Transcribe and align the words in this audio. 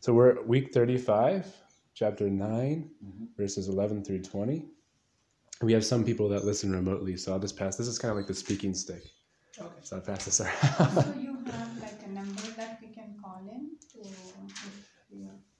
So 0.00 0.14
we're 0.14 0.42
week 0.44 0.72
35, 0.72 1.44
chapter 1.92 2.30
9, 2.30 2.90
Mhm. 3.04 3.28
verses 3.36 3.68
11 3.68 4.02
through 4.02 4.22
20. 4.22 4.70
We 5.60 5.74
have 5.74 5.84
some 5.84 6.04
people 6.04 6.28
that 6.30 6.46
listen 6.46 6.72
remotely, 6.72 7.18
so 7.18 7.32
I'll 7.32 7.38
just 7.38 7.56
pass. 7.56 7.76
This 7.76 7.86
is 7.86 7.98
kind 7.98 8.10
of 8.10 8.16
like 8.16 8.26
the 8.26 8.34
speaking 8.34 8.72
stick. 8.72 9.02
Okay. 9.60 9.68
So 9.82 9.96
I'll 9.96 10.02
pass 10.02 10.24
this 10.24 10.36
So 10.36 10.44
you 10.44 10.48
have 11.52 11.78
like 11.78 12.00
a 12.06 12.08
number 12.08 12.40
that 12.56 12.80
we 12.80 12.88
can 12.94 13.14
call 13.22 13.42
in 13.52 13.76
to, 13.92 13.98
if 14.00 14.36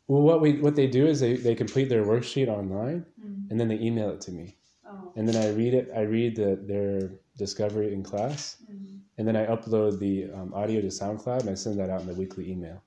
well, 0.09 0.23
what 0.23 0.41
we 0.41 0.59
what 0.61 0.75
they 0.75 0.87
do 0.87 1.07
is 1.07 1.21
they, 1.21 1.35
they 1.37 1.55
complete 1.55 1.89
their 1.91 2.05
worksheet 2.05 2.49
online 2.49 3.05
Mm. 3.21 3.51
and 3.51 3.61
then 3.61 3.69
they 3.69 3.79
email 3.79 4.09
it 4.11 4.23
to 4.23 4.33
me. 4.33 4.57
Oh, 4.87 5.13
And 5.17 5.29
then 5.29 5.37
I 5.37 5.51
read 5.51 5.75
it. 5.75 5.91
I 5.95 6.01
read 6.01 6.35
the, 6.37 6.57
their 6.57 7.11
discovery 7.37 7.93
in 7.93 8.03
class, 8.03 8.57
mm, 8.65 9.01
and 9.19 9.29
then 9.29 9.37
I 9.37 9.45
upload 9.47 9.99
the 9.99 10.31
um, 10.33 10.55
audio 10.55 10.81
to 10.81 10.87
SoundCloud 10.89 11.41
and 11.41 11.51
I 11.51 11.55
send 11.55 11.79
that 11.79 11.91
out 11.91 12.01
in 12.01 12.07
the 12.07 12.15
weekly 12.15 12.51
email. 12.51 12.83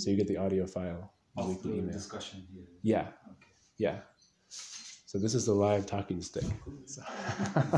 So 0.00 0.08
you 0.08 0.16
get 0.16 0.28
the 0.28 0.38
audio 0.38 0.66
file, 0.66 1.12
Of 1.36 1.48
weekly 1.48 1.72
the 1.72 1.78
email. 1.80 1.92
discussion 1.92 2.42
here. 2.50 2.64
Yeah, 2.82 3.08
Okay. 3.26 3.52
yeah. 3.76 3.98
So 4.48 5.18
this 5.18 5.34
is 5.34 5.44
the 5.44 5.52
live 5.52 5.84
talking 5.84 6.22
stick. 6.22 6.44
So, 6.86 7.02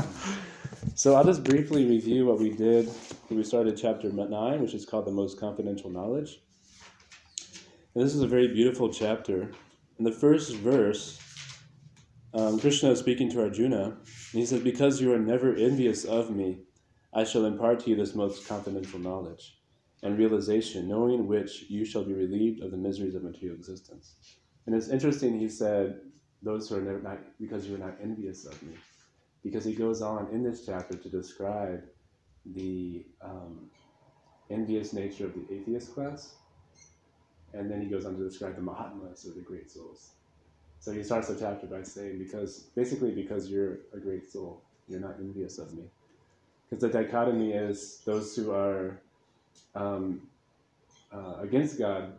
so 0.95 1.15
I'll 1.15 1.25
just 1.25 1.43
briefly 1.43 1.85
review 1.85 2.25
what 2.27 2.39
we 2.39 2.51
did 2.51 2.89
we 3.29 3.43
started 3.43 3.75
chapter 3.75 4.09
nine, 4.09 4.61
which 4.61 4.73
is 4.73 4.85
called 4.85 5.05
the 5.05 5.11
most 5.11 5.37
confidential 5.37 5.89
knowledge. 5.89 6.39
And 7.93 8.05
this 8.05 8.15
is 8.15 8.21
a 8.21 8.27
very 8.27 8.47
beautiful 8.47 8.87
chapter. 8.93 9.51
In 9.97 10.05
the 10.05 10.11
first 10.11 10.55
verse, 10.55 11.19
um, 12.33 12.57
Krishna 12.57 12.91
is 12.91 12.99
speaking 12.99 13.29
to 13.31 13.41
Arjuna, 13.41 13.83
and 13.83 13.97
he 14.31 14.45
says, 14.45 14.61
"Because 14.61 15.01
you 15.01 15.11
are 15.13 15.19
never 15.19 15.53
envious 15.55 16.05
of 16.05 16.33
me, 16.33 16.61
I 17.11 17.25
shall 17.25 17.45
impart 17.45 17.81
to 17.81 17.89
you 17.89 17.97
this 17.97 18.15
most 18.15 18.47
confidential 18.47 18.99
knowledge 18.99 19.57
and 20.03 20.17
realization, 20.17 20.87
knowing 20.87 21.27
which 21.27 21.65
you 21.69 21.85
shall 21.85 22.03
be 22.03 22.13
relieved 22.13 22.61
of 22.61 22.71
the 22.71 22.77
miseries 22.77 23.15
of 23.15 23.23
material 23.23 23.57
existence." 23.57 24.15
And 24.65 24.75
it's 24.75 24.89
interesting. 24.89 25.39
He 25.39 25.49
said, 25.49 26.01
"Those 26.41 26.69
who 26.69 26.77
are 26.77 26.99
not 27.01 27.19
because 27.39 27.67
you 27.67 27.75
are 27.75 27.85
not 27.87 27.97
envious 28.01 28.45
of 28.45 28.61
me," 28.63 28.75
because 29.43 29.65
he 29.65 29.73
goes 29.73 30.01
on 30.01 30.29
in 30.31 30.43
this 30.43 30.65
chapter 30.65 30.95
to 30.97 31.09
describe 31.09 31.83
the 32.45 33.05
um, 33.21 33.69
envious 34.49 34.93
nature 34.93 35.25
of 35.25 35.33
the 35.33 35.45
atheist 35.55 35.93
class, 35.93 36.35
and 37.53 37.69
then 37.69 37.81
he 37.81 37.87
goes 37.87 38.05
on 38.05 38.17
to 38.17 38.23
describe 38.23 38.55
the 38.55 38.61
Mahatmas 38.61 39.25
or 39.25 39.31
the 39.31 39.41
great 39.41 39.71
souls. 39.71 40.11
So 40.79 40.91
he 40.91 41.03
starts 41.03 41.29
the 41.29 41.39
chapter 41.39 41.65
by 41.65 41.83
saying, 41.83 42.19
because 42.19 42.71
basically 42.75 43.11
because 43.11 43.49
you're 43.49 43.79
a 43.93 43.99
great 43.99 44.29
soul, 44.29 44.61
you're 44.89 44.99
not 44.99 45.15
envious 45.19 45.57
of 45.57 45.73
me. 45.73 45.83
Because 46.69 46.81
the 46.81 46.89
dichotomy 46.89 47.53
is 47.53 48.01
those 48.05 48.35
who 48.35 48.51
are 48.51 49.01
um, 49.75 50.21
uh, 51.13 51.35
against 51.41 51.77
God 51.79 52.13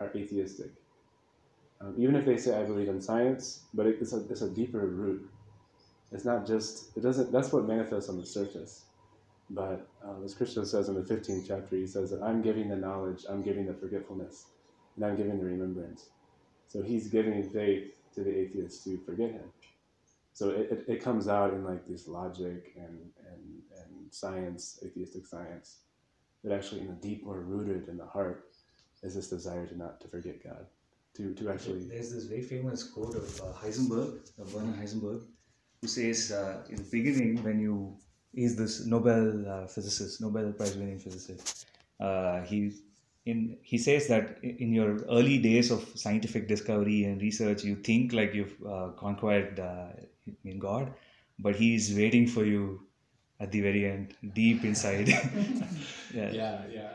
are 0.00 0.10
atheistic. 0.14 0.70
Um, 1.80 1.94
even 1.98 2.16
if 2.16 2.24
they 2.24 2.36
say 2.36 2.58
I 2.58 2.64
believe 2.64 2.88
in 2.88 3.00
science, 3.00 3.62
but 3.74 3.86
it, 3.86 3.98
it's 4.00 4.12
a 4.12 4.24
it's 4.30 4.42
a 4.42 4.50
deeper 4.50 4.86
root. 4.86 5.28
It's 6.12 6.24
not 6.24 6.46
just 6.46 6.96
it 6.96 7.02
doesn't. 7.02 7.32
That's 7.32 7.52
what 7.52 7.66
manifests 7.66 8.08
on 8.08 8.18
the 8.20 8.26
surface. 8.26 8.84
But 9.50 9.86
uh, 10.04 10.24
as 10.24 10.34
Krishna 10.34 10.64
says 10.64 10.88
in 10.88 10.94
the 10.94 11.02
15th 11.02 11.46
chapter, 11.46 11.76
he 11.76 11.86
says 11.86 12.10
that 12.10 12.22
I'm 12.22 12.42
giving 12.42 12.68
the 12.68 12.76
knowledge, 12.76 13.24
I'm 13.28 13.42
giving 13.42 13.66
the 13.66 13.74
forgetfulness, 13.74 14.46
and 14.96 15.04
I'm 15.04 15.16
giving 15.16 15.38
the 15.38 15.44
remembrance. 15.44 16.06
So 16.68 16.82
he's 16.82 17.08
giving 17.08 17.42
faith 17.50 17.94
to 18.14 18.24
the 18.24 18.36
atheists 18.36 18.84
to 18.84 18.98
forget 19.04 19.32
him. 19.32 19.52
So 20.32 20.50
it, 20.50 20.68
it, 20.72 20.84
it 20.88 21.04
comes 21.04 21.28
out 21.28 21.52
in 21.52 21.64
like 21.64 21.86
this 21.86 22.08
logic 22.08 22.72
and, 22.76 22.98
and, 23.30 23.62
and 23.78 24.12
science, 24.12 24.80
atheistic 24.84 25.26
science, 25.26 25.78
that 26.44 26.52
actually 26.52 26.82
in 26.82 26.88
the 26.88 26.94
deep 26.94 27.22
or 27.26 27.40
rooted 27.40 27.88
in 27.88 27.96
the 27.96 28.06
heart 28.06 28.44
is 29.02 29.14
this 29.14 29.28
desire 29.28 29.66
to 29.66 29.76
not 29.76 30.00
to 30.00 30.08
forget 30.08 30.42
God, 30.44 30.66
to, 31.16 31.34
to 31.34 31.50
actually 31.50 31.84
There's 31.84 32.12
this 32.12 32.24
very 32.24 32.42
famous 32.42 32.84
quote 32.84 33.14
of 33.16 33.40
uh, 33.40 33.44
Heisenberg, 33.52 34.18
uh, 34.40 34.44
Werner 34.52 34.76
Heisenberg, 34.80 35.22
who 35.80 35.88
says 35.88 36.32
uh, 36.32 36.62
in 36.68 36.76
the 36.76 36.88
beginning 36.90 37.42
when 37.42 37.60
you 37.60 37.96
he's 38.32 38.56
this 38.56 38.86
Nobel 38.86 39.48
uh, 39.48 39.66
physicist, 39.66 40.20
Nobel 40.20 40.52
Prize 40.52 40.76
winning 40.76 40.98
physicist. 40.98 41.66
Uh, 42.00 42.42
he 42.42 42.72
in 43.26 43.56
he 43.62 43.78
says 43.78 44.06
that 44.08 44.38
in 44.42 44.72
your 44.72 45.02
early 45.04 45.38
days 45.38 45.70
of 45.70 45.86
scientific 45.94 46.48
discovery 46.48 47.04
and 47.04 47.22
research, 47.22 47.64
you 47.64 47.76
think 47.76 48.12
like 48.12 48.34
you've 48.34 48.56
uh, 48.66 48.88
conquered 48.98 49.60
uh, 49.60 49.88
in 50.44 50.58
God, 50.58 50.92
but 51.38 51.56
He's 51.56 51.94
waiting 51.96 52.26
for 52.26 52.44
you 52.44 52.86
at 53.44 53.52
the 53.52 53.60
very 53.60 53.82
end, 53.86 54.14
deep 54.40 54.64
inside. 54.64 55.08
yeah. 56.18 56.30
yeah, 56.40 56.56
yeah. 56.78 56.92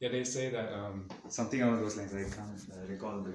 Yeah, 0.00 0.08
they 0.10 0.24
say 0.24 0.50
that 0.50 0.72
um, 0.72 1.08
something 1.28 1.62
along 1.62 1.80
those 1.80 1.96
lines. 1.96 2.14
I 2.14 2.24
can't 2.36 2.60
uh, 2.72 2.86
recall 2.94 3.20
the 3.20 3.34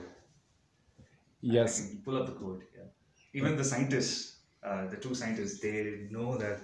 yes, 1.42 1.82
I 1.82 1.88
can 1.88 2.02
pull 2.06 2.18
up 2.18 2.26
the 2.26 2.34
quote. 2.34 2.64
Yeah. 2.76 2.90
Even 3.34 3.56
the 3.56 3.64
scientists, 3.64 4.40
uh, 4.64 4.88
the 4.88 4.98
two 4.98 5.16
scientists, 5.16 5.59
they 5.59 6.08
know 6.12 6.38
that 6.38 6.59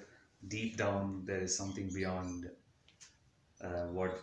deep 0.47 0.77
down 0.77 1.23
there 1.25 1.41
is 1.41 1.55
something 1.57 1.89
beyond 1.93 2.49
uh, 3.63 3.87
what 3.97 4.21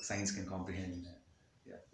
science 0.00 0.30
can 0.32 0.46
comprehend. 0.46 1.06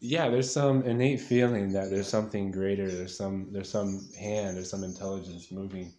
yeah 0.00 0.28
there's 0.28 0.52
some 0.60 0.82
innate 0.92 1.20
feeling 1.20 1.72
that 1.72 1.90
there's 1.90 2.08
something 2.08 2.50
greater 2.50 2.88
there's 2.90 3.16
some 3.16 3.36
there's 3.52 3.70
some 3.78 3.92
hand 4.18 4.56
there's 4.56 4.70
some 4.70 4.84
intelligence 4.84 5.44
moving 5.60 5.92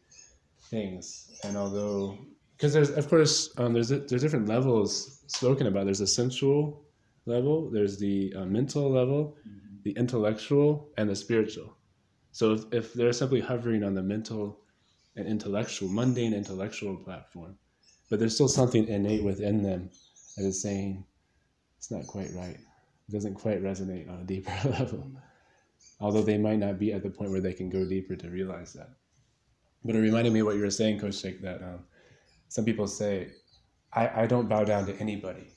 things 0.71 1.05
and 1.43 1.55
although 1.57 2.17
because 2.61 2.73
there's 2.73 2.91
of 2.91 3.09
course 3.09 3.51
um, 3.57 3.73
there's 3.73 3.89
there's 3.89 4.21
different 4.21 4.47
levels 4.47 5.23
spoken 5.25 5.65
about 5.65 5.85
there's 5.85 6.01
a 6.01 6.07
sensual 6.07 6.83
level 7.25 7.71
there's 7.71 7.97
the 7.97 8.31
uh, 8.37 8.45
mental 8.45 8.87
level 8.91 9.35
the 9.83 9.91
intellectual 9.97 10.89
and 10.97 11.09
the 11.09 11.15
spiritual 11.15 11.75
so 12.31 12.53
if, 12.53 12.61
if 12.71 12.93
they're 12.93 13.13
simply 13.13 13.41
hovering 13.41 13.83
on 13.83 13.95
the 13.95 14.03
mental 14.03 14.59
and 15.15 15.27
intellectual 15.27 15.89
mundane 15.89 16.33
intellectual 16.33 16.95
platform 16.97 17.57
but 18.11 18.19
there's 18.19 18.35
still 18.35 18.47
something 18.47 18.87
innate 18.87 19.23
within 19.23 19.63
them 19.63 19.89
that 20.37 20.45
is 20.45 20.61
saying 20.61 21.03
it's 21.79 21.89
not 21.89 22.05
quite 22.05 22.29
right 22.35 22.59
it 23.11 23.15
doesn't 23.15 23.33
quite 23.33 23.61
resonate 23.61 24.09
on 24.09 24.21
a 24.21 24.23
deeper 24.23 24.53
level. 24.69 25.11
Although 25.99 26.21
they 26.21 26.37
might 26.37 26.59
not 26.59 26.79
be 26.79 26.93
at 26.93 27.03
the 27.03 27.09
point 27.09 27.31
where 27.31 27.41
they 27.41 27.51
can 27.51 27.69
go 27.69 27.85
deeper 27.85 28.15
to 28.15 28.29
realize 28.29 28.71
that. 28.73 28.89
But 29.83 29.95
it 29.95 29.99
reminded 29.99 30.31
me 30.31 30.39
of 30.39 30.45
what 30.45 30.55
you 30.55 30.61
were 30.61 30.69
saying, 30.69 30.99
Coach 30.99 31.19
Shake, 31.19 31.41
that 31.41 31.61
um, 31.61 31.83
some 32.55 32.65
people 32.69 32.87
say, 32.87 33.13
I, 34.01 34.23
I 34.23 34.25
don't 34.31 34.47
bow 34.53 34.63
down 34.71 34.85
to 34.87 34.93
anybody. 35.05 35.47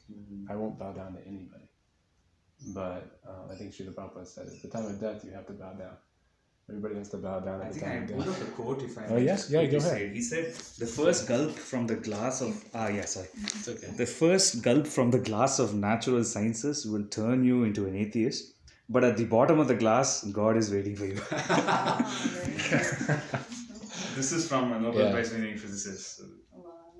I 0.50 0.54
won't 0.60 0.78
bow 0.78 0.92
down 0.92 1.12
to 1.14 1.20
anybody. 1.26 1.64
But 2.74 3.18
uh, 3.28 3.52
I 3.52 3.56
think 3.56 3.72
Srila 3.74 3.94
Prabhupada 3.94 4.26
said, 4.26 4.46
at 4.46 4.62
the 4.62 4.68
time 4.74 4.86
of 4.90 5.00
death, 5.00 5.24
you 5.24 5.32
have 5.32 5.46
to 5.48 5.54
bow 5.54 5.72
down. 5.72 5.96
Everybody 6.68 6.94
has 7.00 7.08
to 7.14 7.18
bow 7.24 7.40
down 7.40 7.60
I 7.62 7.64
at 7.66 7.72
the 7.72 7.80
think 7.80 7.90
I 7.90 7.94
time 7.94 8.02
of 8.04 8.10
pulled 8.10 8.24
death. 8.26 8.34
up 8.34 8.46
the 8.46 8.52
quote 8.58 8.82
if 8.82 8.96
I 8.98 9.06
Oh, 9.06 9.14
may 9.16 9.24
yeah? 9.24 9.32
just 9.34 9.50
Yeah, 9.50 9.64
go 9.66 9.76
ahead. 9.78 9.92
say. 9.96 10.08
He 10.18 10.22
said, 10.22 10.44
The 10.84 10.86
first 10.86 11.26
gulp 11.32 11.52
from 11.70 11.86
the 11.88 11.96
glass 11.96 12.40
of. 12.46 12.64
Ah, 12.74 12.88
yeah, 12.88 13.04
sorry. 13.14 13.28
It's 13.42 13.68
okay. 13.74 13.90
The 14.04 14.06
first 14.06 14.62
gulp 14.62 14.86
from 14.86 15.10
the 15.10 15.18
glass 15.30 15.58
of 15.58 15.74
natural 15.74 16.22
sciences 16.24 16.86
will 16.86 17.06
turn 17.18 17.44
you 17.44 17.64
into 17.64 17.86
an 17.86 17.96
atheist. 17.96 18.52
But 18.88 19.02
at 19.10 19.16
the 19.16 19.24
bottom 19.36 19.58
of 19.58 19.68
the 19.68 19.74
glass, 19.84 20.24
God 20.40 20.56
is 20.62 20.70
waiting 20.70 20.94
for 20.96 21.06
you. 21.06 21.14
Very 21.34 22.56
good. 22.70 23.20
this 24.16 24.30
is 24.38 24.48
from 24.48 24.72
a 24.72 24.80
Nobel 24.80 25.06
Yeah. 25.06 25.12
Prize 25.12 25.32
winning 25.32 25.58
physicist. 25.58 26.22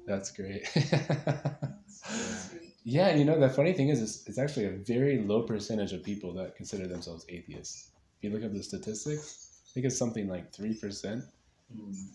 That's 0.07 0.31
great. 0.31 0.69
that's 0.75 2.03
so 2.03 2.57
sweet. 2.57 2.75
Yeah, 2.85 3.15
you 3.15 3.25
know, 3.25 3.41
the 3.41 3.49
funny 3.49 3.73
thing 3.73 3.89
is, 3.89 4.03
it's, 4.03 4.27
it's 4.27 4.39
actually 4.39 4.67
a 4.67 4.73
very 4.73 5.23
low 5.23 5.43
percentage 5.43 5.93
of 5.93 6.05
people 6.05 6.35
that 6.35 6.55
consider 6.57 6.87
themselves 6.87 7.25
atheists. 7.29 7.91
If 8.19 8.25
you 8.25 8.31
look 8.31 8.45
up 8.45 8.53
the 8.53 8.63
statistics, 8.63 9.63
I 9.67 9.73
think 9.73 9.87
it's 9.87 9.99
something 9.99 10.29
like 10.29 10.53
3%. 10.53 11.23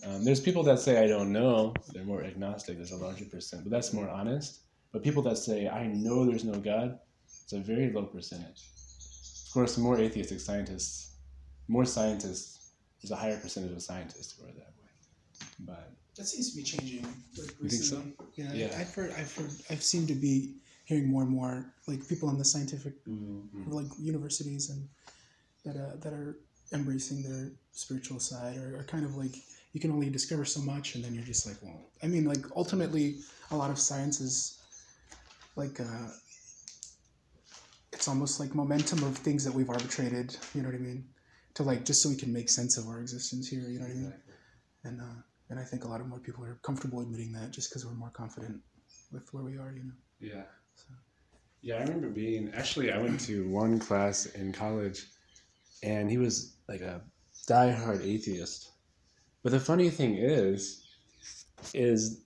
Um, 0.06 0.24
there's 0.24 0.40
people 0.40 0.64
that 0.64 0.80
say, 0.80 1.04
I 1.04 1.08
don't 1.08 1.34
know, 1.34 1.74
they're 1.92 2.06
more 2.06 2.24
agnostic, 2.24 2.78
there's 2.78 2.92
a 2.92 2.98
larger 2.98 3.26
percent, 3.26 3.64
but 3.64 3.72
that's 3.72 3.94
more 3.94 4.08
honest. 4.08 4.60
But 4.92 5.04
people 5.04 5.24
that 5.24 5.38
say, 5.38 5.68
I 5.68 5.88
know 5.88 6.26
there's 6.26 6.46
no 6.46 6.60
God, 6.60 7.00
it's 7.44 7.54
a 7.54 7.60
very 7.60 7.92
low 7.92 8.04
percentage. 8.04 8.64
Of 9.48 9.54
course, 9.54 9.78
more 9.78 10.00
atheistic 10.00 10.40
scientists, 10.40 11.16
more 11.68 11.86
scientists, 11.86 12.72
there's 13.02 13.12
a 13.12 13.16
higher 13.16 13.40
percentage 13.40 13.72
of 13.72 13.82
scientists 13.82 14.36
who 14.38 14.46
are 14.46 14.52
that 14.52 14.74
way. 14.82 15.48
But 15.60 15.92
That 16.20 16.28
seems 16.28 16.52
to 16.52 16.58
be 16.58 16.64
changing. 16.64 17.04
Like 17.38 17.56
You 17.62 17.70
think 17.70 17.84
so? 17.84 18.04
Yeah, 18.36 18.52
Yeah. 18.54 18.78
I've 18.78 18.94
heard, 18.94 19.12
I've 19.18 19.34
heard, 19.34 19.52
I've 19.70 19.82
seemed 19.82 20.10
to 20.10 20.16
be 20.16 20.56
hearing 20.84 21.08
more 21.08 21.22
and 21.22 21.32
more 21.32 21.74
like 21.88 22.06
people 22.10 22.30
in 22.30 22.38
the 22.38 22.44
scientific, 22.44 22.94
like 23.68 23.88
universities 23.98 24.70
and 24.70 24.90
that 25.64 25.80
uh, 25.82 25.96
that 26.02 26.12
are 26.12 26.36
embracing 26.74 27.24
their 27.24 27.52
spiritual 27.72 28.20
side 28.20 28.58
or 28.58 28.78
are 28.80 28.84
kind 28.84 29.06
of 29.06 29.16
like 29.16 29.34
you 29.72 29.80
can 29.80 29.92
only 29.92 30.10
discover 30.10 30.44
so 30.44 30.60
much 30.60 30.96
and 30.96 31.04
then 31.06 31.16
you're 31.16 31.24
just 31.24 31.48
like, 31.48 31.56
well, 31.62 31.80
I 32.04 32.08
mean, 32.08 32.26
like 32.26 32.44
ultimately, 32.54 33.20
a 33.52 33.56
lot 33.56 33.72
of 33.72 33.80
science 33.80 34.20
is 34.20 34.60
like 35.56 35.80
uh, 35.80 36.10
it's 37.94 38.10
almost 38.10 38.42
like 38.42 38.54
momentum 38.54 39.04
of 39.04 39.18
things 39.18 39.46
that 39.46 39.54
we've 39.54 39.70
arbitrated. 39.70 40.36
You 40.54 40.64
know 40.64 40.68
what 40.68 40.76
I 40.76 40.80
mean? 40.80 41.06
To 41.54 41.64
like 41.64 41.86
just 41.86 42.04
so 42.04 42.10
we 42.10 42.18
can 42.18 42.34
make 42.34 42.50
sense 42.50 42.78
of 42.78 42.88
our 42.88 43.00
existence 43.00 43.48
here. 43.48 43.62
You 43.70 43.80
know 43.80 43.86
what 43.86 43.92
I 43.92 43.96
mean? 43.96 44.14
And 44.84 45.02
uh, 45.02 45.22
and 45.50 45.60
I 45.60 45.64
think 45.64 45.84
a 45.84 45.88
lot 45.88 46.02
of 46.02 46.08
more 46.08 46.20
people 46.20 46.44
are 46.46 46.60
comfortable 46.64 47.02
admitting 47.02 47.32
that 47.34 47.52
just 47.52 47.70
because 47.70 47.86
we're 47.86 47.94
more 47.94 48.12
confident 48.12 48.62
with 49.12 49.32
where 49.34 49.44
we 49.44 49.58
are. 49.58 49.74
You 49.76 49.84
know. 49.86 49.94
yeah. 50.20 50.44
Yeah, 51.62 51.76
I 51.76 51.82
remember 51.82 52.10
being 52.10 52.52
actually. 52.56 52.92
I 52.92 52.98
went 52.98 53.20
to 53.22 53.50
one 53.50 53.80
class 53.80 54.28
in 54.28 54.54
college, 54.54 55.06
and 55.84 56.10
he 56.10 56.18
was 56.18 56.56
like 56.70 56.82
a 56.82 57.02
diehard 57.50 58.02
atheist. 58.06 58.72
But 59.44 59.52
the 59.52 59.60
funny 59.60 59.90
thing 59.90 60.16
is, 60.16 60.86
is 61.74 62.24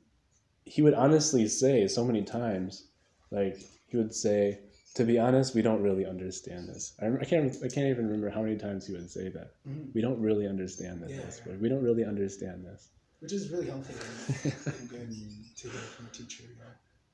he 0.66 0.82
would 0.82 0.94
honestly 0.94 1.48
say 1.48 1.88
so 1.88 2.06
many 2.06 2.24
times, 2.24 2.88
like 3.32 3.58
he 3.88 3.98
would 3.98 4.14
say, 4.14 4.60
"To 4.96 5.04
be 5.04 5.18
honest, 5.18 5.56
we 5.56 5.64
don't 5.64 5.82
really 5.82 6.06
understand 6.06 6.70
this." 6.70 6.94
I, 7.02 7.08
I 7.08 7.26
can't. 7.26 7.56
I 7.64 7.70
can't 7.70 7.88
even 7.88 8.06
remember 8.06 8.30
how 8.30 8.44
many 8.44 8.58
times 8.58 8.86
he 8.86 8.94
would 8.94 9.10
say 9.10 9.30
that. 9.30 9.56
Mhm. 9.68 9.96
We 9.96 10.02
don't 10.02 10.20
really 10.22 10.48
understand 10.48 11.02
this. 11.02 11.12
Yeah, 11.12 11.54
yeah. 11.54 11.60
We 11.60 11.70
don't 11.70 11.82
really 11.82 12.06
understand 12.06 12.66
this. 12.66 12.90
Which 13.24 13.32
is 13.32 13.50
really 13.50 13.68
helpful 13.68 13.96
and, 14.80 14.90
good 14.90 15.10
to 15.56 15.70
hear 15.70 15.80
from 15.80 16.08
a 16.08 16.10
teacher. 16.10 16.44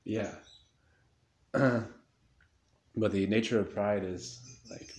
Yeah. 0.04 0.32
Yeah. 1.54 1.80
but 2.96 3.12
the 3.12 3.26
nature 3.28 3.60
of 3.60 3.72
pride 3.72 4.02
is 4.04 4.40
like 4.68 4.90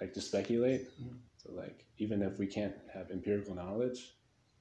like 0.00 0.12
to 0.14 0.20
speculate. 0.20 0.82
Mhm. 1.00 1.18
So 1.38 1.52
like 1.52 1.84
even 1.98 2.22
if 2.22 2.38
we 2.38 2.46
can't 2.46 2.74
have 2.92 3.10
empirical 3.10 3.54
knowledge, 3.54 4.14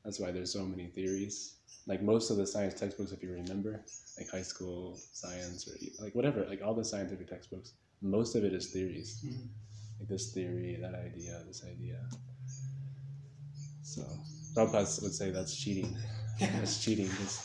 that's 0.04 0.20
why 0.20 0.32
there's 0.32 0.52
so 0.52 0.66
many 0.66 0.88
theories. 0.88 1.58
Like 1.86 2.02
most 2.02 2.32
of 2.32 2.38
the 2.38 2.48
science 2.48 2.74
textbooks, 2.80 3.12
if 3.12 3.22
you 3.22 3.32
remember, 3.34 3.86
like 4.18 4.30
high 4.30 4.42
school 4.42 4.98
science 5.14 5.68
or 5.68 5.76
like 6.04 6.16
whatever, 6.16 6.44
like 6.50 6.62
all 6.64 6.74
the 6.74 6.86
scientific 6.86 7.28
textbooks, 7.30 7.74
most 8.02 8.36
of 8.36 8.44
it 8.44 8.54
is 8.54 8.72
theories. 8.72 9.24
Mhm. 9.24 9.48
Like 10.00 10.10
this 10.10 10.34
theory, 10.34 10.80
that 10.82 10.96
idea, 10.96 11.44
this 11.46 11.64
idea. 11.64 12.00
So 13.84 14.02
Prabhupada 14.56 15.02
would 15.02 15.14
say 15.14 15.32
that's 15.32 15.56
cheating. 15.56 15.96
That's 16.40 16.84
cheating. 16.84 17.10
'cause 17.10 17.40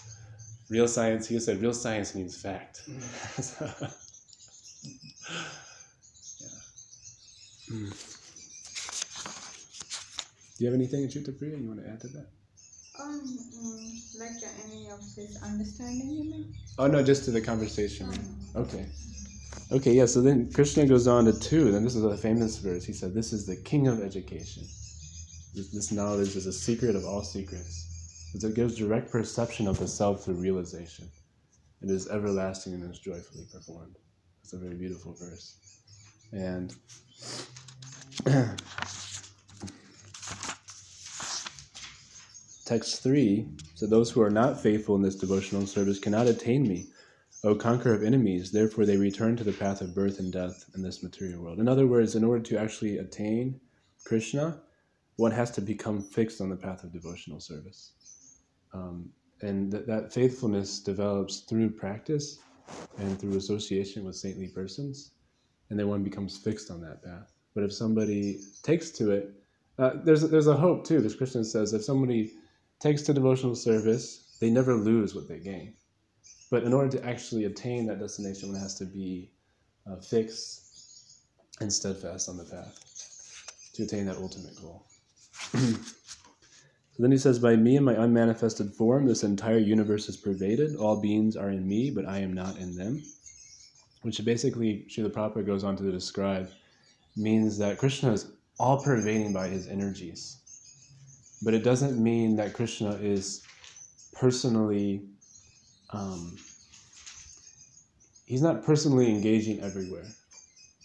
real 0.70 0.88
science, 0.88 1.26
he 1.28 1.38
said, 1.40 1.60
real 1.62 1.72
science 1.74 2.14
means 2.14 2.36
fact. 2.40 2.82
So, 3.40 3.70
yeah. 6.40 6.48
Mm. 7.70 7.90
Do 10.56 10.64
you 10.64 10.66
have 10.66 10.74
anything, 10.74 11.06
Achutta 11.06 11.36
Priya, 11.38 11.56
you 11.56 11.68
want 11.68 11.80
to 11.82 11.88
add 11.88 12.00
to 12.00 12.08
that? 12.08 12.26
Um, 12.98 13.20
mm, 13.54 14.18
like 14.18 14.42
any 14.64 14.90
of 14.90 15.00
this 15.14 15.36
understanding, 15.42 16.10
you 16.10 16.24
mean? 16.24 16.54
Oh, 16.78 16.86
no, 16.88 17.02
just 17.02 17.24
to 17.26 17.30
the 17.30 17.40
conversation. 17.40 18.10
Okay. 18.56 18.86
Okay, 19.70 19.92
yeah, 19.92 20.06
so 20.06 20.20
then 20.20 20.50
Krishna 20.52 20.86
goes 20.86 21.06
on 21.06 21.26
to 21.26 21.32
two, 21.32 21.70
then 21.70 21.84
this 21.84 21.94
is 21.94 22.02
a 22.04 22.16
famous 22.16 22.58
verse. 22.58 22.84
He 22.84 22.92
said, 22.92 23.14
This 23.14 23.32
is 23.32 23.46
the 23.46 23.56
king 23.56 23.86
of 23.86 24.02
education. 24.02 24.64
This, 25.58 25.68
this 25.70 25.90
knowledge 25.90 26.36
is 26.36 26.46
a 26.46 26.52
secret 26.52 26.94
of 26.94 27.04
all 27.04 27.24
secrets. 27.24 28.30
It 28.32 28.54
gives 28.54 28.76
direct 28.76 29.10
perception 29.10 29.66
of 29.66 29.76
the 29.80 29.88
self 29.88 30.24
through 30.24 30.34
realization. 30.34 31.10
It 31.82 31.90
is 31.90 32.08
everlasting 32.08 32.74
and 32.74 32.88
is 32.88 33.00
joyfully 33.00 33.44
performed. 33.52 33.96
It's 34.44 34.52
a 34.52 34.56
very 34.56 34.76
beautiful 34.76 35.16
verse. 35.18 35.56
And 36.30 36.72
text 42.64 43.02
three 43.02 43.48
so 43.74 43.88
those 43.88 44.12
who 44.12 44.22
are 44.22 44.30
not 44.30 44.62
faithful 44.62 44.94
in 44.94 45.02
this 45.02 45.16
devotional 45.16 45.66
service 45.66 45.98
cannot 45.98 46.28
attain 46.28 46.68
me 46.68 46.86
o 47.42 47.56
conqueror 47.56 47.94
of 47.94 48.04
enemies 48.04 48.52
therefore 48.52 48.84
they 48.84 48.98
return 48.98 49.36
to 49.36 49.44
the 49.44 49.52
path 49.52 49.80
of 49.80 49.94
birth 49.94 50.18
and 50.18 50.32
death 50.32 50.66
in 50.74 50.82
this 50.82 51.02
material 51.02 51.42
world 51.42 51.58
in 51.60 51.68
other 51.68 51.86
words 51.86 52.14
in 52.14 52.24
order 52.24 52.42
to 52.42 52.58
actually 52.58 52.98
attain 52.98 53.58
krishna 54.04 54.60
one 55.18 55.32
has 55.32 55.50
to 55.50 55.60
become 55.60 56.02
fixed 56.02 56.40
on 56.40 56.48
the 56.48 56.56
path 56.56 56.82
of 56.84 56.92
devotional 56.92 57.40
service 57.40 57.92
um, 58.74 59.10
and 59.42 59.70
th- 59.70 59.86
that 59.86 60.12
faithfulness 60.12 60.80
develops 60.80 61.40
through 61.40 61.70
practice 61.70 62.38
and 62.98 63.20
through 63.20 63.36
association 63.36 64.04
with 64.04 64.16
saintly 64.16 64.48
persons 64.48 65.12
and 65.70 65.78
then 65.78 65.88
one 65.88 66.02
becomes 66.02 66.36
fixed 66.36 66.70
on 66.70 66.80
that 66.80 67.02
path 67.04 67.32
but 67.54 67.64
if 67.64 67.72
somebody 67.72 68.40
takes 68.62 68.90
to 68.90 69.10
it 69.10 69.34
uh, 69.78 69.92
there's, 70.04 70.22
there's 70.22 70.48
a 70.48 70.56
hope 70.56 70.84
too 70.86 71.00
this 71.00 71.14
Krishna 71.14 71.44
says 71.44 71.72
if 71.74 71.84
somebody 71.84 72.32
takes 72.80 73.02
to 73.02 73.14
devotional 73.14 73.54
service, 73.54 74.36
they 74.40 74.50
never 74.50 74.74
lose 74.74 75.14
what 75.14 75.28
they 75.28 75.40
gain. 75.40 75.74
But 76.50 76.62
in 76.62 76.72
order 76.72 76.96
to 76.96 77.06
actually 77.06 77.44
obtain 77.44 77.86
that 77.86 78.00
destination, 78.00 78.52
one 78.52 78.60
has 78.60 78.76
to 78.76 78.84
be 78.84 79.32
uh, 79.90 79.96
fixed 79.96 81.24
and 81.60 81.72
steadfast 81.72 82.28
on 82.28 82.36
the 82.36 82.44
path 82.44 82.78
to 83.74 83.82
attain 83.82 84.06
that 84.06 84.16
ultimate 84.16 84.56
goal. 84.60 84.86
so 85.52 85.78
then 86.98 87.12
he 87.12 87.18
says, 87.18 87.38
By 87.38 87.56
me 87.56 87.76
and 87.76 87.84
my 87.84 87.94
unmanifested 87.94 88.74
form, 88.74 89.06
this 89.06 89.22
entire 89.22 89.58
universe 89.58 90.08
is 90.08 90.16
pervaded. 90.16 90.76
All 90.76 91.00
beings 91.00 91.36
are 91.36 91.50
in 91.50 91.66
me, 91.66 91.90
but 91.90 92.06
I 92.06 92.18
am 92.18 92.32
not 92.32 92.56
in 92.58 92.76
them. 92.76 93.02
Which 94.02 94.24
basically, 94.24 94.86
Srila 94.88 95.10
Prabhupada 95.10 95.46
goes 95.46 95.64
on 95.64 95.76
to 95.76 95.90
describe, 95.90 96.50
means 97.16 97.58
that 97.58 97.78
Krishna 97.78 98.12
is 98.12 98.32
all 98.58 98.82
pervading 98.82 99.32
by 99.32 99.48
his 99.48 99.68
energies 99.68 100.38
but 101.42 101.54
it 101.54 101.62
doesn't 101.62 102.02
mean 102.02 102.36
that 102.36 102.52
Krishna 102.52 102.92
is 102.92 103.42
personally, 104.12 105.02
um, 105.90 106.36
he's 108.26 108.42
not 108.42 108.64
personally 108.64 109.10
engaging 109.10 109.60
everywhere 109.60 110.06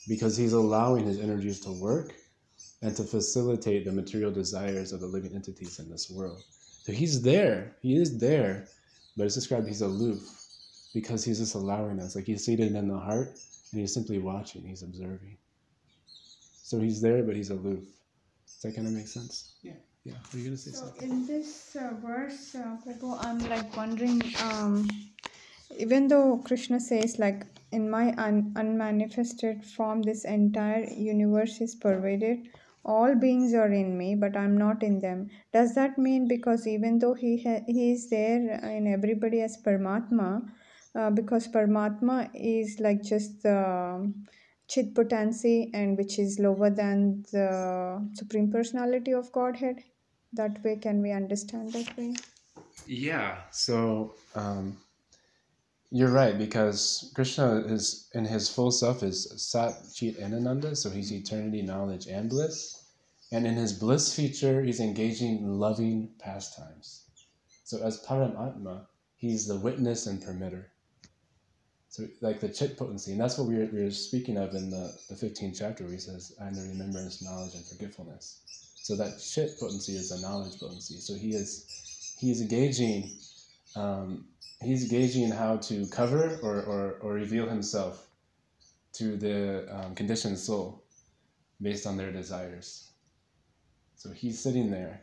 because 0.08 0.38
he's 0.38 0.54
allowing 0.54 1.06
his 1.06 1.20
energies 1.20 1.60
to 1.62 1.72
work 1.72 2.14
and 2.84 2.96
to 2.98 3.04
facilitate 3.04 3.86
the 3.86 3.92
material 3.92 4.32
desires 4.32 4.92
of 4.92 5.00
the 5.00 5.08
living 5.08 5.34
entities 5.34 5.80
in 5.80 5.90
this 5.90 6.12
world. 6.12 6.44
So 6.84 6.92
he's 6.92 7.22
there, 7.22 7.76
he 7.82 7.96
is 7.96 8.20
there, 8.20 8.68
but 9.16 9.24
it's 9.26 9.36
described 9.36 9.68
he's 9.68 9.82
aloof 9.82 10.20
because 10.94 11.24
he's 11.24 11.40
just 11.40 11.56
allowing 11.56 12.00
us. 12.00 12.16
Like 12.16 12.26
he's 12.26 12.46
seated 12.46 12.76
in 12.76 12.88
the 12.90 12.98
heart 13.00 13.30
and 13.72 13.80
he's 13.80 13.94
simply 13.94 14.20
watching, 14.20 14.64
he's 14.68 14.84
observing. 14.84 15.38
So 16.62 16.80
he's 16.80 17.02
there, 17.02 17.24
but 17.24 17.36
he's 17.38 17.50
aloof. 17.52 17.84
Does 18.46 18.62
that 18.64 18.76
kind 18.76 18.88
of 18.88 18.94
make 18.94 19.08
sense? 19.08 19.54
Yeah. 19.64 19.74
Yeah. 20.04 20.14
Are 20.34 20.38
you 20.38 20.44
gonna 20.44 20.58
say 20.58 20.72
So 20.72 20.88
something? 20.88 21.10
in 21.10 21.26
this 21.26 21.78
uh, 21.78 21.92
verse, 22.02 22.54
uh, 22.56 22.76
Prabhu, 22.86 23.18
I'm 23.26 23.40
like 23.50 23.76
wondering, 23.78 24.22
um, 24.44 24.90
even 25.80 26.10
though 26.10 26.42
Krishna 26.46 26.82
says 26.82 27.18
like 27.18 27.46
in 27.72 27.90
my 27.90 28.14
un- 28.18 28.52
unmanifested 28.58 29.64
form, 29.64 30.02
this 30.02 30.26
entire 30.26 30.84
universe 30.90 31.62
is 31.62 31.76
pervaded. 31.76 32.50
All 32.86 33.16
beings 33.16 33.54
are 33.54 33.72
in 33.72 33.98
me, 33.98 34.16
but 34.16 34.36
I'm 34.36 34.58
not 34.58 34.84
in 34.84 35.00
them. 35.00 35.30
Does 35.54 35.74
that 35.76 35.98
mean 35.98 36.28
because 36.28 36.68
even 36.68 37.00
though 37.00 37.14
he 37.14 37.42
ha- 37.44 37.64
he 37.68 37.92
is 37.94 38.10
there 38.10 38.60
in 38.66 38.88
everybody 38.88 39.42
as 39.42 39.58
Paramatma, 39.66 40.42
uh, 40.96 41.10
because 41.12 41.48
Paramatma 41.48 42.30
is 42.34 42.80
like 42.80 43.02
just 43.02 43.42
the 43.44 44.14
chit 44.68 44.94
potency 44.96 45.72
and 45.74 45.98
which 45.98 46.20
is 46.20 46.40
lower 46.40 46.70
than 46.70 47.24
the 47.32 48.10
supreme 48.14 48.52
personality 48.52 49.14
of 49.14 49.32
Godhead? 49.32 49.84
that 50.34 50.64
way 50.64 50.76
can 50.76 51.02
we 51.02 51.12
understand 51.12 51.72
that 51.74 51.98
way 51.98 52.14
Yeah. 52.88 53.42
So 53.52 54.16
um, 54.36 54.78
you're 55.94 56.10
right 56.10 56.40
because 56.40 57.12
Krishna 57.14 57.58
is 57.68 58.10
in 58.16 58.26
his 58.26 58.50
full 58.50 58.72
self 58.72 59.04
is 59.04 59.32
Sat 59.38 59.76
Chit 59.94 60.20
Ananda, 60.20 60.76
so 60.76 60.90
he's 60.90 61.14
eternity, 61.14 61.62
knowledge, 61.62 62.08
and 62.08 62.32
bliss. 62.32 62.84
And 63.32 63.46
in 63.46 63.54
his 63.54 63.74
bliss 63.74 64.12
feature, 64.12 64.64
he's 64.64 64.80
engaging 64.80 65.38
in 65.38 65.60
loving 65.60 66.10
pastimes. 66.18 67.06
So 67.64 67.78
as 67.84 68.04
Paramatma, 68.06 68.88
he's 69.18 69.46
the 69.46 69.56
witness 69.56 70.08
and 70.08 70.20
permitter. 70.20 70.66
So 71.90 72.08
like 72.22 72.40
the 72.40 72.50
chit 72.50 72.76
potency, 72.76 73.12
and 73.12 73.22
that's 73.22 73.38
what 73.38 73.48
we 73.48 73.60
were, 73.60 73.70
we 73.72 73.84
were 73.84 73.92
speaking 73.92 74.38
of 74.38 74.56
in 74.56 74.72
the, 74.72 74.92
the 75.10 75.16
15th 75.16 75.60
chapter 75.60 75.84
where 75.84 75.94
he 75.94 76.00
says, 76.00 76.36
I 76.42 76.48
am 76.48 76.56
the 76.56 76.62
remembrance, 76.64 77.22
knowledge, 77.22 77.54
and 77.54 77.66
forgetfulness. 77.66 78.42
So 78.82 78.96
that 78.96 79.20
chit 79.20 79.60
potency 79.60 79.94
is 79.94 80.10
a 80.10 80.20
knowledge 80.22 80.60
potency. 80.60 80.96
So 80.96 81.14
he 81.14 81.36
is 81.36 82.16
he 82.20 82.32
is 82.32 82.42
engaging 82.42 83.12
um, 83.76 84.26
he's 84.62 84.90
gauging 84.90 85.30
how 85.32 85.58
to 85.58 85.86
cover 85.88 86.40
or, 86.42 86.62
or, 86.62 87.00
or 87.02 87.14
reveal 87.14 87.48
himself 87.48 88.08
to 88.94 89.18
the 89.18 89.68
um, 89.76 89.96
conditioned 89.96 90.38
soul 90.38 90.84
based 91.62 91.88
on 91.88 91.98
their 91.98 92.12
desires. 92.12 92.92
So 93.96 94.12
he's 94.12 94.40
sitting 94.40 94.70
there. 94.70 95.02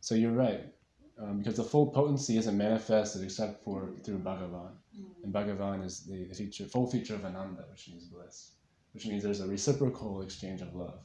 So 0.00 0.14
you're 0.14 0.32
right, 0.32 0.64
um, 1.20 1.38
because 1.38 1.56
the 1.56 1.64
full 1.64 1.88
potency 1.88 2.36
isn't 2.36 2.56
manifested 2.56 3.22
except 3.22 3.64
for 3.64 3.90
through 4.04 4.18
Bhagavan, 4.18 4.70
and 5.24 5.32
Bhagavan 5.32 5.84
is 5.84 6.04
the, 6.04 6.24
the 6.24 6.34
feature, 6.34 6.64
full 6.64 6.90
feature 6.90 7.14
of 7.14 7.24
Ananda, 7.24 7.64
which 7.70 7.88
means 7.88 8.04
bliss, 8.04 8.52
which 8.92 9.06
means 9.06 9.24
there's 9.24 9.40
a 9.40 9.46
reciprocal 9.46 10.22
exchange 10.22 10.60
of 10.60 10.74
love, 10.74 11.00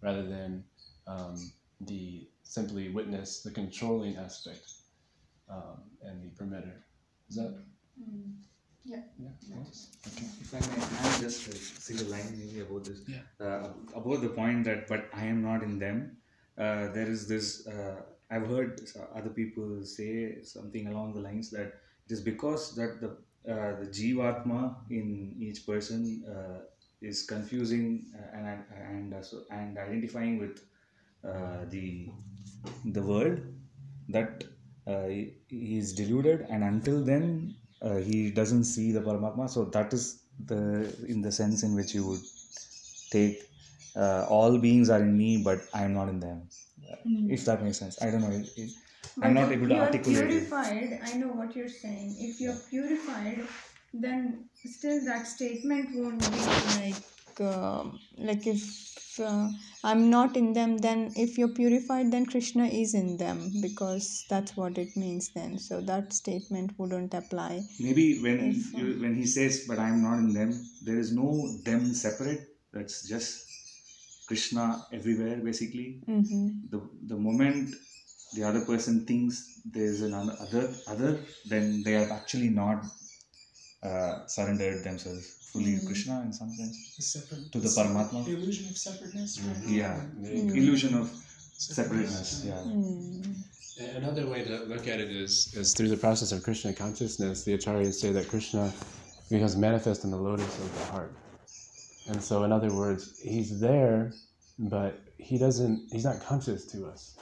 rather 0.00 0.22
than 0.22 0.64
um, 1.06 1.36
the 1.82 2.26
simply 2.44 2.88
witness 2.88 3.42
the 3.42 3.50
controlling 3.50 4.16
aspect 4.16 4.72
um, 5.48 5.82
and 6.02 6.22
the 6.22 6.30
permitter. 6.44 6.76
Is 7.28 7.36
that? 7.36 7.54
Yeah. 8.84 9.00
Yeah. 9.18 9.28
yes. 9.48 9.88
Okay. 10.06 10.26
If 10.40 10.54
I 10.54 10.60
may 10.60 11.08
add 11.08 11.20
just 11.20 11.48
a 11.48 11.54
single 11.54 12.06
line 12.08 12.38
maybe 12.38 12.60
about 12.60 12.84
this. 12.84 13.00
Yeah. 13.08 13.20
Uh, 13.40 13.68
about 13.94 14.20
the 14.20 14.28
point 14.28 14.64
that, 14.64 14.88
but 14.88 15.08
I 15.14 15.24
am 15.24 15.42
not 15.42 15.62
in 15.62 15.78
them. 15.78 16.18
Uh, 16.58 16.88
there 16.92 17.08
is 17.08 17.26
this. 17.26 17.66
Uh, 17.66 18.02
I've 18.30 18.46
heard 18.46 18.80
other 19.14 19.30
people 19.30 19.84
say 19.84 20.42
something 20.42 20.88
along 20.88 21.14
the 21.14 21.20
lines 21.20 21.50
that 21.50 21.80
it 22.06 22.12
is 22.12 22.20
because 22.20 22.74
that 22.74 23.00
the 23.00 23.10
uh, 23.50 23.76
the 23.80 23.86
jivatma 23.86 24.76
in 24.90 25.34
each 25.38 25.66
person 25.66 26.24
uh, 26.28 26.60
is 27.00 27.22
confusing 27.26 28.06
uh, 28.16 28.36
and 28.36 28.64
and 28.88 29.14
uh, 29.14 29.22
so, 29.22 29.42
and 29.50 29.78
identifying 29.78 30.38
with 30.38 30.62
uh, 31.24 31.64
the 31.70 32.10
the 32.84 33.02
world 33.02 33.40
that 34.08 34.44
uh, 34.86 35.04
he, 35.06 35.32
he 35.48 35.78
is 35.78 35.92
deluded 35.94 36.46
and 36.50 36.62
until 36.62 37.02
then 37.04 37.54
uh, 37.82 37.96
he 37.96 38.30
doesn't 38.30 38.64
see 38.64 38.92
the 38.92 39.00
paramatma. 39.00 39.48
So 39.48 39.64
that 39.66 39.92
is 39.92 40.22
the 40.46 40.94
in 41.08 41.22
the 41.22 41.32
sense 41.32 41.62
in 41.62 41.74
which 41.74 41.94
you 41.94 42.06
would 42.06 42.22
take 43.10 43.42
uh, 43.96 44.26
all 44.28 44.58
beings 44.58 44.90
are 44.90 45.00
in 45.00 45.16
me 45.16 45.42
but 45.42 45.60
i 45.72 45.82
am 45.82 45.94
not 45.94 46.08
in 46.08 46.20
them. 46.20 46.48
If 47.04 47.44
that 47.46 47.62
makes 47.62 47.78
sense. 47.78 48.00
I 48.02 48.10
don't 48.10 48.20
know. 48.20 48.30
It, 48.30 48.48
it, 48.56 48.70
i'm 49.22 49.34
not 49.34 49.52
able 49.52 49.68
to 49.68 49.74
you're 49.74 49.84
articulate 49.84 50.24
it. 50.24 50.28
purified, 50.28 51.00
I 51.04 51.16
know 51.18 51.28
what 51.28 51.54
you're 51.54 51.68
saying. 51.68 52.16
If 52.18 52.40
you're 52.40 52.56
purified, 52.70 53.46
then 53.92 54.44
still 54.64 55.04
that 55.04 55.26
statement 55.26 55.90
won't 55.94 56.20
be 56.30 56.40
like 56.80 57.40
um 57.40 57.98
like 58.18 58.46
if 58.46 58.60
uh, 59.20 59.48
I'm 59.82 60.10
not 60.10 60.36
in 60.36 60.52
them, 60.52 60.78
then 60.78 61.12
if 61.16 61.36
you're 61.38 61.54
purified, 61.54 62.10
then 62.12 62.26
Krishna 62.26 62.66
is 62.66 62.94
in 62.94 63.16
them 63.16 63.52
because 63.62 64.24
that's 64.28 64.56
what 64.56 64.78
it 64.78 64.96
means. 64.96 65.30
Then, 65.34 65.58
so 65.58 65.80
that 65.82 66.12
statement 66.12 66.72
wouldn't 66.78 67.14
apply. 67.14 67.62
maybe 67.80 68.20
when 68.22 68.38
If, 68.50 68.72
you, 68.74 69.00
when 69.02 69.14
he 69.16 69.26
says 69.26 69.64
but 69.68 69.78
i'm 69.78 70.02
not 70.02 70.18
in 70.24 70.32
them 70.32 70.50
there 70.86 70.98
is 71.04 71.10
no 71.12 71.28
them 71.68 71.82
separate 71.94 72.42
that's 72.72 72.96
just 73.08 73.32
krishna 74.28 74.64
everywhere 74.92 75.36
basically 75.48 75.88
Mm-hmm. 76.08 76.46
the 76.72 76.80
the 77.12 77.18
moment 77.26 77.74
the 78.36 78.44
other 78.50 78.62
person 78.70 79.04
thinks 79.10 79.60
there's 79.76 80.00
another 80.02 80.34
other 80.46 80.64
other 80.92 81.12
then 81.52 81.82
they 81.84 81.92
have 82.00 82.10
actually 82.18 82.50
not 82.62 82.84
uh, 83.82 84.26
surrendered 84.26 84.82
themselves 84.84 85.26
fully 85.54 85.78
to 85.78 85.86
krishna 85.86 86.14
in 86.26 86.32
some 86.40 86.50
sense 86.58 86.76
The 86.96 87.02
separate, 87.02 87.52
To 87.52 87.58
the 87.66 87.68
Paramatma? 87.76 88.24
The 88.24 88.34
illusion 88.38 88.64
of 88.70 88.76
separateness. 88.86 89.32
Right? 89.40 89.68
yeah 89.80 90.00
Mm. 90.20 90.56
illusion 90.60 90.92
of 91.00 91.06
separateness 91.74 92.30
yeah 92.50 92.62
Mm. 92.66 93.34
Another 93.96 94.24
way 94.32 94.40
to 94.44 94.54
look 94.72 94.86
at 94.86 95.00
it 95.04 95.10
is, 95.10 95.32
is 95.60 95.74
through 95.74 95.88
the 95.88 95.96
process 95.96 96.30
of 96.30 96.44
Krishna 96.44 96.72
consciousness, 96.72 97.42
the 97.42 97.54
acharyas 97.58 97.94
say 97.94 98.12
that 98.12 98.28
Krishna 98.28 98.72
becomes 99.30 99.56
manifest 99.56 100.04
in 100.04 100.10
the 100.12 100.16
lotus 100.28 100.52
of 100.64 100.68
the 100.78 100.84
heart. 100.92 101.12
And 102.10 102.22
so, 102.22 102.44
in 102.44 102.52
other 102.52 102.72
words, 102.72 103.18
he's 103.20 103.58
there, 103.58 104.12
but 104.60 104.92
he 105.18 105.38
doesn't, 105.38 105.88
he's 105.90 106.04
not 106.04 106.22
conscious 106.22 106.64
to 106.66 106.86
us 106.86 107.16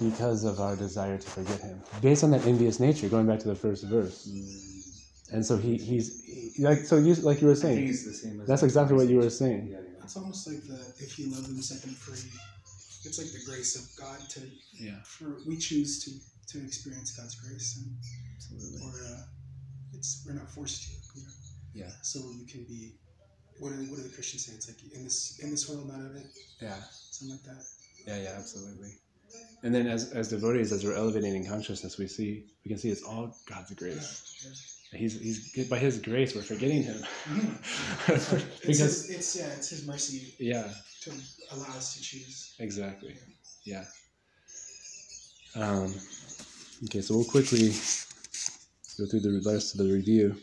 because 0.00 0.44
of 0.44 0.58
our 0.58 0.74
desire 0.74 1.18
to 1.18 1.28
forget 1.36 1.60
him. 1.60 1.82
Based 2.00 2.24
on 2.24 2.30
that 2.30 2.46
envious 2.46 2.80
nature, 2.80 3.06
going 3.10 3.26
back 3.26 3.40
to 3.40 3.48
the 3.48 3.60
first 3.66 3.84
verse. 3.84 4.26
And 5.32 5.44
so 5.44 5.56
he, 5.56 5.76
he's 5.76 6.24
he, 6.24 6.62
like 6.64 6.78
so 6.78 6.96
you 6.96 7.14
like 7.16 7.40
you 7.40 7.48
were 7.48 7.52
I 7.52 7.56
think 7.56 7.74
saying. 7.76 7.88
it's 7.88 8.04
the 8.04 8.12
same 8.14 8.40
as 8.40 8.48
That's 8.48 8.60
the 8.62 8.66
exactly 8.66 8.96
what 8.96 9.08
you 9.08 9.18
were 9.18 9.30
saying. 9.30 9.68
Yeah, 9.70 9.78
yeah. 9.78 10.02
It's 10.04 10.16
almost 10.16 10.46
like 10.48 10.62
the 10.64 10.80
if 11.04 11.18
you 11.18 11.30
love 11.30 11.46
them, 11.46 11.60
set 11.60 11.82
them 11.82 11.94
free. 11.94 12.30
It's 13.04 13.18
like 13.18 13.30
the 13.32 13.44
grace 13.50 13.76
of 13.76 13.84
God 14.02 14.18
to 14.30 14.40
Yeah. 14.72 15.02
for 15.04 15.38
we 15.46 15.56
choose 15.56 16.02
to 16.04 16.10
to 16.58 16.64
experience 16.64 17.14
God's 17.16 17.34
grace 17.36 17.76
and 17.76 17.94
Absolutely. 18.36 18.80
or 18.86 18.92
uh, 19.14 19.22
it's 19.92 20.24
we're 20.26 20.34
not 20.34 20.50
forced 20.50 20.82
to. 20.84 21.18
You 21.20 21.26
know? 21.26 21.32
Yeah. 21.74 21.90
So 22.02 22.18
you 22.38 22.46
can 22.46 22.64
be. 22.64 22.94
What 23.60 23.70
do, 23.70 23.76
what 23.90 23.96
do 23.96 24.02
the 24.04 24.14
Christians 24.14 24.46
say? 24.46 24.52
It's 24.54 24.68
like 24.68 24.78
in 24.94 25.02
this 25.04 25.40
in 25.42 25.50
this 25.50 25.68
world, 25.68 25.88
not 25.88 26.00
of 26.00 26.14
it. 26.16 26.26
Yeah. 26.62 26.76
Something 27.10 27.36
like 27.36 27.44
that. 27.44 27.64
Yeah, 28.06 28.22
yeah, 28.22 28.34
absolutely. 28.38 28.92
And 29.62 29.74
then 29.74 29.86
as, 29.88 30.12
as 30.12 30.28
devotees, 30.28 30.72
as 30.72 30.84
we're 30.84 30.94
elevating 30.94 31.34
in 31.34 31.46
consciousness, 31.46 31.98
we 31.98 32.06
see 32.06 32.44
we 32.64 32.68
can 32.70 32.78
see 32.78 32.88
it's 32.90 33.02
all 33.02 33.36
God's 33.46 33.74
grace. 33.74 34.77
He's 34.92 35.20
he's 35.20 35.68
by 35.68 35.78
His 35.78 35.98
grace 35.98 36.34
we're 36.34 36.42
forgetting 36.42 36.82
Him. 36.82 37.04
It's 38.08 38.32
because 38.66 39.06
his, 39.06 39.10
it's 39.10 39.36
yeah, 39.36 39.46
it's 39.56 39.68
His 39.70 39.86
mercy 39.86 40.34
yeah, 40.38 40.68
to 41.02 41.12
allow 41.52 41.76
us 41.76 41.94
to 41.96 42.02
choose. 42.02 42.54
exactly. 42.58 43.16
Yeah. 43.64 43.84
Um, 45.54 45.94
okay, 46.84 47.00
so 47.00 47.16
we'll 47.16 47.24
quickly 47.24 47.68
go 48.98 49.06
through 49.06 49.20
the 49.20 49.42
rest 49.44 49.74
of 49.74 49.86
the 49.86 49.92
review. 49.92 50.36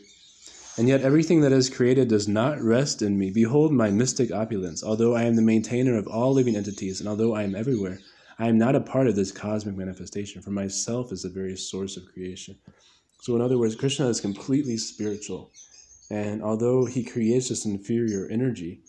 And 0.78 0.88
yet 0.88 1.00
everything 1.00 1.40
that 1.40 1.52
is 1.52 1.70
created 1.70 2.08
does 2.08 2.28
not 2.28 2.60
rest 2.60 3.00
in 3.00 3.18
me. 3.18 3.30
Behold 3.30 3.72
my 3.72 3.90
mystic 3.90 4.30
opulence. 4.30 4.84
Although 4.84 5.14
I 5.16 5.22
am 5.22 5.34
the 5.34 5.42
maintainer 5.42 5.96
of 5.96 6.06
all 6.06 6.34
living 6.34 6.54
entities, 6.54 7.00
and 7.00 7.08
although 7.08 7.34
I 7.34 7.44
am 7.44 7.54
everywhere, 7.54 7.98
I 8.38 8.48
am 8.48 8.58
not 8.58 8.76
a 8.76 8.80
part 8.80 9.06
of 9.06 9.16
this 9.16 9.32
cosmic 9.32 9.74
manifestation, 9.74 10.42
for 10.42 10.50
myself 10.50 11.12
is 11.12 11.22
the 11.22 11.30
very 11.30 11.56
source 11.56 11.96
of 11.96 12.04
creation. 12.12 12.56
So, 13.20 13.34
in 13.34 13.42
other 13.42 13.58
words, 13.58 13.74
Krishna 13.74 14.08
is 14.08 14.20
completely 14.20 14.76
spiritual. 14.76 15.50
And 16.10 16.42
although 16.42 16.84
he 16.84 17.02
creates 17.02 17.48
this 17.48 17.64
inferior 17.64 18.28
energy, 18.30 18.80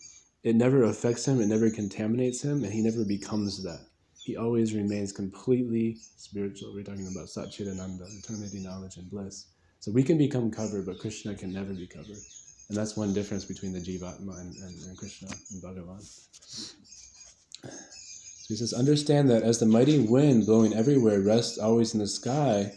it 0.44 0.54
never 0.54 0.84
affects 0.84 1.26
him, 1.26 1.40
it 1.40 1.46
never 1.46 1.70
contaminates 1.70 2.42
him, 2.42 2.62
and 2.62 2.72
he 2.72 2.80
never 2.80 3.04
becomes 3.04 3.62
that. 3.64 3.80
He 4.22 4.36
always 4.36 4.74
remains 4.74 5.12
completely 5.12 5.96
spiritual. 6.16 6.72
We're 6.74 6.84
talking 6.84 7.08
about 7.08 7.28
Satchitananda, 7.28 8.06
eternity, 8.18 8.60
knowledge, 8.60 8.96
and 8.96 9.10
bliss. 9.10 9.46
So 9.80 9.90
we 9.90 10.02
can 10.02 10.18
become 10.18 10.50
covered, 10.50 10.86
but 10.86 10.98
Krishna 10.98 11.34
can 11.34 11.52
never 11.52 11.72
be 11.72 11.86
covered. 11.86 12.18
And 12.68 12.76
that's 12.76 12.96
one 12.96 13.14
difference 13.14 13.44
between 13.44 13.72
the 13.72 13.80
Jivatma 13.80 14.40
and, 14.40 14.54
and, 14.56 14.82
and 14.86 14.98
Krishna 14.98 15.28
and 15.50 15.62
Bhagavan. 15.62 16.02
So 17.62 18.54
he 18.54 18.56
says, 18.56 18.72
Understand 18.72 19.30
that 19.30 19.42
as 19.42 19.58
the 19.58 19.66
mighty 19.66 19.98
wind 19.98 20.46
blowing 20.46 20.74
everywhere 20.74 21.20
rests 21.20 21.58
always 21.58 21.94
in 21.94 22.00
the 22.00 22.06
sky, 22.06 22.72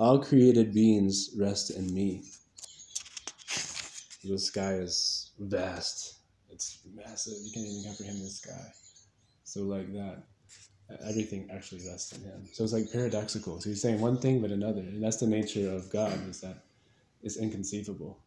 all 0.00 0.18
created 0.18 0.72
beings 0.72 1.30
rest 1.38 1.70
in 1.70 1.94
me. 1.94 2.24
The 4.24 4.38
sky 4.38 4.74
is 4.74 5.30
vast. 5.38 6.14
It's 6.50 6.78
massive. 6.94 7.34
You 7.42 7.52
can't 7.52 7.66
even 7.66 7.84
comprehend 7.84 8.24
the 8.24 8.30
sky. 8.30 8.72
So 9.44 9.60
like 9.60 9.92
that. 9.92 10.22
Everything 11.08 11.48
actually 11.54 11.86
rests 11.86 12.12
in 12.12 12.22
him. 12.22 12.48
So 12.52 12.64
it's 12.64 12.72
like 12.72 12.90
paradoxical. 12.92 13.60
So 13.60 13.68
he's 13.68 13.80
saying 13.80 14.00
one 14.00 14.18
thing 14.18 14.40
but 14.40 14.50
another. 14.50 14.80
And 14.80 15.02
that's 15.02 15.18
the 15.18 15.26
nature 15.26 15.70
of 15.70 15.88
God, 15.90 16.18
is 16.28 16.40
that 16.40 16.64
it's 17.22 17.36
inconceivable. 17.36 18.18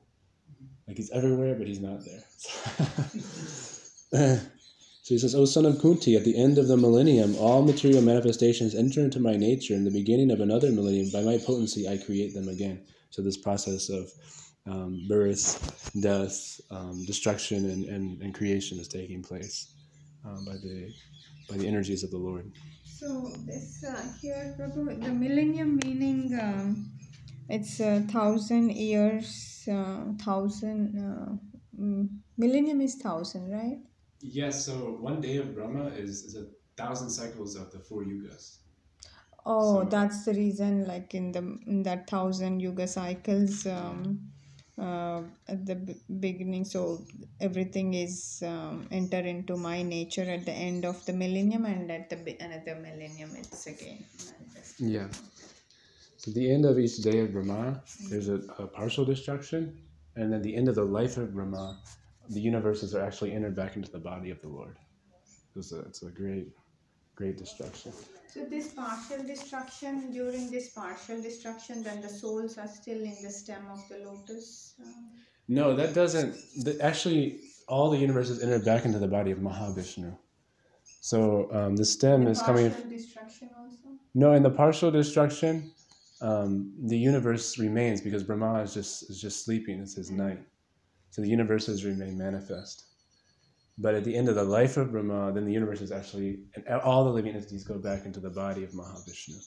Like 0.87 0.97
he's 0.97 1.11
everywhere, 1.11 1.55
but 1.55 1.67
he's 1.67 1.81
not 1.81 1.99
there. 4.13 4.41
so 5.03 5.13
he 5.13 5.19
says, 5.19 5.35
O 5.35 5.43
son 5.43 5.65
of 5.65 5.81
Kunti, 5.81 6.15
at 6.15 6.23
the 6.23 6.37
end 6.37 6.57
of 6.57 6.69
the 6.69 6.77
millennium, 6.77 7.35
all 7.35 7.61
material 7.61 8.01
manifestations 8.01 8.73
enter 8.73 9.01
into 9.01 9.19
my 9.19 9.35
nature. 9.35 9.73
In 9.73 9.83
the 9.83 9.91
beginning 9.91 10.31
of 10.31 10.39
another 10.39 10.71
millennium, 10.71 11.09
by 11.11 11.21
my 11.21 11.37
potency, 11.37 11.89
I 11.89 11.97
create 11.97 12.33
them 12.33 12.47
again. 12.47 12.85
So 13.09 13.21
this 13.21 13.35
process 13.35 13.89
of 13.89 14.09
um, 14.65 15.05
birth, 15.09 15.91
death, 16.01 16.61
um, 16.71 17.03
destruction, 17.05 17.69
and, 17.69 17.83
and, 17.83 18.21
and 18.21 18.33
creation 18.33 18.79
is 18.79 18.87
taking 18.87 19.21
place 19.21 19.75
um, 20.23 20.45
by 20.45 20.53
the 20.53 20.89
by 21.49 21.57
the 21.57 21.67
energies 21.67 22.05
of 22.05 22.11
the 22.11 22.17
Lord. 22.17 22.49
So 22.85 23.29
this 23.45 23.83
uh, 23.83 24.01
here, 24.21 24.55
Prabhu, 24.57 25.03
the 25.03 25.11
millennium 25.11 25.81
meaning 25.83 26.39
um, 26.41 26.93
it's 27.49 27.81
a 27.81 27.99
thousand 28.09 28.71
years, 28.71 29.67
uh, 29.69 30.13
thousand 30.23 30.95
uh, 30.97 31.35
mm, 31.77 32.07
millennium 32.37 32.79
is 32.79 32.95
thousand, 32.95 33.51
right? 33.51 33.79
Yes. 34.23 34.65
So 34.65 34.73
one 35.09 35.21
day 35.21 35.37
of 35.37 35.53
Brahma 35.55 35.87
is, 35.89 36.23
is 36.23 36.35
a 36.35 36.47
thousand 36.77 37.09
cycles 37.09 37.55
of 37.55 37.71
the 37.71 37.79
four 37.79 38.03
yugas. 38.03 38.57
Oh, 39.45 39.83
So- 39.83 39.89
that's 39.89 40.25
the 40.25 40.33
reason. 40.33 40.85
Like 40.87 41.13
in 41.13 41.31
the 41.31 41.43
in 41.67 41.83
that 41.83 42.09
thousand 42.09 42.61
yuga 42.61 42.87
cycles, 42.87 43.65
um, 43.67 44.31
uh, 44.79 45.21
at 45.47 45.65
the 45.65 45.75
b- 45.75 45.95
beginning, 46.19 46.65
so 46.65 47.05
everything 47.41 47.93
is 47.93 48.41
um, 48.47 48.87
enter 48.91 49.19
into 49.19 49.57
my 49.57 49.83
nature 49.83 50.23
at 50.37 50.45
the 50.45 50.53
end 50.53 50.85
of 50.85 51.05
the 51.05 51.13
millennium, 51.13 51.65
and 51.65 51.91
at 51.91 52.09
the 52.09 52.15
be- 52.15 52.37
another 52.39 52.75
millennium, 52.75 53.35
it's 53.35 53.67
again. 53.67 54.03
manifest. 54.31 54.79
Yeah. 54.79 55.09
So 56.17 56.31
the 56.31 56.49
end 56.51 56.65
of 56.65 56.79
each 56.79 56.97
day 56.97 57.19
of 57.19 57.33
Brahma, 57.33 57.83
there's 58.09 58.29
a, 58.29 58.35
a 58.57 58.67
partial 58.67 59.03
destruction, 59.05 59.77
and 60.15 60.31
then 60.31 60.41
the 60.41 60.55
end 60.55 60.69
of 60.69 60.75
the 60.75 60.85
life 60.85 61.17
of 61.17 61.33
Brahma, 61.33 61.79
the 62.29 62.39
universes 62.39 62.95
are 62.95 63.03
actually 63.03 63.33
entered 63.33 63.55
back 63.55 63.75
into 63.75 63.91
the 63.91 63.99
body 63.99 64.29
of 64.29 64.41
the 64.41 64.47
Lord. 64.47 64.77
It's 65.55 65.71
a, 65.71 65.79
it's 65.81 66.03
a 66.03 66.09
great, 66.09 66.47
great 67.15 67.37
destruction. 67.37 67.91
So 68.33 68.45
this 68.45 68.73
partial 68.73 69.23
destruction, 69.23 70.11
during 70.11 70.49
this 70.49 70.69
partial 70.69 71.21
destruction, 71.21 71.83
then 71.83 72.01
the 72.01 72.09
souls 72.09 72.57
are 72.57 72.67
still 72.67 72.97
in 72.97 73.15
the 73.21 73.29
stem 73.29 73.67
of 73.71 73.87
the 73.89 73.99
lotus. 73.99 74.73
um, 74.81 75.11
No, 75.47 75.75
that 75.75 75.93
doesn't. 75.93 76.35
The, 76.63 76.79
actually, 76.81 77.41
all 77.67 77.91
the 77.91 77.97
universes 77.97 78.41
enter 78.41 78.59
back 78.59 78.85
into 78.85 78.97
the 78.97 79.07
body 79.07 79.31
of 79.31 79.37
Mahavishnu. 79.39 80.17
So 81.01 81.49
um, 81.51 81.75
the 81.75 81.85
stem 81.85 82.23
the 82.23 82.31
is 82.31 82.41
coming. 82.41 82.71
partial 82.71 82.89
destruction 82.89 83.49
also. 83.57 83.97
No, 84.15 84.33
in 84.33 84.41
the 84.41 84.49
partial 84.49 84.89
destruction, 84.89 85.71
um, 86.21 86.73
the 86.87 86.97
universe 86.97 87.59
remains 87.59 88.01
because 88.01 88.23
Brahma 88.23 88.61
is 88.61 88.73
just 88.73 89.09
is 89.09 89.19
just 89.21 89.43
sleeping. 89.45 89.79
It's 89.79 89.95
his 89.95 90.09
night, 90.09 90.39
so 91.13 91.21
the 91.21 91.29
universes 91.29 91.85
remain 91.85 92.17
manifest. 92.17 92.85
But 93.77 93.93
at 93.93 94.03
the 94.03 94.15
end 94.15 94.29
of 94.29 94.35
the 94.35 94.43
life 94.43 94.77
of 94.77 94.91
Brahma, 94.91 95.31
then 95.31 95.45
the 95.45 95.53
universe 95.53 95.79
is 95.79 95.91
actually 95.91 96.39
and 96.55 96.67
all 96.81 97.03
the 97.03 97.11
living 97.11 97.35
entities 97.35 97.63
go 97.63 97.77
back 97.77 98.05
into 98.07 98.19
the 98.19 98.31
body 98.31 98.63
of 98.63 98.71
Mahavishnu. 98.71 99.37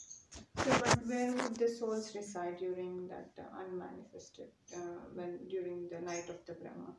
So, 0.62 0.70
but 0.84 1.04
where 1.08 1.32
would 1.32 1.56
the 1.56 1.68
souls 1.68 2.14
reside 2.14 2.58
during 2.58 3.08
that 3.08 3.30
uh, 3.36 3.62
unmanifested, 3.62 4.50
uh, 4.76 5.00
when 5.14 5.40
during 5.48 5.88
the 5.88 6.00
night 6.00 6.28
of 6.28 6.38
the 6.46 6.52
Brahma? 6.52 6.94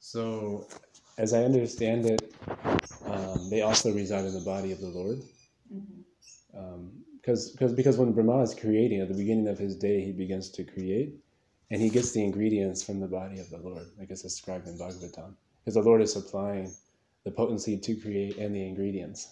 So, 0.00 0.68
as 1.16 1.32
I 1.32 1.44
understand 1.44 2.04
it, 2.04 2.34
um, 3.06 3.48
they 3.48 3.62
also 3.62 3.94
reside 3.94 4.26
in 4.26 4.34
the 4.34 4.44
body 4.44 4.72
of 4.72 4.80
the 4.80 4.88
Lord. 4.88 5.18
Because 7.16 7.52
because 7.52 7.72
because 7.72 7.96
when 7.96 8.12
Brahma 8.12 8.42
is 8.42 8.54
creating 8.54 9.00
at 9.00 9.08
the 9.08 9.14
beginning 9.14 9.48
of 9.48 9.58
his 9.58 9.76
day, 9.76 10.04
he 10.04 10.12
begins 10.12 10.50
to 10.50 10.64
create, 10.64 11.21
and 11.70 11.80
he 11.80 11.88
gets 11.88 12.12
the 12.12 12.22
ingredients 12.22 12.82
from 12.82 13.00
the 13.00 13.06
body 13.06 13.38
of 13.38 13.50
the 13.50 13.58
Lord, 13.58 13.86
like 13.98 14.10
it's 14.10 14.22
described 14.22 14.68
in 14.68 14.78
Bhagavatam. 14.78 15.34
Because 15.60 15.74
the 15.74 15.82
Lord 15.82 16.02
is 16.02 16.12
supplying 16.12 16.72
the 17.24 17.30
potency 17.30 17.78
to 17.78 17.96
create 17.96 18.36
and 18.36 18.54
the 18.54 18.66
ingredients, 18.66 19.28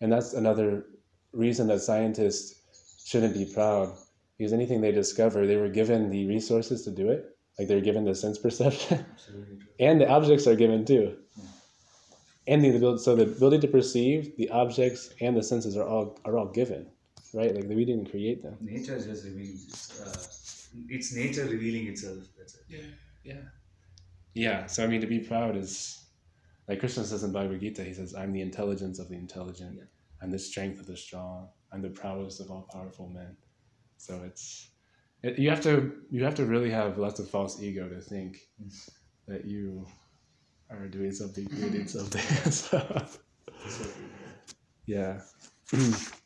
and 0.00 0.12
that's 0.12 0.32
another 0.34 0.86
reason 1.32 1.66
that 1.68 1.80
scientists 1.80 3.04
shouldn't 3.06 3.34
be 3.34 3.44
proud. 3.44 3.94
Because 4.36 4.52
anything 4.52 4.80
they 4.80 4.92
discover, 4.92 5.46
they 5.46 5.56
were 5.56 5.68
given 5.68 6.10
the 6.10 6.26
resources 6.26 6.84
to 6.84 6.90
do 6.90 7.10
it. 7.10 7.36
Like 7.58 7.66
they're 7.66 7.80
given 7.80 8.04
the 8.04 8.14
sense 8.14 8.38
perception, 8.38 9.04
and 9.80 10.00
the 10.00 10.08
objects 10.08 10.46
are 10.46 10.54
given 10.54 10.84
too. 10.84 11.16
And 12.46 12.64
the 12.64 12.74
ability, 12.74 13.02
so 13.02 13.16
the 13.16 13.24
ability 13.24 13.66
to 13.66 13.68
perceive, 13.68 14.36
the 14.36 14.48
objects, 14.50 15.10
and 15.20 15.36
the 15.36 15.42
senses 15.42 15.76
are 15.76 15.86
all 15.86 16.18
are 16.24 16.38
all 16.38 16.46
given, 16.46 16.86
right? 17.34 17.52
Like 17.54 17.64
we 17.68 17.84
didn't 17.84 18.10
create 18.10 18.42
them. 18.42 18.56
Nature 18.60 19.00
just 19.00 19.24
reveals. 19.24 20.00
Uh, 20.00 20.47
it's 20.88 21.14
nature 21.14 21.44
revealing 21.44 21.86
itself. 21.86 22.24
That's 22.36 22.54
it. 22.54 22.64
Yeah, 22.68 22.80
yeah, 23.24 23.42
yeah. 24.34 24.66
So 24.66 24.84
I 24.84 24.86
mean, 24.86 25.00
to 25.00 25.06
be 25.06 25.20
proud 25.20 25.56
is, 25.56 26.06
like 26.68 26.80
Krishna 26.80 27.04
says 27.04 27.24
in 27.24 27.32
Bhagavad 27.32 27.60
Gita. 27.60 27.84
He 27.84 27.94
says, 27.94 28.14
"I'm 28.14 28.32
the 28.32 28.42
intelligence 28.42 28.98
of 28.98 29.08
the 29.08 29.16
intelligent. 29.16 29.76
Yeah. 29.76 29.84
I'm 30.22 30.30
the 30.30 30.38
strength 30.38 30.80
of 30.80 30.86
the 30.86 30.96
strong. 30.96 31.48
I'm 31.72 31.82
the 31.82 31.90
prowess 31.90 32.40
of 32.40 32.50
all 32.50 32.68
powerful 32.72 33.08
men." 33.08 33.36
So 33.98 34.22
it's, 34.24 34.70
it, 35.22 35.38
you 35.38 35.50
have 35.50 35.62
to 35.62 35.92
you 36.10 36.24
have 36.24 36.34
to 36.36 36.46
really 36.46 36.70
have 36.70 36.98
lots 36.98 37.20
of 37.20 37.28
false 37.28 37.62
ego 37.62 37.88
to 37.88 38.00
think 38.00 38.38
that 39.26 39.44
you 39.44 39.86
are 40.70 40.88
doing 40.88 41.12
something, 41.12 41.46
creating 41.46 41.88
something. 41.96 42.50
so, 42.52 43.06
yeah. 44.86 45.20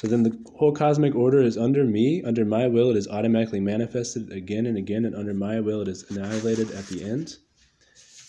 So 0.00 0.06
then 0.06 0.22
the 0.22 0.34
whole 0.56 0.72
cosmic 0.72 1.14
order 1.14 1.42
is 1.42 1.58
under 1.58 1.84
me, 1.84 2.22
under 2.24 2.46
my 2.46 2.66
will, 2.66 2.88
it 2.88 2.96
is 2.96 3.06
automatically 3.06 3.60
manifested 3.60 4.32
again 4.32 4.64
and 4.64 4.78
again, 4.78 5.04
and 5.04 5.14
under 5.14 5.34
my 5.34 5.60
will, 5.60 5.82
it 5.82 5.88
is 5.88 6.10
annihilated 6.10 6.70
at 6.70 6.86
the 6.86 7.04
end. 7.04 7.36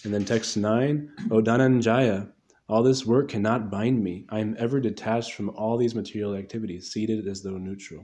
And 0.04 0.13
then 0.13 0.25
text 0.25 0.58
9, 0.58 1.10
O 1.32 1.42
Dhananjaya, 1.42 2.30
all 2.68 2.84
this 2.84 3.06
work 3.06 3.30
cannot 3.30 3.72
bind 3.72 4.04
me. 4.04 4.25
I 4.28 4.40
am 4.40 4.54
ever 4.60 4.82
detached 4.82 5.32
from 5.32 5.50
all 5.51 5.78
these 5.78 5.96
material 5.96 6.36
activities, 6.36 6.92
seated 6.92 7.25
as 7.25 7.42
though 7.42 7.58
neutral. 7.58 8.04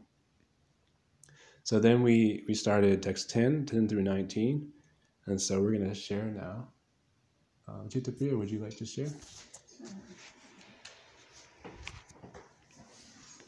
So 1.65 1.77
then 1.77 2.03
we, 2.03 2.45
we 2.47 2.53
started 2.53 3.03
text 3.03 3.29
10, 3.31 3.65
10 3.65 3.89
through 3.89 4.03
19. 4.03 4.65
And 5.25 5.41
so 5.41 5.59
we're 5.61 5.73
going 5.73 5.89
to 5.89 5.93
share 5.93 6.23
now. 6.23 6.69
Um, 7.67 7.89
Chittapriya, 7.89 8.37
would 8.37 8.49
you 8.49 8.59
like 8.59 8.77
to 8.77 8.85
share? 8.85 9.09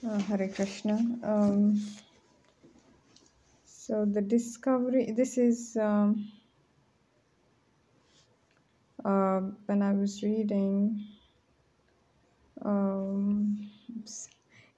Uh, 0.07 0.17
Hare 0.19 0.47
Krishna. 0.47 0.93
Um, 1.23 1.81
so 3.65 4.05
the 4.05 4.21
discovery. 4.21 5.11
This 5.15 5.37
is 5.37 5.75
um, 5.75 6.31
uh, 9.03 9.41
when 9.65 9.81
I 9.81 9.93
was 9.93 10.23
reading. 10.23 11.05
Um, 12.63 13.69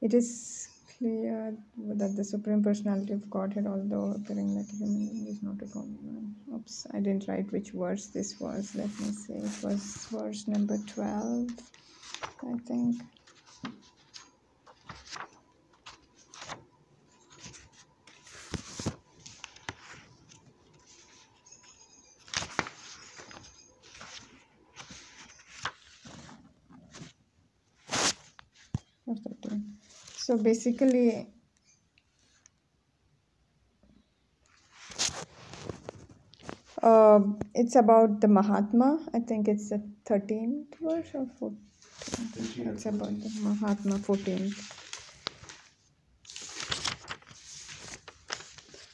it 0.02 0.14
is 0.16 0.68
clear 0.98 1.56
that 1.78 2.16
the 2.16 2.24
Supreme 2.24 2.64
Personality 2.64 3.14
of 3.14 3.30
Godhead, 3.30 3.68
although 3.68 4.14
appearing 4.16 4.56
like 4.56 4.68
a 4.74 4.76
human 4.78 5.10
being, 5.10 5.28
is 5.28 5.44
not 5.44 5.62
a 5.62 5.68
common 5.72 6.00
man. 6.04 6.36
Oops, 6.56 6.88
I 6.94 7.00
didn't 7.00 7.28
write 7.28 7.52
which 7.52 7.72
verse 7.72 8.08
this 8.08 8.40
was. 8.40 8.74
Let 8.76 8.90
me 9.00 9.12
see. 9.12 9.34
It 9.34 9.64
was 9.64 10.08
verse 10.12 10.48
number 10.48 10.78
twelve, 10.88 11.50
I 12.44 12.58
think. 12.66 12.98
or 29.08 29.16
13. 29.16 29.74
So 30.32 30.38
basically, 30.38 31.28
uh, 36.82 37.20
it's 37.54 37.76
about 37.76 38.22
the 38.22 38.30
Mahatma. 38.30 39.06
I 39.14 39.20
think 39.20 39.50
it's 39.50 39.72
the 39.72 39.84
13th 40.06 40.68
verse 40.80 41.10
or 41.16 41.28
14th. 41.38 42.66
It's 42.66 42.86
about 42.86 43.10
the 43.20 43.30
Mahatma 43.42 43.96
14th. 44.00 44.56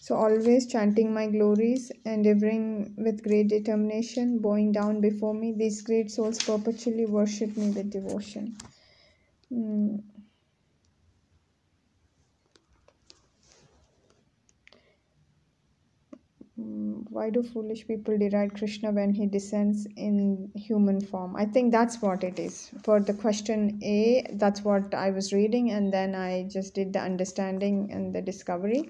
So 0.02 0.16
always 0.16 0.66
chanting 0.66 1.14
my 1.14 1.28
glories, 1.28 1.92
endeavoring 2.04 2.96
with 2.98 3.22
great 3.22 3.50
determination, 3.50 4.40
bowing 4.40 4.72
down 4.72 5.02
before 5.02 5.36
me, 5.36 5.54
these 5.56 5.84
great 5.84 6.10
souls 6.10 6.40
perpetually 6.40 7.06
worship 7.06 7.56
me 7.56 7.70
with 7.70 7.92
devotion. 7.92 8.58
Mm, 9.54 10.02
why 17.18 17.30
do 17.36 17.42
foolish 17.42 17.82
people 17.88 18.18
deride 18.22 18.54
krishna 18.58 18.92
when 18.98 19.12
he 19.20 19.26
descends 19.26 19.88
in 19.96 20.52
human 20.56 21.00
form? 21.02 21.36
I 21.36 21.46
think 21.46 21.72
that's 21.72 22.02
what 22.02 22.24
it 22.24 22.38
is. 22.38 22.70
For 22.84 23.00
the 23.00 23.14
question 23.14 23.80
a 23.84 23.98
that's 24.44 24.64
what 24.70 24.94
i 24.94 25.10
was 25.18 25.34
reading 25.34 25.72
and 25.72 25.92
then 25.98 26.16
i 26.16 26.48
just 26.56 26.76
did 26.80 26.94
the 26.94 27.00
understanding 27.00 27.90
and 27.92 28.14
the 28.14 28.22
discovery. 28.22 28.82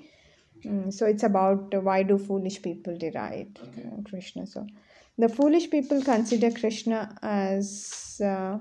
Mm, 0.66 0.92
so 0.92 1.06
it's 1.06 1.24
about 1.24 1.74
uh, 1.74 1.80
why 1.80 2.04
do 2.04 2.18
foolish 2.18 2.62
people 2.62 2.98
deride 2.98 3.60
uh, 3.64 4.02
krishna. 4.10 4.46
So 4.48 4.66
the 5.18 5.30
foolish 5.30 5.70
people 5.70 6.02
consider 6.02 6.52
krishna 6.52 7.00
as 7.22 8.22
uh, 8.24 8.58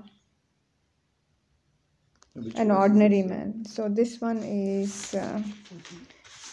an 2.55 2.71
ordinary 2.71 3.23
man. 3.23 3.65
So 3.65 3.89
this 3.89 4.21
one 4.21 4.43
is 4.43 5.13
uh, 5.15 5.41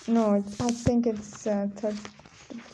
no 0.07 0.45
i 0.61 0.71
think 0.71 1.07
it's 1.07 1.47
uh, 1.47 1.67
third, 1.77 1.97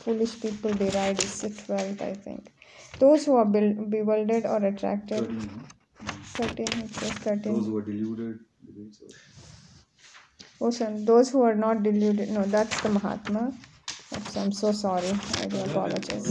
foolish 0.03 0.39
people 0.41 0.73
deride 0.83 1.19
is 1.27 1.35
the 1.41 1.49
12th 1.49 2.01
i 2.01 2.13
think 2.13 2.51
those 2.99 3.25
who 3.25 3.35
are 3.41 3.45
be- 3.45 3.73
bewildered 3.95 4.45
or 4.45 4.57
attracted 4.71 5.25
13, 5.25 5.37
no? 5.37 6.13
13 6.33 6.67
it 6.83 6.89
13 7.27 7.53
Those 7.53 7.65
who 7.67 7.77
are 7.77 7.81
deluded. 7.81 8.39
the 8.65 8.71
great 8.77 8.95
souls. 8.95 9.15
Oh, 10.63 10.69
son, 10.69 11.05
those 11.05 11.29
who 11.31 11.41
are 11.41 11.55
not 11.55 11.81
deluded. 11.83 12.29
No, 12.29 12.43
that's 12.43 12.81
the 12.81 12.89
Mahatma. 12.89 13.51
Oops, 14.15 14.37
I'm 14.37 14.51
so 14.51 14.71
sorry. 14.71 15.11
I 15.39 15.47
do 15.47 15.59
apologize. 15.63 16.27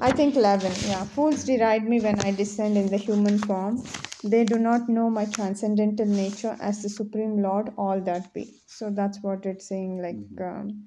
I 0.00 0.12
think 0.12 0.36
11. 0.36 0.72
Yeah. 0.90 1.04
Fools 1.04 1.44
deride 1.44 1.84
me 1.88 2.00
when 2.00 2.20
I 2.20 2.32
descend 2.32 2.76
in 2.76 2.88
the 2.88 2.98
human 2.98 3.38
form. 3.38 3.82
They 4.24 4.44
do 4.44 4.58
not 4.58 4.88
know 4.90 5.08
my 5.08 5.24
transcendental 5.24 6.06
nature 6.06 6.56
as 6.60 6.82
the 6.82 6.90
Supreme 6.90 7.40
Lord, 7.42 7.72
all 7.78 8.00
that 8.02 8.32
be. 8.34 8.44
So 8.66 8.90
that's 8.90 9.22
what 9.22 9.46
it's 9.46 9.68
saying. 9.68 10.02
Like, 10.02 10.46
um, 10.50 10.84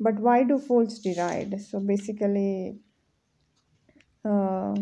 but 0.00 0.14
why 0.18 0.42
do 0.44 0.58
fools 0.58 0.98
deride? 0.98 1.60
So 1.60 1.78
basically, 1.78 2.78
uh, 4.24 4.74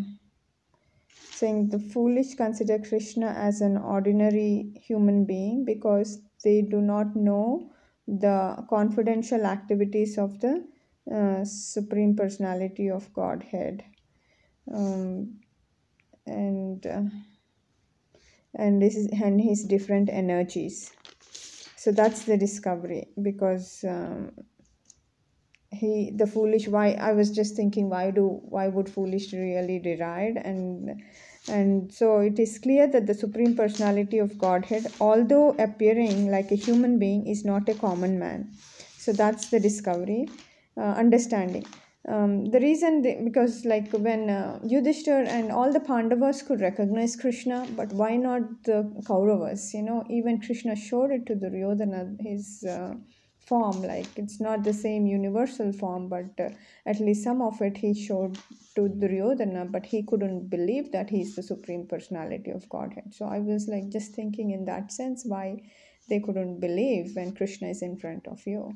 saying 1.33 1.69
the 1.71 1.79
foolish 1.79 2.35
consider 2.35 2.79
Krishna 2.79 3.27
as 3.27 3.61
an 3.61 3.77
ordinary 3.77 4.73
human 4.81 5.25
being 5.25 5.65
because 5.65 6.21
they 6.45 6.63
do 6.63 6.81
not 6.81 7.15
know 7.17 7.71
the 8.07 8.65
confidential 8.71 9.45
activities 9.45 10.17
of 10.17 10.41
the 10.41 10.65
uh, 11.13 11.45
Supreme 11.45 12.17
Personality 12.17 12.89
of 12.89 13.13
Godhead. 13.13 13.85
Um, 14.73 15.41
and 16.27 16.87
uh, 16.87 17.03
and 18.55 18.83
this 18.83 18.97
is 18.97 19.09
and 19.23 19.41
his 19.41 19.65
different 19.65 20.09
energies 20.11 20.93
so 21.77 21.93
that's 21.93 22.25
the 22.25 22.37
discovery 22.37 23.09
because 23.23 23.85
um, 23.89 24.33
he 25.71 26.11
the 26.17 26.27
foolish 26.27 26.67
why 26.67 26.93
i 27.09 27.13
was 27.13 27.31
just 27.31 27.55
thinking 27.55 27.89
why 27.91 28.11
do 28.11 28.27
why 28.57 28.69
would 28.69 28.89
foolish 28.89 29.33
really 29.33 29.79
deride? 29.79 30.37
And 30.37 31.03
and 31.49 31.93
so 31.93 32.19
it 32.19 32.39
is 32.39 32.59
clear 32.59 32.87
that 32.87 33.07
the 33.07 33.15
supreme 33.15 33.55
personality 33.57 34.19
of 34.19 34.39
godhead 34.39 34.87
although 35.01 35.51
appearing 35.59 36.31
like 36.31 36.51
a 36.53 36.55
human 36.67 36.99
being 36.99 37.27
is 37.27 37.45
not 37.45 37.69
a 37.69 37.75
common 37.75 38.19
man. 38.19 38.51
So 38.97 39.13
that's 39.13 39.49
the 39.51 39.61
discovery 39.61 40.29
uh, 40.77 40.95
understanding. 41.05 41.65
Um, 42.09 42.47
the 42.47 42.61
reason 42.61 43.03
they, 43.03 43.21
because 43.23 43.65
like 43.67 43.93
when 43.93 44.31
uh, 44.31 44.61
Yudhishthir 44.65 45.27
and 45.27 45.53
all 45.53 45.73
the 45.73 45.81
Pandavas 45.81 46.43
could 46.43 46.61
recognize 46.61 47.17
Krishna, 47.17 47.67
but 47.77 47.93
why 47.93 48.17
not 48.17 48.43
the 48.65 48.91
Kauravas? 49.07 49.75
You 49.75 49.83
know, 49.83 50.05
even 50.09 50.41
Krishna 50.41 50.75
showed 50.75 51.11
it 51.11 51.27
to 51.27 51.35
Duryodhana, 51.35 52.17
his 52.21 52.65
uh, 52.67 52.95
form. 53.49 53.83
Like 53.83 54.19
it's 54.19 54.41
not 54.41 54.65
the 54.65 54.73
same 54.73 55.07
universal 55.07 55.73
form, 55.73 56.09
but 56.09 56.39
uh, 56.39 56.51
at 56.87 57.01
least 57.01 57.25
some 57.25 57.43
of 57.43 57.61
it 57.63 57.77
he 57.77 57.95
showed 57.95 58.39
to 58.77 58.89
Duryodhana, 58.89 59.67
but 59.67 59.87
he 59.87 60.03
couldn't 60.03 60.49
believe 60.49 60.93
that 60.93 61.11
he's 61.11 61.35
the 61.35 61.43
supreme 61.43 61.87
personality 61.87 62.51
of 62.51 62.69
Godhead. 62.69 63.15
So 63.15 63.27
I 63.27 63.39
was 63.39 63.69
like 63.69 63.89
just 63.89 64.15
thinking 64.15 64.51
in 64.51 64.65
that 64.67 64.93
sense 64.93 65.25
why 65.25 65.63
they 66.09 66.21
couldn't 66.21 66.61
believe 66.61 67.17
when 67.17 67.35
Krishna 67.35 67.69
is 67.69 67.83
in 67.83 67.97
front 67.97 68.27
of 68.29 68.47
you 68.47 68.75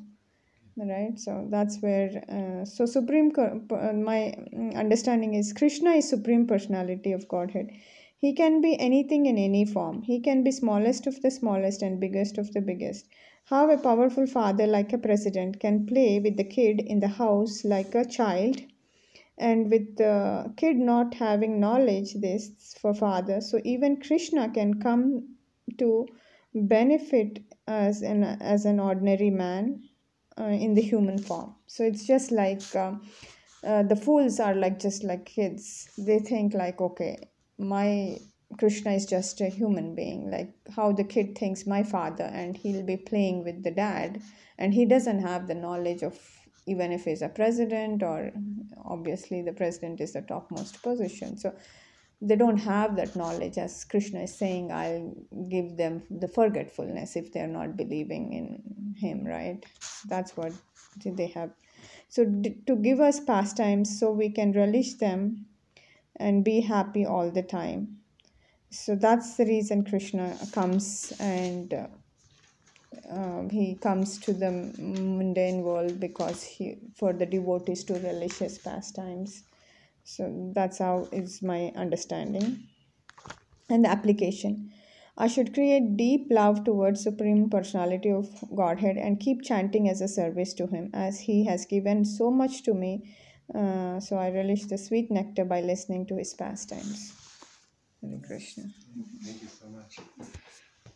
right 0.77 1.19
so 1.19 1.45
that's 1.51 1.79
where 1.81 2.09
uh, 2.29 2.65
so 2.65 2.85
supreme 2.85 3.31
uh, 3.37 3.93
my 3.93 4.33
mm, 4.53 4.75
understanding 4.75 5.35
is 5.35 5.53
krishna 5.53 5.91
is 5.91 6.09
supreme 6.09 6.47
personality 6.47 7.11
of 7.11 7.27
godhead 7.27 7.69
he 8.17 8.33
can 8.33 8.59
be 8.59 8.79
anything 8.79 9.27
in 9.27 9.37
any 9.37 9.65
form 9.65 10.01
he 10.01 10.19
can 10.19 10.43
be 10.43 10.51
smallest 10.51 11.05
of 11.05 11.21
the 11.21 11.29
smallest 11.29 11.83
and 11.83 11.99
biggest 11.99 12.39
of 12.39 12.51
the 12.53 12.61
biggest 12.61 13.05
how 13.53 13.63
a 13.69 13.77
powerful 13.77 14.27
father 14.35 14.67
like 14.75 14.93
a 14.93 15.03
president 15.07 15.59
can 15.65 15.85
play 15.93 16.19
with 16.19 16.37
the 16.37 16.49
kid 16.57 16.81
in 16.95 16.99
the 17.05 17.13
house 17.21 17.63
like 17.75 17.95
a 17.95 18.05
child 18.17 18.61
and 19.37 19.71
with 19.71 19.95
the 19.97 20.53
kid 20.57 20.77
not 20.91 21.13
having 21.25 21.59
knowledge 21.59 22.13
this 22.27 22.75
for 22.81 22.93
father 22.93 23.39
so 23.41 23.59
even 23.75 24.01
krishna 24.07 24.49
can 24.59 24.75
come 24.87 25.03
to 25.77 26.05
benefit 26.53 27.39
as 27.67 28.01
an 28.01 28.23
as 28.23 28.65
an 28.65 28.79
ordinary 28.79 29.29
man 29.29 29.81
uh, 30.39 30.45
in 30.45 30.73
the 30.73 30.81
human 30.81 31.17
form. 31.17 31.55
So 31.67 31.83
it's 31.83 32.05
just 32.05 32.31
like 32.31 32.75
um, 32.75 33.01
uh, 33.63 33.83
the 33.83 33.95
fools 33.95 34.39
are 34.39 34.55
like 34.55 34.79
just 34.79 35.03
like 35.03 35.25
kids. 35.25 35.89
They 35.97 36.19
think 36.19 36.53
like, 36.53 36.81
okay, 36.81 37.17
my 37.57 38.17
Krishna 38.57 38.91
is 38.91 39.05
just 39.05 39.41
a 39.41 39.47
human 39.47 39.95
being, 39.95 40.29
like 40.29 40.53
how 40.75 40.91
the 40.91 41.03
kid 41.03 41.37
thinks 41.37 41.65
my 41.65 41.83
father, 41.83 42.25
and 42.25 42.57
he'll 42.57 42.85
be 42.85 42.97
playing 42.97 43.43
with 43.43 43.63
the 43.63 43.71
dad, 43.71 44.21
and 44.57 44.73
he 44.73 44.85
doesn't 44.85 45.21
have 45.21 45.47
the 45.47 45.55
knowledge 45.55 46.03
of 46.03 46.19
even 46.65 46.91
if 46.91 47.03
he's 47.03 47.21
a 47.21 47.29
president 47.29 48.01
or 48.03 48.31
obviously 48.85 49.41
the 49.41 49.51
president 49.51 49.99
is 49.99 50.13
the 50.13 50.21
topmost 50.21 50.81
position. 50.81 51.37
So 51.37 51.53
they 52.21 52.35
don't 52.35 52.57
have 52.57 52.95
that 52.95 53.15
knowledge. 53.15 53.57
As 53.57 53.83
krishna 53.83 54.21
is 54.21 54.33
saying 54.33 54.71
i'll 54.71 55.13
give 55.49 55.75
them 55.75 56.03
the 56.09 56.27
forgetfulness 56.27 57.15
if 57.17 57.33
they're 57.33 57.47
not 57.47 57.75
believing 57.75 58.31
in 58.33 58.95
him 58.97 59.25
right? 59.25 59.63
That's 60.07 60.37
what 60.37 60.53
they 61.05 61.27
have. 61.27 61.51
So 62.07 62.23
to 62.67 62.75
give 62.75 62.99
us 62.99 63.19
pastimes 63.19 63.99
so 63.99 64.11
we 64.11 64.29
can 64.29 64.53
relish 64.53 64.93
them 64.93 65.47
and 66.15 66.45
be 66.45 66.61
happy 66.61 67.05
all 67.05 67.31
the 67.31 67.41
time 67.41 67.97
so 68.73 68.95
that's 68.95 69.35
the 69.37 69.45
reason 69.45 69.83
krishna 69.83 70.37
comes 70.51 71.13
and 71.19 71.73
uh, 71.73 71.87
um, 73.09 73.49
he 73.49 73.75
comes 73.75 74.17
to 74.19 74.33
the 74.33 74.51
mundane 74.79 75.61
world 75.61 75.99
because 75.99 76.43
he 76.43 76.77
for 76.95 77.13
the 77.13 77.25
devotees 77.25 77.83
to 77.85 77.95
relish 77.95 78.37
his 78.37 78.57
pastimes. 78.57 79.43
So 80.03 80.51
that's 80.53 80.79
how 80.79 81.07
is 81.11 81.41
my 81.41 81.71
understanding 81.75 82.67
and 83.69 83.85
the 83.85 83.89
application. 83.89 84.71
I 85.17 85.27
should 85.27 85.53
create 85.53 85.95
deep 85.95 86.27
love 86.31 86.63
towards 86.63 87.03
supreme 87.03 87.49
personality 87.49 88.11
of 88.11 88.27
godhead 88.55 88.97
and 88.97 89.19
keep 89.19 89.43
chanting 89.43 89.87
as 89.87 90.01
a 90.01 90.07
service 90.07 90.53
to 90.55 90.67
him 90.67 90.89
as 90.93 91.19
he 91.19 91.45
has 91.45 91.65
given 91.65 92.03
so 92.03 92.31
much 92.31 92.63
to 92.63 92.73
me. 92.73 93.15
Uh, 93.53 93.99
so 93.99 94.15
i 94.15 94.29
relish 94.31 94.65
the 94.65 94.77
sweet 94.77 95.11
nectar 95.11 95.43
by 95.43 95.59
listening 95.59 96.05
to 96.07 96.15
his 96.15 96.33
pastimes 96.33 97.22
Hare 98.03 98.19
Krishna. 98.25 98.63
Thank 99.23 99.41
you 99.41 99.47
so 99.47 99.67
much. 99.69 99.97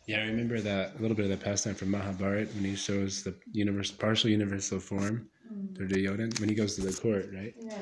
Yeah, 0.06 0.18
I 0.18 0.26
remember 0.26 0.60
that 0.60 0.96
a 0.98 1.02
little 1.02 1.16
bit 1.16 1.24
of 1.24 1.30
the 1.30 1.44
pastime 1.44 1.74
from 1.74 1.90
Mahabharata 1.90 2.46
when 2.54 2.64
he 2.64 2.76
shows 2.76 3.22
the 3.22 3.34
universe, 3.52 3.90
partial 3.90 4.30
universal 4.30 4.78
form 4.80 5.28
to 5.76 5.86
Duryodhana 5.86 6.38
when 6.40 6.48
he 6.48 6.54
goes 6.54 6.76
to 6.76 6.82
the 6.82 6.92
court, 6.92 7.30
right? 7.34 7.54
Yeah. 7.60 7.78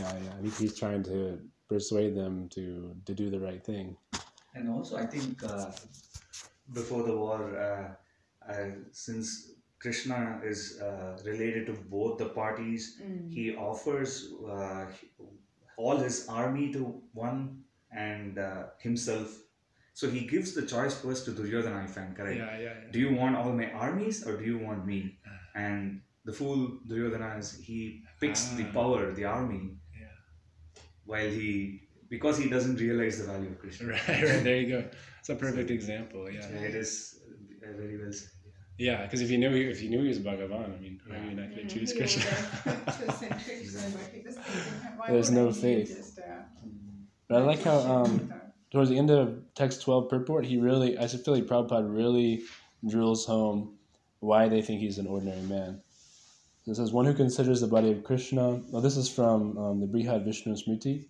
Yeah, 0.00 0.12
yeah. 0.24 0.42
He, 0.42 0.50
he's 0.62 0.78
trying 0.78 1.02
to 1.04 1.38
persuade 1.68 2.14
them 2.16 2.48
to 2.50 2.94
to 3.06 3.14
do 3.14 3.30
the 3.30 3.40
right 3.40 3.64
thing. 3.64 3.96
And 4.54 4.68
also, 4.70 4.96
I 4.96 5.06
think 5.06 5.42
uh, 5.44 5.70
before 6.72 7.02
the 7.04 7.16
war, 7.16 7.40
uh, 7.56 8.52
uh, 8.52 8.70
since 8.92 9.52
Krishna 9.80 10.40
is 10.44 10.80
uh, 10.80 11.18
related 11.24 11.66
to 11.66 11.72
both 11.72 12.18
the 12.18 12.30
parties, 12.30 13.00
he 13.28 13.54
offers 13.56 14.32
uh, 14.50 14.86
all 15.76 15.96
his 15.96 16.26
army 16.28 16.72
to 16.72 17.00
one 17.12 17.62
and 17.92 18.38
uh, 18.38 18.64
himself. 18.80 19.28
So 19.94 20.08
he 20.08 20.20
gives 20.26 20.54
the 20.54 20.62
choice 20.62 20.94
first 21.00 21.24
to 21.26 21.32
Duryodhana, 21.32 21.84
if 21.84 21.96
I'm 21.98 22.14
correct. 22.14 22.38
yeah, 22.38 22.58
yeah. 22.58 22.74
Do 22.92 22.98
you 23.00 23.14
want 23.14 23.34
all 23.36 23.52
my 23.52 23.70
armies 23.72 24.24
or 24.26 24.36
do 24.36 24.44
you 24.44 24.58
want 24.58 24.86
me? 24.86 25.18
And 25.54 26.02
the 26.24 26.32
fool 26.32 26.78
Duryodhana 26.86 27.38
is 27.38 27.58
he 27.58 28.02
picks 28.20 28.42
the 28.58 28.64
Ah. 28.68 28.72
power, 28.72 29.10
the 29.12 29.24
army, 29.24 29.76
Yeah. 30.00 30.06
while 31.04 31.28
he 31.30 31.82
because 32.10 32.38
he 32.38 32.48
doesn't 32.48 32.76
realize 32.80 33.18
the 33.18 33.26
value 33.32 33.50
of 33.50 33.58
Krishna. 33.58 33.88
Right, 33.92 34.08
right. 34.08 34.42
There 34.44 34.56
you 34.62 34.68
go. 34.76 34.84
It's 35.20 35.28
a 35.28 35.34
perfect 35.34 35.70
example. 35.70 36.30
Yeah, 36.30 36.48
Yeah, 36.48 36.68
it 36.68 36.74
is 36.74 37.20
uh, 37.62 37.76
very 37.76 37.98
well 38.00 38.12
said. 38.12 38.30
yeah. 38.78 39.02
Because 39.04 39.20
if 39.20 39.30
you 39.32 39.38
knew 39.38 39.50
he, 39.50 39.62
if 39.64 39.82
you 39.82 39.90
knew 39.90 40.02
he 40.02 40.08
was 40.08 40.20
Bhagavan, 40.20 40.74
I 40.76 40.80
mean, 40.80 41.00
why 41.06 41.16
are 41.16 41.24
you 41.30 41.34
not 41.40 41.50
going 41.54 41.66
to 41.68 41.74
choose 41.74 41.92
Krishna? 41.92 42.24
There's 45.08 45.30
no 45.30 45.52
faith. 45.52 46.18
But 47.28 47.42
I 47.42 47.44
like 47.44 47.62
how 47.62 47.78
um, 47.80 48.32
towards 48.70 48.88
the 48.88 48.96
end 48.96 49.10
of 49.10 49.42
text 49.54 49.82
12 49.82 50.08
purport, 50.08 50.46
he 50.46 50.56
really, 50.56 50.98
I 50.98 51.06
feel 51.06 51.34
like 51.34 51.46
Prabhupada 51.46 51.94
really 51.94 52.44
drills 52.86 53.26
home 53.26 53.76
why 54.20 54.48
they 54.48 54.62
think 54.62 54.80
he's 54.80 54.98
an 54.98 55.06
ordinary 55.06 55.42
man. 55.42 55.82
It 56.66 56.74
says, 56.74 56.92
one 56.92 57.04
who 57.04 57.14
considers 57.14 57.60
the 57.60 57.66
body 57.66 57.90
of 57.92 58.04
Krishna, 58.04 58.60
well, 58.70 58.82
this 58.82 58.96
is 58.96 59.08
from 59.08 59.56
um, 59.56 59.80
the 59.80 59.86
Brihad 59.86 60.24
Vishnu 60.24 60.54
Smriti. 60.54 61.06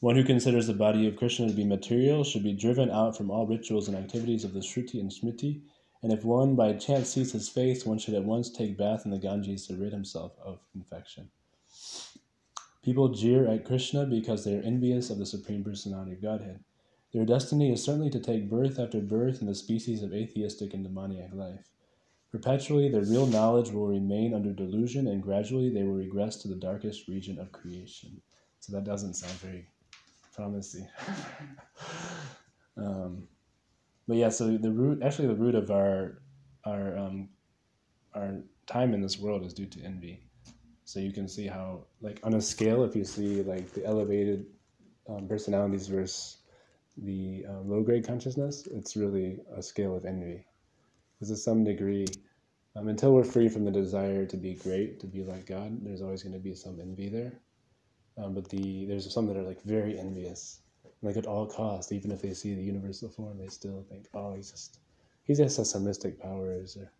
One 0.00 0.14
who 0.14 0.24
considers 0.24 0.68
the 0.68 0.74
body 0.74 1.08
of 1.08 1.16
Krishna 1.16 1.48
to 1.48 1.52
be 1.52 1.64
material 1.64 2.22
should 2.22 2.44
be 2.44 2.52
driven 2.52 2.88
out 2.90 3.16
from 3.16 3.30
all 3.30 3.46
rituals 3.46 3.88
and 3.88 3.96
activities 3.96 4.44
of 4.44 4.54
the 4.54 4.60
Shruti 4.60 5.00
and 5.00 5.10
Smriti. 5.10 5.60
And 6.02 6.12
if 6.12 6.24
one 6.24 6.54
by 6.54 6.72
chance 6.74 7.08
sees 7.08 7.32
his 7.32 7.48
face, 7.48 7.84
one 7.84 7.98
should 7.98 8.14
at 8.14 8.24
once 8.24 8.48
take 8.48 8.78
bath 8.78 9.04
in 9.04 9.10
the 9.10 9.18
Ganges 9.18 9.66
to 9.66 9.74
rid 9.74 9.92
himself 9.92 10.32
of 10.44 10.60
infection. 10.76 11.30
People 12.88 13.10
jeer 13.10 13.46
at 13.46 13.66
Krishna 13.66 14.06
because 14.06 14.44
they 14.46 14.56
are 14.56 14.62
envious 14.62 15.10
of 15.10 15.18
the 15.18 15.26
Supreme 15.26 15.62
Personality 15.62 16.12
of 16.12 16.22
Godhead. 16.22 16.64
Their 17.12 17.26
destiny 17.26 17.70
is 17.70 17.84
certainly 17.84 18.08
to 18.08 18.18
take 18.18 18.48
birth 18.48 18.78
after 18.78 18.98
birth 18.98 19.42
in 19.42 19.46
the 19.46 19.54
species 19.54 20.02
of 20.02 20.14
atheistic 20.14 20.72
and 20.72 20.82
demoniac 20.84 21.34
life. 21.34 21.68
Perpetually, 22.32 22.88
their 22.88 23.02
real 23.02 23.26
knowledge 23.26 23.72
will 23.72 23.86
remain 23.86 24.32
under 24.32 24.54
delusion, 24.54 25.06
and 25.06 25.22
gradually 25.22 25.68
they 25.68 25.82
will 25.82 25.96
regress 25.96 26.36
to 26.36 26.48
the 26.48 26.54
darkest 26.54 27.08
region 27.08 27.38
of 27.38 27.52
creation. 27.52 28.22
So 28.60 28.72
that 28.72 28.84
doesn't 28.84 29.16
sound 29.16 29.34
very 29.34 29.68
promising. 30.34 30.88
um, 32.78 33.28
but 34.06 34.16
yeah, 34.16 34.30
so 34.30 34.56
the 34.56 34.72
root, 34.72 35.02
actually, 35.02 35.28
the 35.28 35.34
root 35.34 35.54
of 35.54 35.70
our 35.70 36.22
our 36.64 36.96
um, 36.96 37.28
our 38.14 38.36
time 38.66 38.94
in 38.94 39.02
this 39.02 39.18
world 39.18 39.44
is 39.44 39.52
due 39.52 39.66
to 39.66 39.82
envy. 39.82 40.22
So 40.88 41.00
you 41.00 41.12
can 41.12 41.28
see 41.28 41.46
how, 41.46 41.84
like, 42.00 42.18
on 42.22 42.32
a 42.32 42.40
scale, 42.40 42.82
if 42.82 42.96
you 42.96 43.04
see 43.04 43.42
like 43.42 43.74
the 43.74 43.84
elevated 43.84 44.46
um, 45.06 45.28
personalities 45.28 45.86
versus 45.86 46.38
the 46.96 47.44
uh, 47.46 47.60
low 47.60 47.82
grade 47.82 48.06
consciousness, 48.06 48.66
it's 48.68 48.96
really 48.96 49.38
a 49.54 49.62
scale 49.62 49.94
of 49.94 50.06
envy. 50.06 50.46
Because 51.12 51.28
to 51.28 51.36
some 51.36 51.62
degree, 51.62 52.06
um, 52.74 52.88
until 52.88 53.12
we're 53.12 53.22
free 53.22 53.50
from 53.50 53.66
the 53.66 53.70
desire 53.70 54.24
to 54.24 54.36
be 54.38 54.54
great, 54.54 54.98
to 55.00 55.06
be 55.06 55.22
like 55.24 55.44
God, 55.44 55.76
there's 55.84 56.00
always 56.00 56.22
going 56.22 56.32
to 56.32 56.38
be 56.38 56.54
some 56.54 56.80
envy 56.80 57.10
there. 57.10 57.34
Um, 58.16 58.32
but 58.32 58.48
the 58.48 58.86
there's 58.86 59.12
some 59.12 59.26
that 59.26 59.36
are 59.36 59.42
like 59.42 59.62
very 59.64 59.98
envious, 59.98 60.60
like 61.02 61.18
at 61.18 61.26
all 61.26 61.44
costs, 61.44 61.92
even 61.92 62.10
if 62.12 62.22
they 62.22 62.32
see 62.32 62.54
the 62.54 62.62
universal 62.62 63.10
form, 63.10 63.36
they 63.36 63.48
still 63.48 63.84
think, 63.90 64.06
oh, 64.14 64.36
he's 64.36 64.50
just 64.52 64.78
he 65.24 65.34
just 65.34 65.58
has 65.58 65.68
some 65.68 65.84
mystic 65.84 66.18
powers, 66.18 66.78
or 66.78 66.90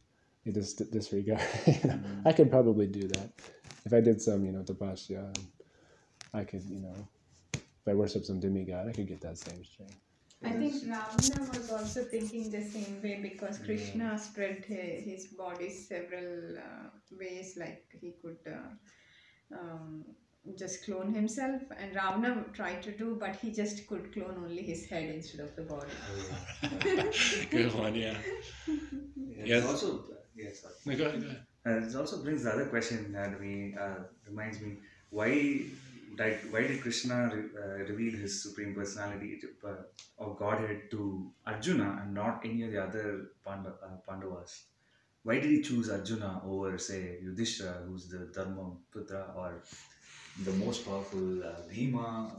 they 0.48 0.60
just 0.60 0.90
disregard. 0.90 1.42
you 1.66 1.80
know, 1.84 2.00
I 2.24 2.32
could 2.32 2.50
probably 2.50 2.86
do 2.86 3.06
that 3.08 3.30
if 3.84 3.92
I 3.92 4.00
did 4.00 4.20
some, 4.20 4.44
you 4.44 4.52
know, 4.52 4.62
tapasya. 4.62 5.18
and 5.18 5.38
I 6.32 6.44
could, 6.44 6.64
you 6.64 6.80
know, 6.80 6.94
if 7.52 7.86
I 7.86 7.94
worship 7.94 8.24
some 8.24 8.40
demigod, 8.40 8.88
I 8.88 8.92
could 8.92 9.06
get 9.06 9.20
that 9.20 9.38
same 9.38 9.64
strength. 9.64 9.96
I 10.44 10.52
think 10.52 10.74
Ravana 10.82 11.50
was 11.50 11.70
also 11.70 12.04
thinking 12.04 12.48
the 12.50 12.62
same 12.62 13.02
way 13.02 13.18
because 13.20 13.58
Krishna 13.58 14.16
spread 14.16 14.64
his, 14.64 15.04
his 15.04 15.26
body 15.26 15.68
several 15.68 16.56
uh, 16.56 16.90
ways, 17.18 17.58
like 17.58 17.86
he 18.00 18.14
could 18.22 18.38
uh, 18.46 19.58
um, 19.58 20.04
just 20.56 20.84
clone 20.84 21.12
himself, 21.12 21.60
and 21.76 21.92
Ravana 21.92 22.44
tried 22.52 22.82
to 22.84 22.92
do, 22.96 23.16
but 23.18 23.34
he 23.34 23.50
just 23.50 23.88
could 23.88 24.12
clone 24.12 24.36
only 24.44 24.62
his 24.62 24.86
head 24.86 25.10
instead 25.12 25.40
of 25.40 25.56
the 25.56 25.62
body. 25.62 25.90
Good 27.50 27.74
one, 27.74 27.96
yeah. 27.96 28.16
Yes. 29.38 29.46
Yes. 29.46 29.66
Also, 29.66 30.04
yes. 30.38 30.64
No, 30.86 30.96
go 30.96 31.04
ahead, 31.06 31.20
go 31.22 31.28
ahead. 31.28 31.46
Uh, 31.66 31.84
this 31.84 31.94
also 31.94 32.22
brings 32.22 32.44
the 32.44 32.50
other 32.52 32.66
question 32.66 33.12
that 33.12 33.38
we 33.40 33.76
uh, 33.78 33.96
reminds 34.26 34.60
me 34.60 34.76
why 35.10 35.62
like 36.18 36.40
why 36.50 36.62
did 36.66 36.80
Krishna 36.82 37.30
re- 37.34 37.50
uh, 37.62 37.78
reveal 37.90 38.18
his 38.18 38.42
supreme 38.42 38.74
personality 38.74 39.38
to, 39.42 39.68
uh, 39.68 39.74
or 40.16 40.36
Godhead 40.36 40.90
to 40.92 41.30
Arjuna 41.46 42.00
and 42.02 42.14
not 42.14 42.40
any 42.44 42.62
of 42.64 42.72
the 42.72 42.82
other 42.82 43.26
Panda, 43.44 43.74
uh, 43.84 43.96
Pandavas? 44.08 44.64
Why 45.24 45.34
did 45.40 45.50
he 45.50 45.62
choose 45.62 45.90
Arjuna 45.90 46.42
over 46.46 46.78
say 46.78 47.18
Yudhishthira, 47.22 47.84
who's 47.86 48.08
the 48.08 48.30
Dharma 48.34 48.72
Putra, 48.94 49.36
or 49.36 49.62
the 50.44 50.52
most 50.52 50.86
powerful 50.86 51.44
uh, 51.44 51.62
Bhima? 51.68 52.32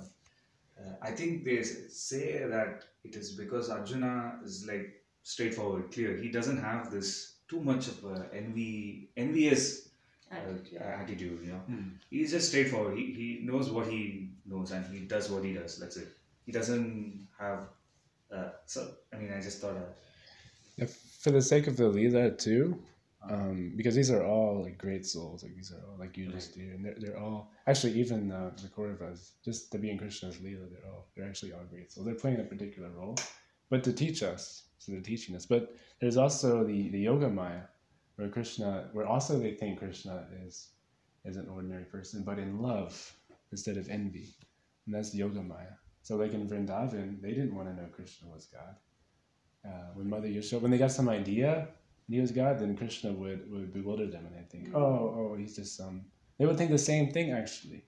Uh, 0.79 0.93
I 1.01 1.11
think 1.11 1.43
they 1.45 1.59
s- 1.59 1.93
say 1.93 2.45
that 2.47 2.85
it 3.03 3.15
is 3.15 3.31
because 3.33 3.69
Arjuna 3.69 4.39
is 4.43 4.65
like 4.67 5.03
straightforward, 5.23 5.91
clear. 5.91 6.17
He 6.17 6.29
doesn't 6.31 6.57
have 6.57 6.91
this 6.91 7.38
too 7.49 7.59
much 7.61 7.87
of 7.87 8.03
a 8.05 8.29
envy, 8.33 9.09
envious 9.17 9.89
uh, 10.31 10.35
attitude. 10.79 11.39
You 11.43 11.51
know, 11.53 11.61
he's 12.09 12.31
just 12.31 12.49
straightforward. 12.49 12.97
He, 12.97 13.05
he 13.13 13.39
knows 13.43 13.69
what 13.71 13.87
he 13.87 14.31
knows 14.45 14.71
and 14.71 14.85
he 14.93 14.99
does 15.01 15.29
what 15.29 15.43
he 15.43 15.53
does. 15.53 15.77
That's 15.79 15.97
it. 15.97 16.09
He 16.45 16.51
doesn't 16.51 17.27
have. 17.39 17.61
Uh, 18.33 18.49
so 18.65 18.91
I 19.13 19.17
mean, 19.17 19.33
I 19.33 19.41
just 19.41 19.59
thought. 19.61 19.75
Uh, 19.75 19.93
Yeah, 20.77 20.87
for 21.19 21.31
the 21.31 21.41
sake 21.41 21.67
of 21.67 21.75
the 21.77 21.83
Leela 21.85 22.37
too, 22.37 22.79
um, 23.29 23.73
because 23.75 23.95
these 23.95 24.11
are 24.11 24.23
all 24.23 24.63
like 24.63 24.77
great 24.77 25.05
souls. 25.05 25.43
Like 25.43 25.55
these 25.55 25.71
are 25.73 25.81
all 25.89 25.97
like 25.99 26.15
you 26.17 26.27
just 26.31 26.55
do, 26.55 26.61
and 26.61 26.85
they're, 26.85 26.95
they're 26.99 27.19
all 27.19 27.51
actually 27.67 27.93
even 27.99 28.31
uh, 28.31 28.51
the 28.61 28.69
Kauravas, 28.69 29.31
just 29.43 29.71
the 29.71 29.77
being 29.77 29.93
in 29.93 29.99
Krishna's 29.99 30.37
Leela, 30.37 30.69
they're 30.71 30.89
all 30.91 31.07
they're 31.15 31.27
actually 31.27 31.53
all 31.53 31.65
great 31.69 31.91
souls. 31.91 32.05
They're 32.05 32.15
playing 32.15 32.39
a 32.39 32.43
particular 32.43 32.89
role, 32.89 33.17
but 33.69 33.83
to 33.83 33.93
teach 33.93 34.23
us, 34.23 34.68
so 34.79 34.91
they're 34.91 35.01
teaching 35.01 35.35
us. 35.35 35.45
But 35.45 35.75
there's 36.01 36.17
also 36.17 36.63
the 36.63 36.89
the 36.89 36.99
Yoga 36.99 37.29
Maya, 37.29 37.61
where 38.15 38.29
Krishna, 38.29 38.89
where 38.93 39.05
also 39.05 39.37
they 39.37 39.53
think 39.53 39.79
Krishna 39.79 40.25
is 40.45 40.69
is 41.25 41.37
an 41.37 41.47
ordinary 41.49 41.85
person, 41.85 42.23
but 42.23 42.39
in 42.39 42.59
love 42.59 43.15
instead 43.51 43.77
of 43.77 43.89
envy, 43.89 44.35
and 44.85 44.95
that's 44.95 45.13
Yoga 45.13 45.41
Maya. 45.41 45.75
So 46.01 46.15
like 46.15 46.33
in 46.33 46.47
Vrindavan, 46.47 47.21
they 47.21 47.31
didn't 47.31 47.55
want 47.55 47.67
to 47.67 47.75
know 47.75 47.87
Krishna 47.91 48.29
was 48.29 48.47
God 48.47 48.75
uh, 49.65 49.91
when 49.93 50.09
Mother 50.09 50.27
Yashoda, 50.27 50.61
when 50.61 50.71
they 50.71 50.77
got 50.77 50.91
some 50.91 51.09
idea 51.09 51.67
he 52.09 52.19
was 52.19 52.31
God, 52.31 52.59
then 52.59 52.75
Krishna 52.75 53.11
would, 53.11 53.51
would 53.51 53.71
bewilder 53.71 54.07
them 54.07 54.25
and 54.25 54.35
they'd 54.35 54.49
think, 54.49 54.75
oh, 54.75 54.79
oh, 54.81 55.35
he's 55.37 55.55
just 55.55 55.77
some. 55.77 56.05
They 56.39 56.47
would 56.47 56.57
think 56.57 56.71
the 56.71 56.77
same 56.77 57.11
thing 57.11 57.31
actually. 57.31 57.83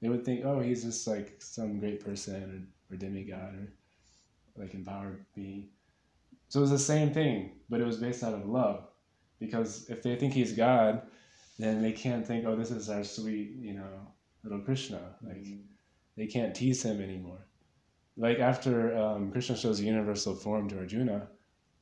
They 0.00 0.08
would 0.08 0.24
think, 0.24 0.44
oh, 0.44 0.60
he's 0.60 0.84
just 0.84 1.08
like 1.08 1.36
some 1.40 1.80
great 1.80 2.04
person 2.04 2.70
or, 2.90 2.94
or 2.94 2.96
demigod 2.96 3.54
or 3.54 3.72
like 4.56 4.74
empowered 4.74 5.24
being. 5.34 5.70
So 6.48 6.60
it 6.60 6.62
was 6.62 6.70
the 6.70 6.78
same 6.78 7.12
thing, 7.12 7.52
but 7.68 7.80
it 7.80 7.86
was 7.86 7.98
based 7.98 8.22
out 8.22 8.34
of 8.34 8.46
love. 8.46 8.84
Because 9.38 9.88
if 9.88 10.02
they 10.02 10.16
think 10.16 10.32
he's 10.32 10.52
God, 10.52 11.02
then 11.58 11.82
they 11.82 11.92
can't 11.92 12.26
think, 12.26 12.44
oh, 12.46 12.56
this 12.56 12.70
is 12.70 12.88
our 12.88 13.04
sweet, 13.04 13.56
you 13.60 13.74
know, 13.74 14.12
little 14.42 14.60
Krishna. 14.60 15.00
Like 15.22 15.46
they 16.16 16.26
can't 16.26 16.54
tease 16.54 16.82
him 16.82 17.00
anymore 17.00 17.48
like 18.18 18.40
after 18.40 18.96
um, 18.98 19.30
Krishna 19.30 19.56
shows 19.56 19.78
the 19.78 19.86
universal 19.86 20.34
form 20.34 20.68
to 20.68 20.78
Arjuna, 20.78 21.28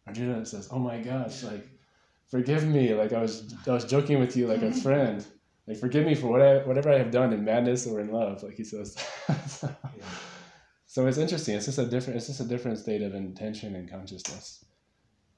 Arjuna 0.07 0.45
says, 0.45 0.69
"Oh 0.71 0.79
my 0.79 1.01
gosh, 1.01 1.43
like 1.43 1.67
forgive 2.29 2.65
me, 2.65 2.95
like 2.95 3.13
I 3.13 3.23
was 3.23 3.55
I 3.67 3.73
was 3.73 3.87
joking 3.87 4.21
with 4.21 4.37
you 4.37 4.47
like 4.47 4.63
a 4.63 4.73
friend, 4.85 5.27
like 5.67 5.79
forgive 5.79 6.07
me 6.07 6.15
for 6.15 6.29
what 6.29 6.43
I, 6.43 6.59
whatever 6.59 6.93
I 6.93 6.99
have 6.99 7.11
done 7.11 7.33
in 7.33 7.45
madness 7.45 7.87
or 7.87 8.01
in 8.01 8.13
love," 8.13 8.43
like 8.43 8.55
he 8.55 8.65
says. 8.65 8.97
So 10.87 11.07
it's 11.07 11.19
interesting. 11.19 11.57
It's 11.57 11.67
just 11.67 11.79
a 11.79 11.87
different. 11.87 12.17
It's 12.17 12.29
just 12.29 12.41
a 12.41 12.45
different 12.45 12.79
state 12.79 13.03
of 13.03 13.15
intention 13.15 13.75
and 13.75 13.91
consciousness. 13.91 14.65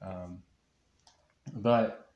Um, 0.01 0.39
but 1.53 2.11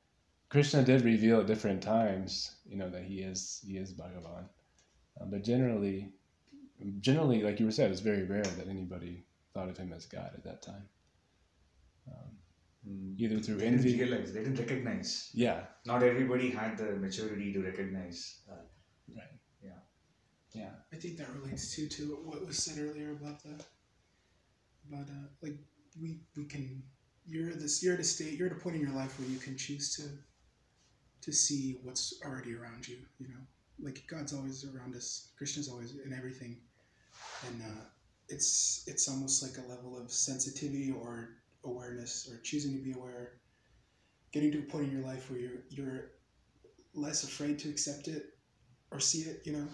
Krishna 0.49 0.83
did 0.83 1.01
reveal 1.03 1.39
at 1.39 1.47
different 1.47 1.81
times, 1.81 2.55
you 2.65 2.77
know, 2.77 2.89
that 2.89 3.03
he 3.03 3.19
is 3.19 3.63
he 3.67 3.77
is 3.77 3.93
Bhagavan. 3.93 4.45
Um, 5.19 5.29
but 5.31 5.43
generally, 5.43 6.13
generally, 6.99 7.41
like 7.41 7.59
you 7.59 7.65
were 7.65 7.71
said, 7.71 7.91
it's 7.91 8.01
very 8.01 8.23
rare 8.23 8.43
that 8.43 8.67
anybody 8.67 9.25
thought 9.53 9.69
of 9.69 9.77
him 9.77 9.91
as 9.93 10.05
God 10.05 10.31
at 10.33 10.43
that 10.43 10.61
time. 10.61 10.87
Um, 12.07 13.15
either 13.17 13.39
through 13.39 13.57
they 13.57 13.69
didn't 13.71 13.83
realize. 13.83 14.33
They 14.33 14.43
didn't 14.43 14.59
recognize. 14.59 15.31
yeah, 15.33 15.61
Not 15.85 16.03
everybody 16.03 16.49
had 16.51 16.77
the 16.77 16.91
maturity 16.97 17.51
to 17.53 17.61
recognize. 17.61 18.41
Uh. 18.51 18.55
Yeah, 20.53 20.69
I 20.91 20.97
think 20.97 21.17
that 21.17 21.27
relates 21.33 21.75
too 21.75 21.87
to 21.87 22.03
what 22.23 22.45
was 22.45 22.57
said 22.57 22.77
earlier 22.79 23.11
about 23.11 23.41
the 23.43 23.63
about 24.87 25.07
uh, 25.09 25.27
like 25.41 25.57
we 26.01 26.19
we 26.35 26.45
can 26.45 26.83
you're 27.25 27.51
at 27.51 27.59
this 27.59 27.81
you're 27.81 27.93
at 27.93 27.99
a 27.99 28.03
state 28.03 28.37
you're 28.37 28.47
at 28.47 28.53
a 28.53 28.59
point 28.59 28.75
in 28.75 28.81
your 28.81 28.91
life 28.91 29.17
where 29.19 29.29
you 29.29 29.37
can 29.37 29.57
choose 29.57 29.95
to 29.95 30.03
to 31.23 31.31
see 31.31 31.77
what's 31.83 32.19
already 32.25 32.53
around 32.53 32.87
you. 32.87 32.97
You 33.19 33.29
know, 33.29 33.39
like 33.81 34.03
God's 34.07 34.33
always 34.33 34.65
around 34.65 34.95
us. 34.95 35.29
Krishna's 35.37 35.69
always 35.69 35.95
in 36.05 36.13
everything, 36.13 36.57
and 37.47 37.61
uh, 37.61 37.85
it's 38.27 38.83
it's 38.87 39.07
almost 39.07 39.41
like 39.41 39.65
a 39.65 39.69
level 39.69 39.97
of 39.97 40.11
sensitivity 40.11 40.91
or 40.91 41.29
awareness 41.63 42.29
or 42.29 42.39
choosing 42.41 42.77
to 42.77 42.83
be 42.83 42.91
aware. 42.91 43.39
Getting 44.33 44.51
to 44.51 44.59
a 44.59 44.63
point 44.63 44.85
in 44.85 44.91
your 44.91 45.07
life 45.07 45.31
where 45.31 45.39
you're 45.39 45.63
you're 45.69 46.11
less 46.93 47.23
afraid 47.23 47.57
to 47.59 47.69
accept 47.69 48.07
it 48.07 48.37
or 48.91 48.99
see 48.99 49.21
it. 49.21 49.41
You 49.45 49.53
know. 49.53 49.67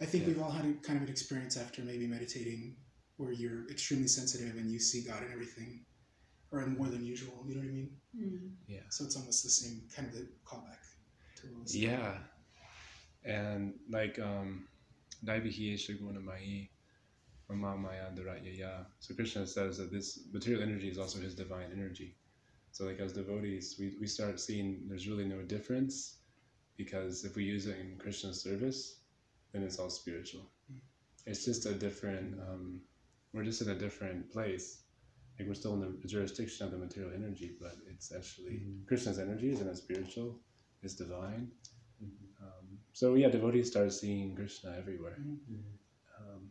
I 0.00 0.06
think 0.06 0.22
Yeah. 0.22 0.28
we've 0.28 0.42
all 0.42 0.50
had 0.50 0.64
a, 0.64 0.72
kind 0.74 0.96
of 0.96 1.02
an 1.04 1.08
experience 1.10 1.56
after 1.56 1.82
maybe 1.82 2.06
meditating 2.06 2.76
where 3.16 3.32
you're 3.32 3.68
extremely 3.70 4.08
sensitive 4.08 4.56
and 4.56 4.70
you 4.72 4.78
see 4.78 5.02
God 5.02 5.22
in 5.22 5.30
everything, 5.32 5.84
or 6.50 6.66
more 6.66 6.88
than 6.88 7.04
usual. 7.04 7.44
You 7.46 7.54
know 7.56 7.60
what 7.60 7.68
I 7.68 7.72
mean? 7.72 8.56
yeah. 8.66 8.80
So 8.88 9.04
it's 9.04 9.16
almost 9.16 9.42
the 9.44 9.50
same 9.50 9.82
kind 9.94 10.08
of 10.08 10.14
the 10.14 10.26
callback 10.44 10.80
to 11.36 11.46
what 11.48 11.62
was. 11.62 11.76
Yeah. 11.76 12.18
And 13.24 13.74
like 13.90 14.18
um 14.18 14.66
Daivihi 15.24 15.74
Shaguna 15.74 16.22
Mahi 16.24 16.70
Mama 17.50 17.76
Maya 17.76 18.10
Duratyaya. 18.14 18.86
So 19.00 19.14
Krishna 19.14 19.46
says 19.46 19.76
that 19.78 19.92
this 19.92 20.20
material 20.32 20.62
energy 20.62 20.88
is 20.88 20.98
also 20.98 21.20
his 21.20 21.34
divine 21.34 21.70
energy. 21.72 22.16
So 22.72 22.84
like 22.84 23.00
as 23.00 23.12
devotees 23.12 23.76
we, 23.78 23.96
we 24.00 24.06
start 24.06 24.40
seeing 24.40 24.86
there's 24.88 25.06
really 25.08 25.26
no 25.26 25.42
difference 25.42 26.16
because 26.76 27.24
if 27.24 27.36
we 27.36 27.44
use 27.44 27.66
it 27.66 27.76
in 27.78 27.98
Krishna's 27.98 28.40
service, 28.42 28.99
then 29.52 29.62
it's 29.62 29.78
all 29.78 29.90
spiritual. 29.90 30.42
It's 31.26 31.44
just 31.44 31.66
a 31.66 31.74
different 31.74 32.40
um, 32.40 32.80
we're 33.32 33.44
just 33.44 33.62
in 33.62 33.70
a 33.70 33.74
different 33.74 34.32
place. 34.32 34.82
Like 35.38 35.48
we're 35.48 35.54
still 35.54 35.74
in 35.74 35.80
the 35.80 36.08
jurisdiction 36.08 36.66
of 36.66 36.72
the 36.72 36.78
material 36.78 37.12
energy, 37.14 37.52
but 37.60 37.76
it's 37.88 38.12
actually 38.12 38.62
Krishna's 38.86 39.18
energy 39.18 39.50
is 39.50 39.60
in 39.60 39.68
a 39.68 39.74
spiritual, 39.76 40.38
is 40.82 40.94
divine. 40.94 41.50
Um, 42.42 42.78
so 42.92 43.14
yeah, 43.14 43.28
devotees 43.28 43.70
start 43.70 43.92
seeing 43.92 44.34
Krishna 44.34 44.74
everywhere. 44.78 45.16
Um, 46.18 46.50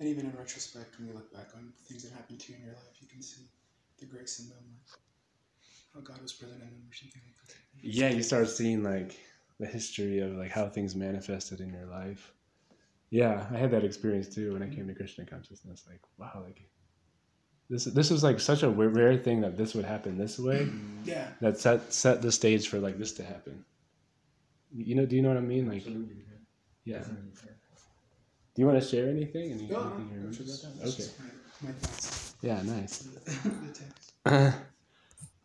And 0.00 0.08
even 0.08 0.26
in 0.26 0.36
retrospect, 0.36 0.98
when 0.98 1.08
you 1.08 1.14
look 1.14 1.32
back 1.32 1.48
on 1.56 1.72
things 1.88 2.04
that 2.04 2.12
happened 2.12 2.38
to 2.40 2.52
you 2.52 2.58
in 2.58 2.64
your 2.66 2.74
life, 2.74 2.96
you 3.00 3.08
can 3.08 3.22
see 3.22 3.42
the 3.98 4.06
grace 4.06 4.38
in 4.40 4.48
them, 4.48 4.64
like 4.92 5.00
how 5.94 6.00
God 6.00 6.22
was 6.22 6.32
present 6.32 6.62
in 6.62 6.68
them, 6.68 6.86
or 6.88 6.94
something 6.94 7.22
like 7.26 7.48
that. 7.48 7.56
yeah, 7.82 8.10
you 8.10 8.22
start 8.22 8.48
seeing 8.48 8.82
like 8.84 9.18
the 9.58 9.66
history 9.66 10.20
of 10.20 10.32
like 10.32 10.50
how 10.50 10.68
things 10.68 10.94
manifested 10.94 11.60
in 11.60 11.72
your 11.72 11.86
life. 11.86 12.32
Yeah, 13.10 13.46
I 13.52 13.56
had 13.56 13.70
that 13.70 13.84
experience 13.84 14.28
too 14.34 14.52
when 14.52 14.62
I 14.62 14.68
came 14.68 14.86
to 14.86 14.94
Krishna 14.94 15.24
consciousness. 15.24 15.84
Like, 15.88 16.00
wow, 16.18 16.42
like 16.44 16.62
this 17.70 17.84
this 17.84 18.10
was 18.10 18.22
like 18.22 18.40
such 18.40 18.62
a 18.62 18.68
rare 18.68 19.16
thing 19.16 19.40
that 19.42 19.56
this 19.56 19.74
would 19.74 19.84
happen 19.84 20.16
this 20.18 20.38
way. 20.38 20.68
Yeah. 21.04 21.28
that 21.40 21.58
set 21.58 21.92
set 21.92 22.22
the 22.22 22.32
stage 22.32 22.68
for 22.68 22.78
like 22.78 22.98
this 22.98 23.12
to 23.14 23.24
happen. 23.24 23.64
You 24.74 24.94
know, 24.96 25.06
do 25.06 25.16
you 25.16 25.22
know 25.22 25.28
what 25.28 25.38
I 25.38 25.40
mean? 25.40 25.66
Like, 25.68 25.78
absolutely. 25.78 26.16
yeah. 26.84 26.98
Definitely. 26.98 27.32
Do 28.54 28.62
you 28.62 28.66
want 28.66 28.82
to 28.82 28.86
share 28.88 29.08
anything? 29.08 29.52
Any, 29.52 29.66
No, 29.68 29.80
anything 29.80 30.08
you 30.10 30.16
no, 30.16 30.26
remember 30.26 30.32
just, 30.36 30.64
about 30.64 30.78
that? 30.78 30.88
Okay. 30.88 31.08
my, 31.62 31.68
my 31.68 31.72
thoughts. 31.74 32.34
Yeah, 32.42 32.62
nice. 32.62 33.08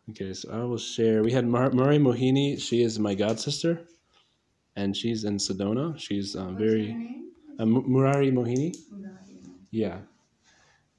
okay, 0.10 0.34
so 0.34 0.50
I 0.52 0.64
will 0.64 0.78
share. 0.78 1.22
We 1.22 1.32
had 1.32 1.46
Mar- 1.46 1.70
Murari 1.70 1.98
Mohini. 1.98 2.60
She 2.60 2.82
is 2.82 2.98
my 2.98 3.14
god 3.14 3.38
sister, 3.40 3.80
and 4.76 4.96
she's 4.96 5.24
in 5.24 5.38
Sedona. 5.38 5.98
She's 5.98 6.36
um, 6.36 6.56
very 6.56 6.96
uh, 7.58 7.64
Murari 7.64 8.30
Mohini. 8.30 8.76
Yeah, 9.70 9.98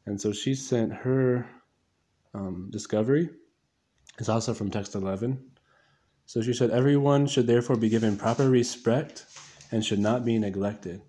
and 0.06 0.20
so 0.20 0.32
she 0.34 0.56
sent 0.56 0.94
her 0.94 1.48
um, 2.34 2.70
discovery. 2.72 3.30
It's 4.18 4.30
also 4.30 4.54
from 4.54 4.70
text 4.70 4.96
eleven. 4.96 5.52
So 6.28 6.42
she 6.42 6.54
said, 6.54 6.72
everyone 6.72 7.28
should 7.28 7.46
therefore 7.46 7.76
be 7.76 7.88
given 7.88 8.18
proper 8.18 8.50
respect 8.50 9.26
and 9.72 9.86
should 9.86 10.00
not 10.00 10.26
be 10.26 10.40
neglected. 10.40 11.02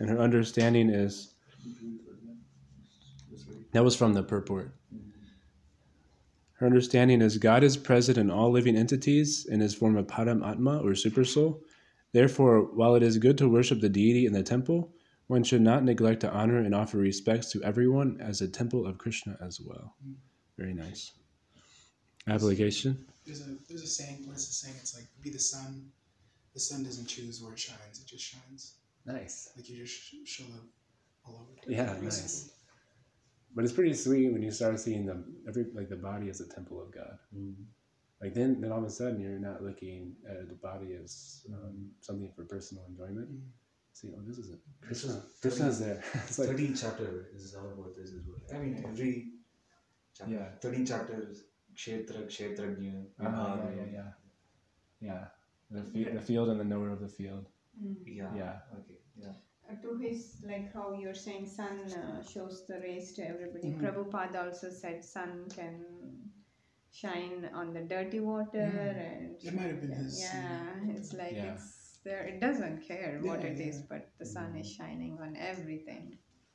And 0.00 0.10
her 0.10 0.18
understanding 0.18 0.90
is 0.90 1.34
that 3.72 3.84
was 3.84 3.94
from 3.94 4.14
the 4.14 4.22
purport. 4.22 4.74
Her 6.56 6.66
understanding 6.66 7.20
is 7.20 7.36
God 7.38 7.62
is 7.62 7.76
present 7.76 8.16
in 8.16 8.30
all 8.30 8.50
living 8.50 8.76
entities 8.76 9.44
in 9.44 9.60
his 9.60 9.74
form 9.74 9.96
of 9.96 10.06
Param 10.06 10.46
Atma 10.46 10.78
or 10.78 10.92
Supersoul. 10.92 11.60
Therefore, 12.12 12.62
while 12.62 12.94
it 12.94 13.02
is 13.02 13.18
good 13.18 13.36
to 13.38 13.48
worship 13.48 13.80
the 13.80 13.90
deity 13.90 14.24
in 14.24 14.32
the 14.32 14.42
temple, 14.42 14.94
one 15.26 15.44
should 15.44 15.60
not 15.60 15.84
neglect 15.84 16.20
to 16.20 16.32
honor 16.32 16.58
and 16.58 16.74
offer 16.74 16.96
respects 16.96 17.50
to 17.52 17.62
everyone 17.62 18.18
as 18.20 18.40
a 18.40 18.48
temple 18.48 18.86
of 18.86 18.96
Krishna 18.96 19.36
as 19.42 19.60
well. 19.60 19.96
Very 20.56 20.72
nice. 20.72 21.12
Application. 22.26 23.06
there's 23.26 23.42
a 23.42 23.56
there's 23.68 23.82
a 23.82 23.86
saying. 23.86 24.26
What 24.26 24.36
is 24.36 24.46
the 24.46 24.54
saying? 24.54 24.76
It's 24.78 24.94
like 24.94 25.06
be 25.22 25.30
the 25.30 25.38
sun. 25.38 25.90
The 26.54 26.60
sun 26.60 26.82
doesn't 26.84 27.06
choose 27.06 27.42
where 27.42 27.52
it 27.52 27.58
shines; 27.58 28.00
it 28.00 28.06
just 28.06 28.24
shines. 28.24 28.76
Nice. 29.04 29.50
Like 29.56 29.68
you 29.68 29.76
just 29.76 29.94
show 30.26 30.44
love 30.44 30.64
all 31.24 31.34
over. 31.34 31.72
Yeah, 31.72 31.92
Really 31.92 32.06
nice. 32.06 32.50
Simple. 33.56 33.62
But 33.62 33.64
it's 33.64 33.72
pretty 33.72 33.94
sweet 33.94 34.32
when 34.32 34.42
you 34.42 34.50
start 34.50 34.78
seeing 34.80 35.06
the 35.06 35.22
every 35.48 35.66
like 35.74 35.88
the 35.88 35.96
body 35.96 36.28
as 36.28 36.40
a 36.40 36.48
temple 36.48 36.82
of 36.82 36.92
God. 36.92 37.18
Mm. 37.36 37.54
Like 38.20 38.34
then, 38.34 38.60
then 38.60 38.72
all 38.72 38.78
of 38.78 38.84
a 38.84 38.90
sudden 38.90 39.20
you're 39.20 39.38
not 39.38 39.62
looking 39.62 40.14
at 40.28 40.48
the 40.48 40.54
body 40.54 40.94
as 41.02 41.44
um, 41.52 41.90
something 42.00 42.30
for 42.34 42.44
personal 42.44 42.84
enjoyment. 42.88 43.28
Mm. 43.30 43.40
See, 43.92 44.12
oh, 44.16 44.20
this 44.26 44.38
is 44.38 44.50
it. 44.50 44.58
This 44.88 45.00
Krishna. 45.02 45.16
is 45.20 45.40
Krishna's 45.40 45.78
there. 45.80 46.02
it's 46.14 46.38
like 46.38 46.50
13th 46.50 46.80
chapter 46.80 47.28
is 47.34 47.54
all 47.54 47.70
about 47.70 47.94
this 47.96 48.10
as 48.12 48.20
well. 48.26 48.40
I 48.54 48.62
mean, 48.62 48.84
every 48.86 49.28
chapter. 50.16 50.32
Yeah. 50.34 50.48
13 50.60 50.86
chapters, 50.86 51.44
Kshetra, 51.74 52.26
Kshetrajna, 52.26 53.04
Ah, 53.20 53.24
yeah, 53.24 53.30
Vibhaga. 53.30 53.76
yeah, 53.76 53.92
yeah, 53.92 54.10
yeah. 55.00 55.24
The, 55.70 55.82
fi- 55.82 56.10
the 56.12 56.20
field 56.20 56.48
and 56.50 56.60
the 56.60 56.64
knower 56.64 56.90
of 56.90 57.00
the 57.00 57.08
field. 57.08 57.46
Yeah. 58.04 58.28
Yeah. 58.36 58.56
Okay. 58.80 58.95
Yeah. 59.68 59.74
To 59.82 59.96
his 59.98 60.42
like 60.46 60.72
how 60.72 60.92
you're 60.92 61.14
saying 61.14 61.46
sun 61.48 61.78
uh, 61.92 62.22
shows 62.22 62.66
the 62.68 62.78
rays 62.80 63.12
to 63.14 63.22
everybody 63.28 63.68
Mhm. 63.72 63.80
prabhupada 63.80 64.44
also 64.46 64.70
said 64.70 65.04
sun 65.04 65.48
can 65.50 65.84
shine 66.92 67.50
on 67.52 67.72
the 67.74 67.82
dirty 67.82 68.20
water 68.20 68.66
Mm. 68.72 68.96
and 69.08 69.36
It 69.44 69.54
might 69.54 69.66
have 69.72 69.80
been 69.80 69.92
his, 69.92 70.20
yeah 70.22 70.94
it's 70.96 71.12
like 71.12 71.32
Yeah. 71.34 71.52
it's 71.54 71.98
there 72.04 72.24
it 72.32 72.40
doesn't 72.40 72.82
care 72.82 73.18
what 73.22 73.40
Yeah, 73.40 73.50
it 73.52 73.60
is, 73.60 73.82
but 73.82 74.08
the 74.18 74.24
sun 74.24 74.56
is 74.56 74.70
shining 74.70 75.18
on 75.18 75.36
everything 75.36 76.12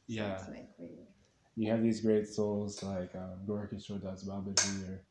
So 0.08 0.16
Yeah. 0.16 0.36
it's 0.36 0.50
like 0.50 0.70
weird 0.80 1.08
You 1.56 1.70
have 1.72 1.84
these 1.84 2.00
great 2.02 2.28
souls 2.28 2.82
like 2.82 3.14
um, 3.14 3.46
Gorakishore 3.46 4.02
Das 4.02 4.24
Babaji 4.24 4.90
or 4.90 5.06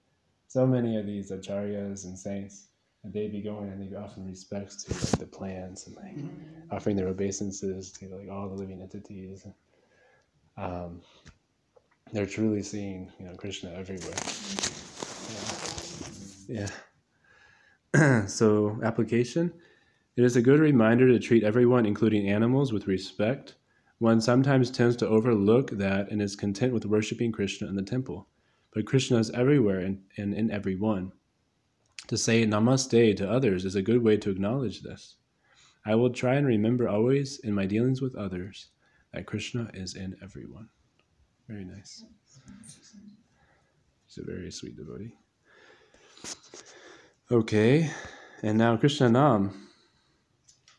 so 0.48 0.66
many 0.66 0.96
of 0.96 1.04
these 1.06 1.30
acharyas 1.30 2.06
and 2.06 2.18
saints. 2.18 2.69
And 3.02 3.12
they 3.12 3.28
be 3.28 3.40
going 3.40 3.70
and 3.70 3.80
they 3.80 3.96
offer 3.96 4.20
respects 4.20 4.84
to 4.84 4.92
like 4.92 5.18
the 5.18 5.26
plants 5.26 5.86
and 5.86 5.96
like 5.96 6.16
offering 6.70 6.96
their 6.96 7.08
obeisances 7.08 7.92
to 7.92 8.08
like 8.08 8.28
all 8.30 8.48
the 8.48 8.54
living 8.54 8.82
entities. 8.82 9.46
Um, 10.56 11.00
they're 12.12 12.26
truly 12.26 12.62
seeing 12.62 13.10
you 13.18 13.26
know 13.26 13.34
Krishna 13.36 13.72
everywhere. 13.72 14.14
Yeah. 16.48 16.66
yeah. 17.94 18.26
so 18.26 18.78
application. 18.82 19.52
It 20.16 20.24
is 20.24 20.36
a 20.36 20.42
good 20.42 20.60
reminder 20.60 21.08
to 21.08 21.18
treat 21.18 21.44
everyone, 21.44 21.86
including 21.86 22.28
animals, 22.28 22.72
with 22.72 22.86
respect. 22.86 23.54
One 23.98 24.20
sometimes 24.20 24.70
tends 24.70 24.96
to 24.96 25.08
overlook 25.08 25.70
that 25.72 26.10
and 26.10 26.20
is 26.20 26.36
content 26.36 26.74
with 26.74 26.84
worshiping 26.84 27.32
Krishna 27.32 27.68
in 27.68 27.76
the 27.76 27.82
temple. 27.82 28.28
But 28.72 28.86
Krishna 28.86 29.18
is 29.18 29.30
everywhere 29.30 29.80
and, 29.80 30.02
and 30.16 30.34
in 30.34 30.50
everyone. 30.50 31.12
To 32.10 32.18
say 32.18 32.44
namaste 32.44 33.16
to 33.18 33.30
others 33.30 33.64
is 33.64 33.76
a 33.76 33.82
good 33.82 34.02
way 34.02 34.16
to 34.16 34.30
acknowledge 34.30 34.82
this. 34.82 35.14
I 35.86 35.94
will 35.94 36.10
try 36.10 36.34
and 36.34 36.44
remember 36.44 36.88
always 36.88 37.38
in 37.38 37.54
my 37.54 37.66
dealings 37.66 38.02
with 38.02 38.16
others 38.16 38.70
that 39.14 39.26
Krishna 39.26 39.70
is 39.74 39.94
in 39.94 40.16
everyone. 40.20 40.68
Very 41.46 41.64
nice. 41.64 42.02
He's 44.08 44.18
a 44.18 44.26
very 44.26 44.50
sweet 44.50 44.76
devotee. 44.76 45.14
Okay, 47.30 47.88
and 48.42 48.58
now 48.58 48.76
Krishna 48.76 49.08
Nam. 49.08 49.68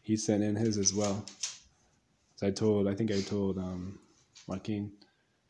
He 0.02 0.18
sent 0.18 0.44
in 0.44 0.58
his 0.58 0.78
as 0.78 0.94
well. 0.94 1.26
So 2.36 2.48
I 2.48 2.52
told, 2.52 2.90
I 2.90 2.94
think 2.94 3.10
I 3.10 3.22
told 3.22 3.58
um, 3.58 4.00
Joaquin, 4.48 4.92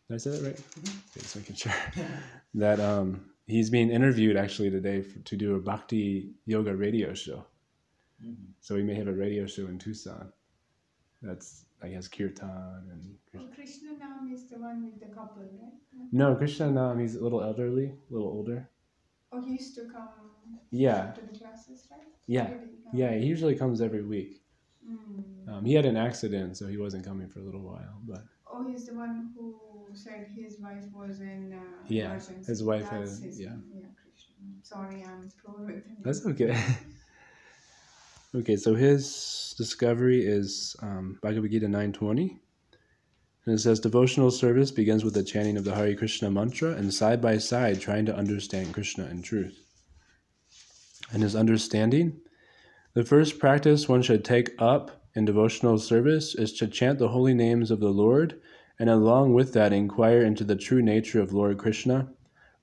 did 0.08 0.14
I 0.14 0.18
say 0.20 0.30
that 0.30 0.44
right? 0.44 0.60
Okay, 0.60 1.22
just 1.22 1.36
making 1.38 1.56
sure. 1.56 1.74
that 2.54 2.80
um, 2.80 3.31
he's 3.48 3.70
being 3.70 3.90
interviewed 3.92 4.38
actually 4.38 4.70
today 4.70 5.02
for, 5.02 5.20
to 5.20 5.36
do 5.36 5.56
a 5.56 5.60
Bhakti 5.60 6.32
Yoga 6.46 6.76
radio 6.76 7.14
show. 7.14 7.46
So 8.60 8.76
we 8.76 8.84
may 8.84 8.94
have 8.94 9.08
a 9.08 9.14
radio 9.14 9.48
show 9.48 9.66
in 9.66 9.80
Tucson. 9.80 10.32
That's, 11.24 11.66
I 11.82 11.88
guess, 11.90 12.08
Kirtan 12.08 12.84
and. 12.92 13.16
oh, 13.38 13.48
krishna 13.56 13.94
nam 13.98 14.30
is 14.32 14.46
the 14.48 14.58
one 14.60 14.86
with 14.86 15.00
the 15.00 15.08
couple 15.16 15.42
right 15.42 15.74
No, 16.12 16.36
Krishna 16.36 16.70
Nam, 16.70 17.00
he's 17.00 17.16
a 17.16 17.24
little 17.24 17.42
elderly, 17.42 17.86
a 17.88 18.14
little 18.14 18.28
older. 18.28 18.70
oh 19.32 19.42
he 19.44 19.54
used 19.54 19.74
to 19.76 19.82
come 19.86 20.10
Yeah, 20.70 21.12
to 21.14 21.22
the 21.32 21.38
classes 21.40 21.88
right 21.92 22.02
yeah, 22.28 22.50
Really? 22.52 22.68
Yeah. 22.94 23.18
He 23.18 23.26
usually 23.26 23.56
comes 23.56 23.82
every 23.82 24.04
week. 24.04 24.42
Mm. 24.88 25.48
Um, 25.52 25.66
he 25.66 25.74
had 25.74 25.86
an 25.86 25.98
accident, 25.98 26.58
so 26.58 26.68
he 26.68 26.78
wasn't 26.78 27.06
coming 27.06 27.28
for 27.30 27.40
a 27.40 27.44
little 27.44 27.62
while. 27.62 27.98
But 28.08 28.24
Oh, 28.52 28.68
he's 28.70 28.86
the 28.86 28.94
one 28.94 29.32
who 29.36 29.60
said 29.94 30.28
his 30.36 30.58
wife 30.60 30.86
was 30.94 31.20
in 31.22 31.54
uh, 31.54 31.84
Yeah, 31.88 32.20
his 32.48 32.64
wife 32.64 32.90
That's 32.90 32.92
had- 32.92 33.02
his, 33.02 33.40
yeah. 33.40 33.50
yeah. 33.74 33.88
Sorry, 34.64 35.04
I'm 35.04 35.30
poor 35.46 35.66
with 35.66 35.86
him. 35.86 35.98
that's 36.04 36.26
okay. 36.26 36.58
okay, 38.36 38.56
so 38.56 38.74
his 38.76 39.54
discovery 39.58 40.26
is 40.26 40.76
um, 40.82 41.18
Bhagavad 41.22 41.52
Gita 41.52 41.68
920. 41.68 42.40
And 43.46 43.56
it 43.56 43.60
says 43.60 43.80
devotional 43.80 44.30
service 44.32 44.70
begins 44.72 45.04
with 45.04 45.16
the 45.16 45.24
chanting 45.24 45.58
of 45.58 45.64
the 45.64 45.74
Hare 45.76 45.96
Krishna 45.96 46.30
mantra 46.30 46.72
and 46.74 46.94
side 46.94 47.22
by 47.22 47.38
side 47.40 47.82
trying 47.82 48.06
to 48.06 48.16
understand 48.16 48.74
Krishna 48.74 49.06
in 49.08 49.22
truth. 49.24 49.60
And 51.12 51.24
his 51.24 51.36
understanding, 51.36 52.22
the 52.94 53.04
first 53.04 53.40
practice 53.40 53.90
one 53.90 54.02
should 54.04 54.24
take 54.24 54.52
up 54.60 55.04
in 55.16 55.26
devotional 55.26 55.78
service 55.80 56.36
is 56.36 56.54
to 56.54 56.68
chant 56.68 57.00
the 57.00 57.10
holy 57.10 57.34
names 57.34 57.72
of 57.72 57.80
the 57.80 57.90
Lord 57.90 58.40
and 58.82 58.90
along 58.90 59.32
with 59.32 59.54
that 59.54 59.72
inquire 59.72 60.24
into 60.24 60.44
the 60.44 60.56
true 60.56 60.82
nature 60.82 61.22
of 61.22 61.34
Lord 61.34 61.60
Krishna, 61.60 62.10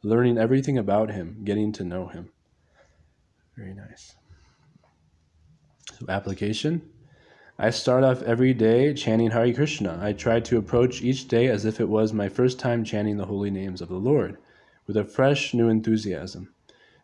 learning 0.03 0.37
everything 0.37 0.77
about 0.77 1.13
him, 1.13 1.43
getting 1.45 1.71
to 1.75 1.85
know 1.85 2.09
him. 2.09 2.33
Very 3.57 3.73
nice. 3.73 4.17
So 5.97 6.07
application. 6.09 6.83
I 7.57 7.71
start 7.71 8.03
off 8.03 8.23
every 8.23 8.53
day 8.53 8.95
chanting 8.95 9.31
Hare 9.31 9.55
Krishna. 9.55 10.01
I 10.03 10.13
try 10.13 10.41
to 10.41 10.59
approach 10.59 11.03
each 11.03 11.29
day 11.29 11.47
as 11.47 11.65
if 11.65 11.79
it 11.79 11.89
was 11.89 12.13
my 12.13 12.29
first 12.29 12.59
time 12.59 12.83
chanting 12.83 13.17
the 13.17 13.27
holy 13.27 13.53
names 13.53 13.81
of 13.81 13.89
the 13.89 13.95
Lord, 13.95 14.39
with 14.89 14.97
a 14.97 15.05
fresh 15.05 15.55
new 15.55 15.69
enthusiasm. 15.69 16.53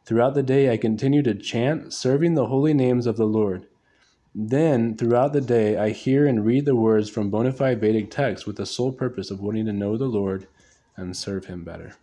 Throughout 0.05 0.35
the 0.35 0.43
day, 0.43 0.73
I 0.73 0.77
continue 0.77 1.23
to 1.23 1.37
chant, 1.37 1.93
serving 1.93 2.35
the 2.35 2.47
holy 2.47 2.75
names 2.75 3.07
of 3.07 3.17
the 3.17 3.29
Lord. 3.29 3.69
Then, 4.35 4.97
throughout 4.97 5.33
the 5.33 5.41
day, 5.41 5.77
I 5.77 5.91
hear 5.91 6.27
and 6.27 6.45
read 6.45 6.65
the 6.65 6.75
words 6.75 7.09
from 7.09 7.31
bona 7.31 7.53
fide 7.53 7.81
Vedic 7.81 8.11
texts 8.11 8.47
with 8.47 8.57
the 8.57 8.67
sole 8.67 8.93
purpose 8.93 9.31
of 9.31 9.41
wanting 9.41 9.67
to 9.67 9.73
know 9.73 9.97
the 9.97 10.07
Lord 10.07 10.49
and 10.97 11.17
serve 11.17 11.45
Him 11.45 11.63
better. 11.63 11.95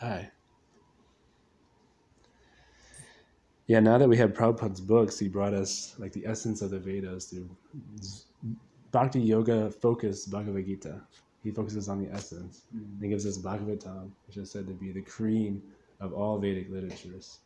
Hi. 0.00 0.30
Yeah, 3.66 3.80
now 3.80 3.98
that 3.98 4.08
we 4.08 4.16
have 4.18 4.32
Prabhupada's 4.32 4.80
books, 4.80 5.18
he 5.18 5.28
brought 5.28 5.54
us 5.54 5.94
like 5.98 6.12
the 6.12 6.26
essence 6.26 6.62
of 6.62 6.70
the 6.70 6.78
Vedas 6.78 7.26
through 7.26 7.48
Bhakti 8.90 9.20
Yoga 9.20 9.70
focused 9.70 10.30
Bhagavad 10.30 10.66
Gita. 10.66 11.00
He 11.42 11.50
focuses 11.50 11.88
on 11.88 12.02
the 12.02 12.12
essence. 12.12 12.62
And 12.72 13.02
he 13.02 13.08
gives 13.08 13.26
us 13.26 13.38
Bhagavatam, 13.38 14.10
which 14.26 14.36
is 14.36 14.50
said 14.50 14.66
to 14.66 14.74
be 14.74 14.92
the 14.92 15.02
cream 15.02 15.62
of 16.00 16.12
all 16.12 16.38
Vedic 16.38 16.68
literatures. 16.70 17.38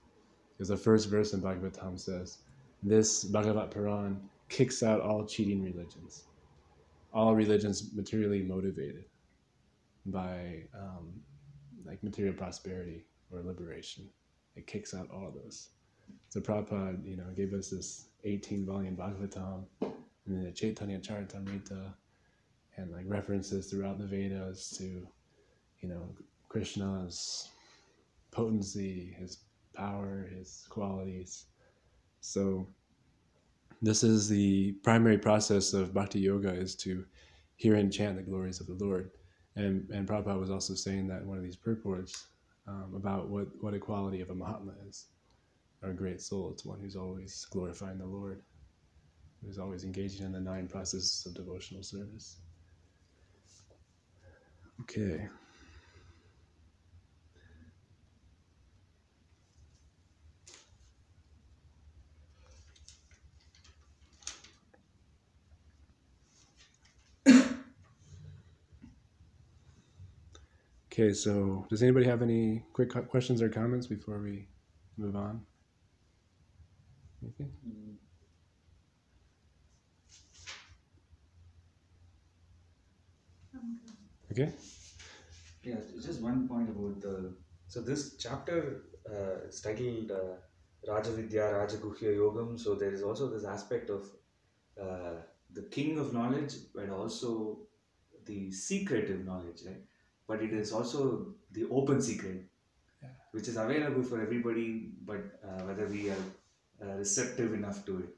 Because 0.57 0.69
the 0.69 0.77
first 0.77 1.11
verse 1.11 1.33
in 1.33 1.43
Bhagavatam 1.43 1.99
says, 1.99 2.39
This 2.85 3.25
Bhagavat 3.25 3.71
Puran 3.71 4.21
kicks 4.51 4.83
out 4.83 5.01
all 5.01 5.25
cheating 5.25 5.63
religions, 5.65 6.25
all 7.15 7.35
religions 7.35 7.95
materially 7.95 8.43
motivated 8.43 9.07
by 10.07 10.65
um, 10.75 11.13
like 11.87 12.03
material 12.03 12.35
prosperity 12.35 13.05
or 13.33 13.41
liberation. 13.41 14.09
It 14.55 14.67
kicks 14.67 14.93
out 14.95 15.09
all 15.11 15.33
those. 15.35 15.71
So 16.29 16.41
Prabhupada, 16.41 17.05
you 17.07 17.17
know, 17.17 17.25
gave 17.35 17.55
us 17.55 17.71
this 17.71 18.09
18 18.25 18.67
volume 18.67 18.97
Bhagavatam 18.97 19.65
and 19.81 20.37
then 20.37 20.45
the 20.45 20.53
Chaitanya 20.53 20.99
Charitamrita 20.99 21.93
and 22.77 22.93
like 22.93 23.05
references 23.07 23.71
throughout 23.71 23.99
the 23.99 24.07
Vedas 24.07 24.77
to, 24.79 25.07
you 25.81 25.89
know, 25.89 26.15
Krishna's 26.49 27.49
potency, 28.31 29.15
his 29.19 29.39
power, 29.75 30.29
his 30.37 30.67
qualities. 30.69 31.47
So 32.25 32.67
this 33.83 34.03
is 34.03 34.31
the 34.31 34.73
primary 34.83 35.19
process 35.19 35.75
of 35.75 35.93
bhakti 35.93 36.21
yoga 36.21 36.51
is 36.51 36.75
to 36.77 37.05
hear 37.57 37.75
and 37.75 37.93
chant 37.93 38.17
the 38.17 38.23
glories 38.23 38.61
of 38.61 38.67
the 38.67 38.83
Lord. 38.83 39.11
And 39.57 39.89
and 39.91 40.09
Prabhupada 40.09 40.41
was 40.41 40.51
also 40.51 40.75
saying 40.75 41.07
that 41.09 41.21
in 41.21 41.29
one 41.29 41.37
of 41.37 41.45
these 41.45 41.55
purports 41.55 42.29
um, 42.67 42.95
about 42.97 43.29
what, 43.29 43.49
what 43.61 43.75
a 43.75 43.79
quality 43.79 44.23
of 44.23 44.31
a 44.31 44.35
Mahatma 44.35 44.73
is, 44.89 45.09
or 45.83 45.91
a 45.91 45.95
great 45.95 46.23
soul. 46.23 46.51
It's 46.51 46.65
one 46.65 46.81
who's 46.81 46.97
always 46.97 47.47
glorifying 47.51 47.99
the 47.99 48.07
Lord, 48.07 48.41
who's 49.45 49.59
always 49.59 49.85
engaging 49.85 50.25
in 50.25 50.33
the 50.33 50.41
nine 50.41 50.67
processes 50.67 51.25
of 51.27 51.35
devotional 51.35 51.83
service. 51.83 52.39
Okay. 54.81 55.29
Okay, 70.95 71.13
so 71.13 71.67
does 71.69 71.83
anybody 71.83 72.07
have 72.07 72.23
any 72.23 72.63
quick 72.73 72.91
questions 73.09 73.43
or 73.43 73.49
comments 73.49 73.89
before 73.89 74.21
we 74.21 74.47
move 74.97 75.17
on? 75.17 75.45
Anything? 77.21 77.51
Okay. 84.31 84.53
Yeah, 85.65 85.75
just 86.01 86.21
one 86.21 86.47
point 86.47 86.69
about 86.69 87.01
the. 87.01 87.35
So 87.67 87.81
this 87.81 88.15
chapter 88.17 88.83
uh, 89.11 89.49
is 89.49 89.61
titled 89.61 90.13
uh, 90.13 90.37
Rajavidya 90.89 91.55
Rajaguhya 91.55 92.17
Yogam. 92.17 92.57
So 92.57 92.77
there 92.77 92.93
is 92.93 93.03
also 93.03 93.29
this 93.29 93.45
aspect 93.45 93.91
of 93.91 94.05
uh, 94.81 95.23
the 95.53 95.63
king 95.73 95.99
of 95.99 96.15
knowledge, 96.15 96.55
but 96.73 96.89
also 96.91 97.59
the 98.27 98.53
secretive 98.53 99.25
knowledge, 99.25 99.63
right? 99.67 99.83
But 100.27 100.43
it 100.43 100.53
is 100.53 100.73
also 100.73 101.35
the 101.53 101.67
open 101.71 102.01
secret, 102.01 102.45
Yeah. 103.03 103.11
which 103.33 103.49
is 103.49 103.57
available 103.57 104.03
for 104.03 104.21
everybody, 104.21 104.93
but 105.05 105.23
uh, 105.47 105.63
whether 105.69 105.87
we 105.87 106.11
are 106.11 106.25
uh, 106.83 106.95
receptive 106.97 107.53
enough 107.55 107.85
to 107.87 107.99
it. 107.99 108.09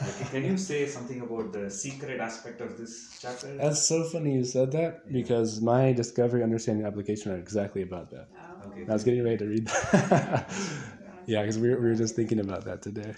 Like, 0.00 0.30
can 0.32 0.44
you 0.44 0.56
say 0.58 0.86
something 0.86 1.20
about 1.20 1.52
the 1.52 1.70
secret 1.70 2.20
aspect 2.20 2.60
of 2.60 2.76
this 2.76 3.18
chapter? 3.20 3.56
That's 3.56 3.86
so 3.86 4.02
funny 4.04 4.34
you 4.34 4.44
said 4.44 4.72
that 4.72 5.10
because 5.12 5.60
my 5.60 5.92
discovery, 5.92 6.42
understanding, 6.42 6.84
application 6.86 7.30
are 7.32 7.36
exactly 7.38 7.82
about 7.82 8.10
that. 8.10 8.28
Okay. 8.66 8.84
I 8.88 8.92
was 8.92 9.04
getting 9.04 9.22
ready 9.22 9.38
to 9.38 9.46
read 9.46 9.66
that. 9.68 10.50
yeah, 11.26 11.42
because 11.42 11.58
we, 11.58 11.70
were- 11.70 11.80
we 11.80 11.86
were 11.88 11.94
just 11.94 12.16
thinking 12.16 12.40
about 12.40 12.64
that 12.64 12.82
today. 12.82 13.14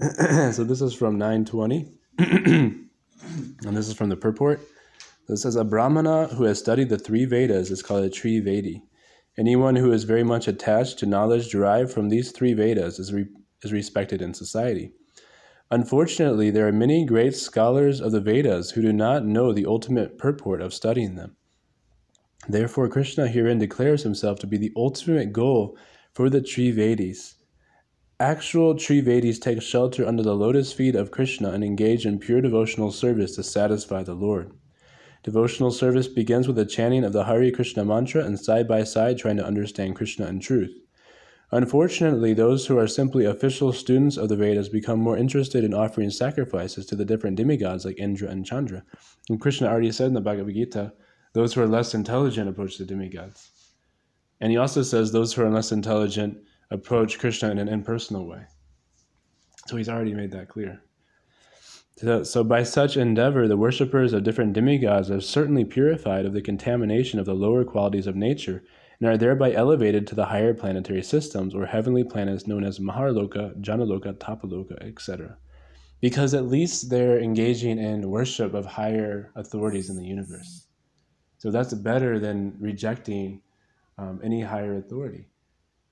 so 0.52 0.62
this 0.64 0.80
is 0.80 0.94
from 0.94 1.18
920. 1.18 1.92
and 2.18 3.76
this 3.76 3.88
is 3.88 3.94
from 3.94 4.08
the 4.08 4.16
purport. 4.16 4.60
This 5.26 5.42
says 5.42 5.56
a 5.56 5.64
Brahmana 5.64 6.26
who 6.34 6.44
has 6.44 6.58
studied 6.58 6.90
the 6.90 6.98
three 6.98 7.24
Vedas 7.24 7.70
is 7.70 7.82
called 7.82 8.04
a 8.04 8.10
Tri 8.10 8.40
Vedi. 8.40 8.82
Anyone 9.38 9.76
who 9.76 9.90
is 9.90 10.04
very 10.04 10.22
much 10.22 10.46
attached 10.46 10.98
to 10.98 11.06
knowledge 11.06 11.50
derived 11.50 11.90
from 11.90 12.10
these 12.10 12.30
three 12.30 12.52
Vedas 12.52 12.98
is, 12.98 13.10
re- 13.10 13.28
is 13.62 13.72
respected 13.72 14.20
in 14.20 14.34
society. 14.34 14.92
Unfortunately, 15.70 16.50
there 16.50 16.68
are 16.68 16.72
many 16.72 17.06
great 17.06 17.34
scholars 17.34 18.02
of 18.02 18.12
the 18.12 18.20
Vedas 18.20 18.72
who 18.72 18.82
do 18.82 18.92
not 18.92 19.24
know 19.24 19.50
the 19.50 19.64
ultimate 19.64 20.18
purport 20.18 20.60
of 20.60 20.74
studying 20.74 21.14
them. 21.14 21.36
Therefore, 22.46 22.90
Krishna 22.90 23.26
herein 23.26 23.58
declares 23.58 24.02
himself 24.02 24.38
to 24.40 24.46
be 24.46 24.58
the 24.58 24.72
ultimate 24.76 25.32
goal 25.32 25.78
for 26.12 26.28
the 26.28 26.42
Trivedis. 26.42 27.36
Actual 28.20 28.74
Trivedis 28.74 29.40
take 29.40 29.62
shelter 29.62 30.06
under 30.06 30.22
the 30.22 30.36
lotus 30.36 30.74
feet 30.74 30.94
of 30.94 31.10
Krishna 31.10 31.50
and 31.50 31.64
engage 31.64 32.04
in 32.04 32.18
pure 32.18 32.42
devotional 32.42 32.92
service 32.92 33.34
to 33.36 33.42
satisfy 33.42 34.02
the 34.02 34.14
Lord. 34.14 34.52
Devotional 35.24 35.70
service 35.70 36.06
begins 36.06 36.46
with 36.46 36.56
the 36.56 36.66
chanting 36.66 37.02
of 37.02 37.14
the 37.14 37.24
Hare 37.24 37.50
Krishna 37.50 37.82
mantra 37.82 38.22
and 38.22 38.38
side 38.38 38.68
by 38.68 38.84
side 38.84 39.16
trying 39.16 39.38
to 39.38 39.46
understand 39.46 39.96
Krishna 39.96 40.26
and 40.26 40.40
truth. 40.40 40.76
Unfortunately, 41.50 42.34
those 42.34 42.66
who 42.66 42.76
are 42.76 42.86
simply 42.86 43.24
official 43.24 43.72
students 43.72 44.18
of 44.18 44.28
the 44.28 44.36
Vedas 44.36 44.68
become 44.68 44.98
more 44.98 45.16
interested 45.16 45.64
in 45.64 45.72
offering 45.72 46.10
sacrifices 46.10 46.84
to 46.86 46.94
the 46.94 47.06
different 47.06 47.38
demigods 47.38 47.86
like 47.86 47.98
Indra 47.98 48.28
and 48.28 48.44
Chandra. 48.44 48.84
And 49.30 49.40
Krishna 49.40 49.66
already 49.66 49.92
said 49.92 50.08
in 50.08 50.14
the 50.14 50.20
Bhagavad 50.20 50.54
Gita, 50.54 50.92
those 51.32 51.54
who 51.54 51.62
are 51.62 51.66
less 51.66 51.94
intelligent 51.94 52.50
approach 52.50 52.76
the 52.76 52.84
demigods. 52.84 53.50
And 54.42 54.50
he 54.50 54.58
also 54.58 54.82
says 54.82 55.10
those 55.10 55.32
who 55.32 55.42
are 55.42 55.50
less 55.50 55.72
intelligent 55.72 56.36
approach 56.70 57.18
Krishna 57.18 57.50
in 57.50 57.58
an 57.58 57.68
impersonal 57.68 58.26
way. 58.26 58.42
So 59.68 59.76
he's 59.76 59.88
already 59.88 60.12
made 60.12 60.32
that 60.32 60.50
clear. 60.50 60.82
So, 61.96 62.24
so 62.24 62.42
by 62.42 62.64
such 62.64 62.96
endeavor, 62.96 63.46
the 63.46 63.56
worshippers 63.56 64.12
of 64.12 64.24
different 64.24 64.52
demigods 64.52 65.12
are 65.12 65.20
certainly 65.20 65.64
purified 65.64 66.26
of 66.26 66.32
the 66.32 66.42
contamination 66.42 67.20
of 67.20 67.26
the 67.26 67.34
lower 67.34 67.64
qualities 67.64 68.08
of 68.08 68.16
nature 68.16 68.64
and 68.98 69.08
are 69.08 69.16
thereby 69.16 69.52
elevated 69.52 70.04
to 70.08 70.16
the 70.16 70.24
higher 70.24 70.54
planetary 70.54 71.02
systems 71.02 71.54
or 71.54 71.66
heavenly 71.66 72.02
planets 72.02 72.48
known 72.48 72.64
as 72.64 72.80
Maharloka, 72.80 73.54
Janaloka, 73.60 74.12
Tapaloka, 74.14 74.76
etc. 74.84 75.36
Because 76.00 76.34
at 76.34 76.48
least 76.48 76.90
they're 76.90 77.20
engaging 77.20 77.78
in 77.78 78.10
worship 78.10 78.54
of 78.54 78.66
higher 78.66 79.30
authorities 79.36 79.88
in 79.88 79.96
the 79.96 80.04
universe. 80.04 80.66
So 81.38 81.52
that's 81.52 81.74
better 81.74 82.18
than 82.18 82.56
rejecting 82.58 83.40
um, 83.98 84.20
any 84.24 84.40
higher 84.40 84.78
authority. 84.78 85.28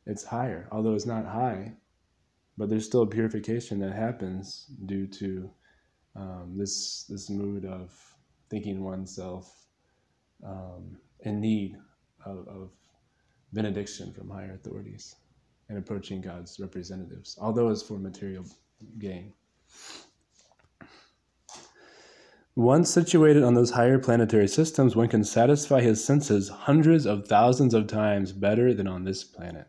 It's 0.07 0.25
higher, 0.25 0.69
although 0.73 0.95
it's 0.95 1.07
not 1.07 1.27
high, 1.27 1.75
but 2.59 2.69
there's 2.69 2.87
still 2.87 3.07
purification 3.07 3.79
that 3.81 3.93
happens 3.93 4.67
due 4.87 5.07
to 5.07 5.51
um, 6.15 6.55
this 6.57 7.05
this 7.05 7.31
mood 7.31 7.65
of 7.65 7.91
thinking 8.51 8.85
oneself 8.85 9.67
um, 10.45 10.99
in 11.21 11.41
need 11.41 11.77
of, 12.27 12.47
of 12.49 12.71
benediction 13.53 14.13
from 14.13 14.29
higher 14.29 14.55
authorities 14.55 15.17
and 15.69 15.79
approaching 15.79 16.21
God's 16.21 16.61
representatives, 16.61 17.39
although 17.41 17.71
it's 17.71 17.83
for 17.83 17.95
material 17.95 18.45
gain. 18.99 19.33
Once 22.55 22.91
situated 22.91 23.43
on 23.43 23.55
those 23.55 23.71
higher 23.71 23.99
planetary 23.99 24.47
systems, 24.47 24.95
one 24.95 25.09
can 25.09 25.25
satisfy 25.25 25.81
his 25.81 26.05
senses 26.05 26.51
hundreds 26.51 27.07
of 27.07 27.27
thousands 27.27 27.73
of 27.73 27.87
times 27.87 28.33
better 28.33 28.75
than 28.75 28.87
on 28.87 29.05
this 29.05 29.25
planet. 29.25 29.69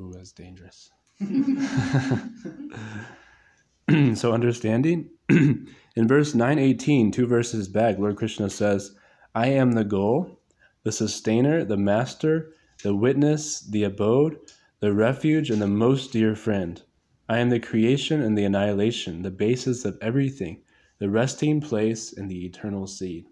Ooh, 0.00 0.12
that's 0.12 0.32
dangerous. 0.32 0.90
so, 4.14 4.32
understanding? 4.32 5.10
In 5.28 5.68
verse 6.08 6.34
918, 6.34 7.10
two 7.10 7.26
verses 7.26 7.68
back, 7.68 7.98
Lord 7.98 8.16
Krishna 8.16 8.48
says, 8.48 8.96
I 9.34 9.48
am 9.48 9.72
the 9.72 9.84
goal, 9.84 10.40
the 10.82 10.92
sustainer, 10.92 11.62
the 11.62 11.76
master, 11.76 12.54
the 12.82 12.94
witness, 12.94 13.60
the 13.60 13.84
abode, 13.84 14.38
the 14.80 14.94
refuge, 14.94 15.50
and 15.50 15.60
the 15.60 15.66
most 15.66 16.10
dear 16.10 16.34
friend. 16.34 16.80
I 17.28 17.38
am 17.38 17.50
the 17.50 17.60
creation 17.60 18.22
and 18.22 18.36
the 18.36 18.44
annihilation, 18.44 19.22
the 19.22 19.30
basis 19.30 19.84
of 19.84 19.98
everything, 20.00 20.62
the 20.98 21.10
resting 21.10 21.60
place 21.60 22.14
and 22.14 22.30
the 22.30 22.46
eternal 22.46 22.86
seed. 22.86 23.26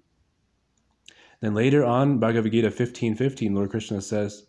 Then 1.40 1.54
later 1.54 1.84
on, 1.84 2.18
Bhagavad 2.18 2.52
Gita 2.52 2.70
15:15, 2.70 3.54
Lord 3.54 3.70
Krishna 3.70 4.02
says, 4.02 4.44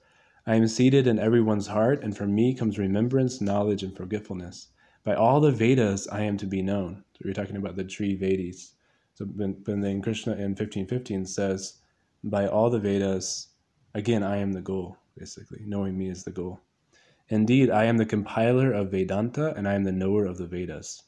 I 0.46 0.56
am 0.56 0.68
seated 0.68 1.08
in 1.08 1.20
everyone's 1.20 1.68
heart, 1.68 2.04
and 2.04 2.18
from 2.18 2.36
me 2.36 2.54
comes 2.54 2.78
remembrance, 2.78 3.40
knowledge, 3.40 3.82
and 3.82 3.96
forgetfulness. 3.96 4.68
By 5.04 5.16
all 5.16 5.40
the 5.40 5.52
Vedas 5.52 6.08
I 6.08 6.22
am 6.22 6.38
to 6.38 6.46
be 6.46 6.62
known. 6.62 7.04
So 7.14 7.22
we're 7.26 7.34
talking 7.34 7.56
about 7.56 7.76
the 7.76 7.84
three 7.84 8.16
Vedas. 8.16 8.74
So 9.14 9.26
then 9.26 10.02
Krishna 10.02 10.34
in 10.34 10.52
1515 10.52 11.26
says, 11.26 11.80
By 12.24 12.48
all 12.48 12.70
the 12.70 12.80
Vedas, 12.80 13.50
again, 13.94 14.24
I 14.24 14.38
am 14.38 14.54
the 14.54 14.62
goal, 14.62 14.98
basically. 15.18 15.64
Knowing 15.66 15.98
me 15.98 16.10
is 16.10 16.24
the 16.24 16.32
goal. 16.32 16.60
Indeed, 17.30 17.70
I 17.70 17.86
am 17.86 17.98
the 17.98 18.06
compiler 18.06 18.72
of 18.72 18.92
Vedanta, 18.92 19.54
and 19.56 19.68
I 19.68 19.74
am 19.74 19.84
the 19.84 19.92
knower 19.92 20.26
of 20.26 20.38
the 20.38 20.48
Vedas. 20.48 21.04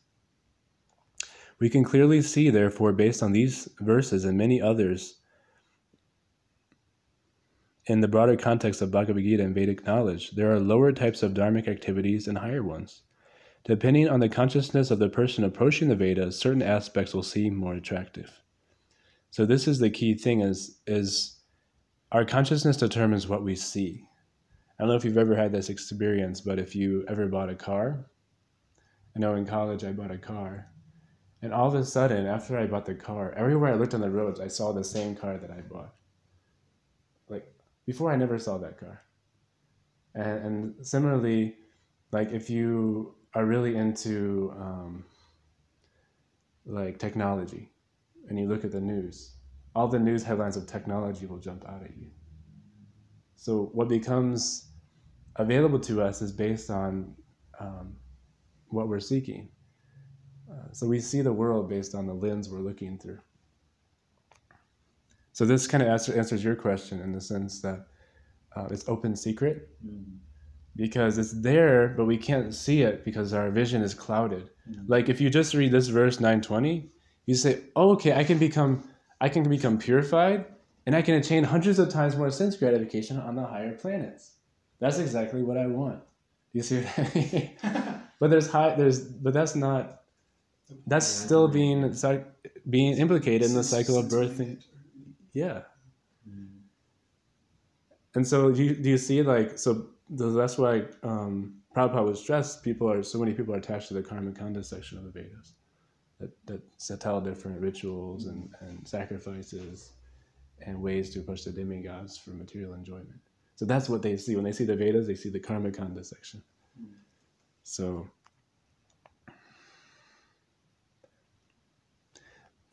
We 1.60 1.70
can 1.70 1.84
clearly 1.84 2.22
see, 2.22 2.50
therefore, 2.50 2.94
based 2.94 3.22
on 3.22 3.32
these 3.32 3.70
verses 3.80 4.26
and 4.26 4.38
many 4.38 4.62
others, 4.62 5.18
in 7.86 8.02
the 8.02 8.08
broader 8.08 8.38
context 8.38 8.82
of 8.82 8.92
Bhagavad 8.92 9.24
Gita 9.24 9.44
and 9.44 9.54
Vedic 9.54 9.86
knowledge, 9.86 10.32
there 10.32 10.54
are 10.54 10.60
lower 10.60 10.92
types 10.92 11.22
of 11.22 11.34
dharmic 11.34 11.68
activities 11.68 12.28
and 12.28 12.38
higher 12.38 12.64
ones. 12.64 13.04
Depending 13.66 14.10
on 14.10 14.20
the 14.20 14.28
consciousness 14.28 14.92
of 14.92 15.00
the 15.00 15.08
person 15.08 15.44
approaching 15.44 15.88
the 15.88 15.96
Vedas, 15.96 16.38
certain 16.38 16.62
aspects 16.62 17.14
will 17.14 17.24
seem 17.24 17.56
more 17.56 17.76
attractive. 17.76 18.42
So 19.32 19.46
this 19.46 19.68
is 19.68 19.80
the 19.80 19.90
key 19.90 20.16
thing 20.16 20.42
is 20.42 20.80
is 20.86 21.40
our 22.12 22.26
consciousness 22.26 22.78
determines 22.78 23.28
what 23.28 23.44
we 23.44 23.56
see. 23.56 24.06
I 24.78 24.84
don't 24.84 24.90
know 24.90 24.96
if 24.96 25.06
you've 25.06 25.18
ever 25.18 25.36
had 25.36 25.52
this 25.52 25.70
experience, 25.70 26.42
but 26.42 26.60
if 26.60 26.76
you 26.76 27.06
ever 27.08 27.28
bought 27.28 27.50
a 27.50 27.56
car, 27.56 28.06
I 29.16 29.20
know 29.20 29.36
in 29.36 29.46
college 29.46 29.84
I 29.84 29.94
bought 29.94 30.12
a 30.12 30.18
car, 30.18 30.68
and 31.42 31.54
all 31.54 31.68
of 31.68 31.76
a 31.76 31.86
sudden, 31.86 32.26
after 32.28 32.58
I 32.58 32.68
bought 32.68 32.86
the 32.86 32.96
car, 32.96 33.34
everywhere 33.34 33.72
I 33.72 33.76
looked 33.76 33.94
on 33.94 34.02
the 34.02 34.10
roads, 34.10 34.40
I 34.40 34.48
saw 34.48 34.72
the 34.72 34.84
same 34.84 35.16
car 35.16 35.38
that 35.38 35.52
I 35.52 35.62
bought. 35.62 35.94
Like 37.30 37.48
before, 37.86 38.12
I 38.12 38.18
never 38.18 38.38
saw 38.38 38.58
that 38.58 38.78
car. 38.78 39.02
And, 40.16 40.46
and 40.46 40.86
similarly, 40.86 41.56
like 42.12 42.32
if 42.32 42.50
you 42.50 43.16
are 43.36 43.46
really 43.46 43.76
into 43.76 44.54
um, 44.58 45.06
like 46.66 47.00
technology, 47.00 47.70
and 48.30 48.40
you 48.40 48.48
look 48.48 48.64
at 48.64 48.72
the 48.72 48.82
news, 48.82 49.36
all 49.76 49.88
the 49.88 50.00
news 50.00 50.24
headlines 50.24 50.56
of 50.56 50.68
technology 50.68 51.26
will 51.26 51.40
jump 51.40 51.68
out 51.68 51.84
at 51.84 51.96
you. 51.98 52.10
So 53.36 53.70
what 53.74 53.90
becomes 53.90 54.70
available 55.36 55.80
to 55.80 56.02
us 56.02 56.22
is 56.22 56.32
based 56.32 56.70
on 56.70 57.16
um, 57.60 57.96
what 58.68 58.88
we're 58.88 59.00
seeking. 59.00 59.50
Uh, 60.50 60.72
so 60.72 60.88
we 60.88 61.00
see 61.00 61.22
the 61.22 61.34
world 61.34 61.70
based 61.70 61.96
on 61.96 62.06
the 62.06 62.14
lens 62.14 62.50
we're 62.50 62.60
looking 62.60 62.98
through. 62.98 63.20
So 65.32 65.46
this 65.46 65.66
kind 65.66 65.82
of 65.82 65.90
answer, 65.90 66.16
answers 66.16 66.44
your 66.44 66.56
question 66.56 67.02
in 67.02 67.12
the 67.12 67.20
sense 67.20 67.60
that 67.62 67.88
uh, 68.56 68.68
it's 68.70 68.88
open 68.88 69.16
secret 69.16 69.70
because 70.76 71.18
it's 71.18 71.34
there, 71.42 71.90
but 71.98 72.06
we 72.06 72.18
can't 72.18 72.54
see 72.54 72.82
it 72.82 73.06
because 73.06 73.34
our 73.34 73.50
vision 73.52 73.82
is 73.82 73.94
clouded. 73.94 74.50
Like 74.88 75.10
if 75.10 75.20
you 75.22 75.30
just 75.30 75.54
read 75.54 75.72
this 75.72 75.88
verse 75.88 76.20
920, 76.20 76.90
you 77.26 77.36
say, 77.36 77.62
oh, 77.76 77.92
"Okay, 77.92 78.14
I 78.14 78.24
can 78.24 78.38
become, 78.38 78.84
I 79.22 79.30
can 79.30 79.48
become 79.50 79.78
purified, 79.78 80.46
and 80.86 80.96
I 80.96 81.02
can 81.02 81.16
attain 81.16 81.44
hundreds 81.44 81.80
of 81.80 81.90
times 81.90 82.16
more 82.16 82.32
sense 82.32 82.56
gratification 82.58 83.18
on 83.18 83.36
the 83.36 83.46
higher 83.46 83.74
planets." 83.74 84.32
That's 84.80 85.00
exactly 85.00 85.44
what 85.44 85.58
I 85.58 85.68
want. 85.68 86.02
You 86.54 86.62
see 86.62 86.82
what 86.82 87.00
I 87.00 87.12
mean? 87.16 87.50
but 88.20 88.30
there's 88.30 88.50
high. 88.50 88.76
There's 88.76 89.00
but 89.02 89.34
that's 89.34 89.56
not. 89.56 90.02
That's 90.88 91.06
still 91.06 91.48
being 91.48 91.94
being 92.70 92.98
implicated 92.98 93.50
in 93.50 93.56
the 93.56 93.64
cycle 93.64 93.98
of 94.00 94.10
birth. 94.10 94.40
and- 94.40 94.64
Yeah. 95.34 95.62
And 98.16 98.28
so 98.28 98.52
do 98.52 98.64
you, 98.64 98.76
do 98.76 98.90
you 98.90 98.98
see 98.98 99.24
like 99.24 99.58
so 99.58 99.88
that's 100.18 100.58
why 100.58 100.84
um, 101.04 101.62
Prabhupada 101.76 102.06
was 102.06 102.20
stressed. 102.20 102.64
People 102.64 102.90
are 102.92 103.04
so 103.04 103.20
many 103.20 103.34
people 103.34 103.54
are 103.54 103.58
attached 103.58 103.88
to 103.90 103.94
the 103.94 104.04
karma 104.04 104.32
kanda 104.32 104.64
section 104.64 104.98
of 104.98 105.06
the 105.06 105.12
Vedas 105.12 105.54
that 106.20 106.32
that 106.46 106.62
s- 106.76 106.92
tell 107.00 107.20
different 107.22 107.60
rituals 107.60 108.26
and, 108.28 108.50
and 108.62 108.88
sacrifices 108.88 109.92
and 110.66 110.82
ways 110.82 111.10
to 111.12 111.20
approach 111.20 111.44
the 111.46 111.52
demigods 111.52 112.18
for 112.18 112.32
material 112.32 112.74
enjoyment. 112.74 113.20
So 113.56 113.66
that's 113.66 113.90
what 113.90 114.02
they 114.02 114.18
see 114.18 114.36
when 114.36 114.46
they 114.46 114.52
see 114.52 114.66
the 114.66 114.76
Vedas. 114.76 115.08
They 115.08 115.16
see 115.16 115.30
the 115.30 115.40
karma 115.40 115.72
kanda 115.72 116.04
section. 116.04 116.44
So. 117.64 118.08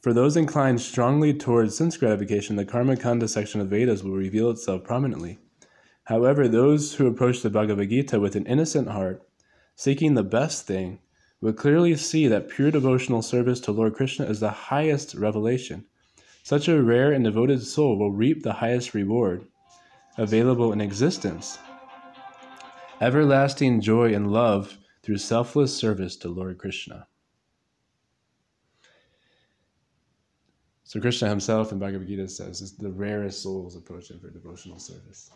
For 0.03 0.15
those 0.15 0.35
inclined 0.35 0.81
strongly 0.81 1.35
towards 1.35 1.77
sense 1.77 1.99
gratification, 1.99 2.57
the 2.57 2.65
Karma 2.65 2.97
Kanda 2.97 3.29
section 3.29 3.61
of 3.61 3.69
Vedas 3.69 4.03
will 4.03 4.17
reveal 4.17 4.51
itself 4.51 4.83
prominently. 4.83 5.39
However, 6.11 6.49
those 6.49 6.95
who 6.95 7.07
approach 7.07 7.41
the 7.41 7.51
Bhagavad 7.51 7.89
Gita 7.89 8.19
with 8.19 8.35
an 8.35 8.45
innocent 8.47 8.89
heart, 8.89 9.23
seeking 9.77 10.15
the 10.15 10.25
best 10.25 10.67
thing, 10.67 10.99
will 11.41 11.53
clearly 11.53 11.95
see 11.95 12.27
that 12.27 12.49
pure 12.49 12.73
devotional 12.73 13.23
service 13.23 13.61
to 13.61 13.71
Lord 13.71 13.95
Krishna 13.95 14.27
is 14.27 14.41
the 14.41 14.51
highest 14.51 15.15
revelation. 15.15 15.85
Such 16.43 16.67
a 16.67 16.83
rare 16.83 17.13
and 17.13 17.23
devoted 17.23 17.63
soul 17.63 17.97
will 17.97 18.11
reap 18.11 18.43
the 18.43 18.55
highest 18.55 18.93
reward 18.93 19.47
available 20.19 20.73
in 20.73 20.81
existence 20.81 21.59
everlasting 23.01 23.81
joy 23.81 24.13
and 24.13 24.33
love 24.33 24.79
through 25.05 25.19
selfless 25.19 25.75
service 25.77 26.17
to 26.17 26.29
Lord 26.29 26.59
Krishna. 26.59 27.07
So 30.83 30.99
Krishna 31.01 31.29
himself 31.29 31.71
in 31.71 31.79
Bhagavad 31.79 32.09
Gita 32.09 32.27
says 32.27 32.63
is 32.63 32.77
the 32.77 32.91
rarest 32.91 33.45
souls 33.45 33.77
approach 33.77 34.11
him 34.11 34.19
for 34.19 34.29
devotional 34.29 34.81
service. 34.81 35.31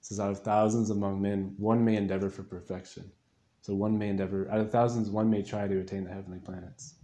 Says 0.00 0.20
out 0.20 0.30
of 0.30 0.40
thousands 0.40 0.90
among 0.90 1.20
men, 1.20 1.54
one 1.58 1.84
may 1.84 1.96
endeavor 1.96 2.30
for 2.30 2.42
perfection. 2.42 3.10
So 3.60 3.74
one 3.74 3.98
may 3.98 4.08
endeavor 4.08 4.50
out 4.50 4.60
of 4.60 4.70
thousands, 4.70 5.10
one 5.10 5.28
may 5.28 5.42
try 5.42 5.68
to 5.68 5.80
attain 5.80 6.04
the 6.04 6.10
heavenly 6.10 6.38
planets. 6.38 6.94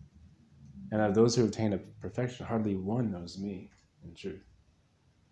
And 0.90 1.00
out 1.00 1.10
of 1.10 1.14
those 1.14 1.34
who 1.34 1.44
attain 1.44 1.72
a 1.72 1.78
perfection, 1.78 2.46
hardly 2.46 2.76
one 2.76 3.10
knows 3.10 3.38
me 3.38 3.70
in 4.04 4.14
truth. 4.14 4.44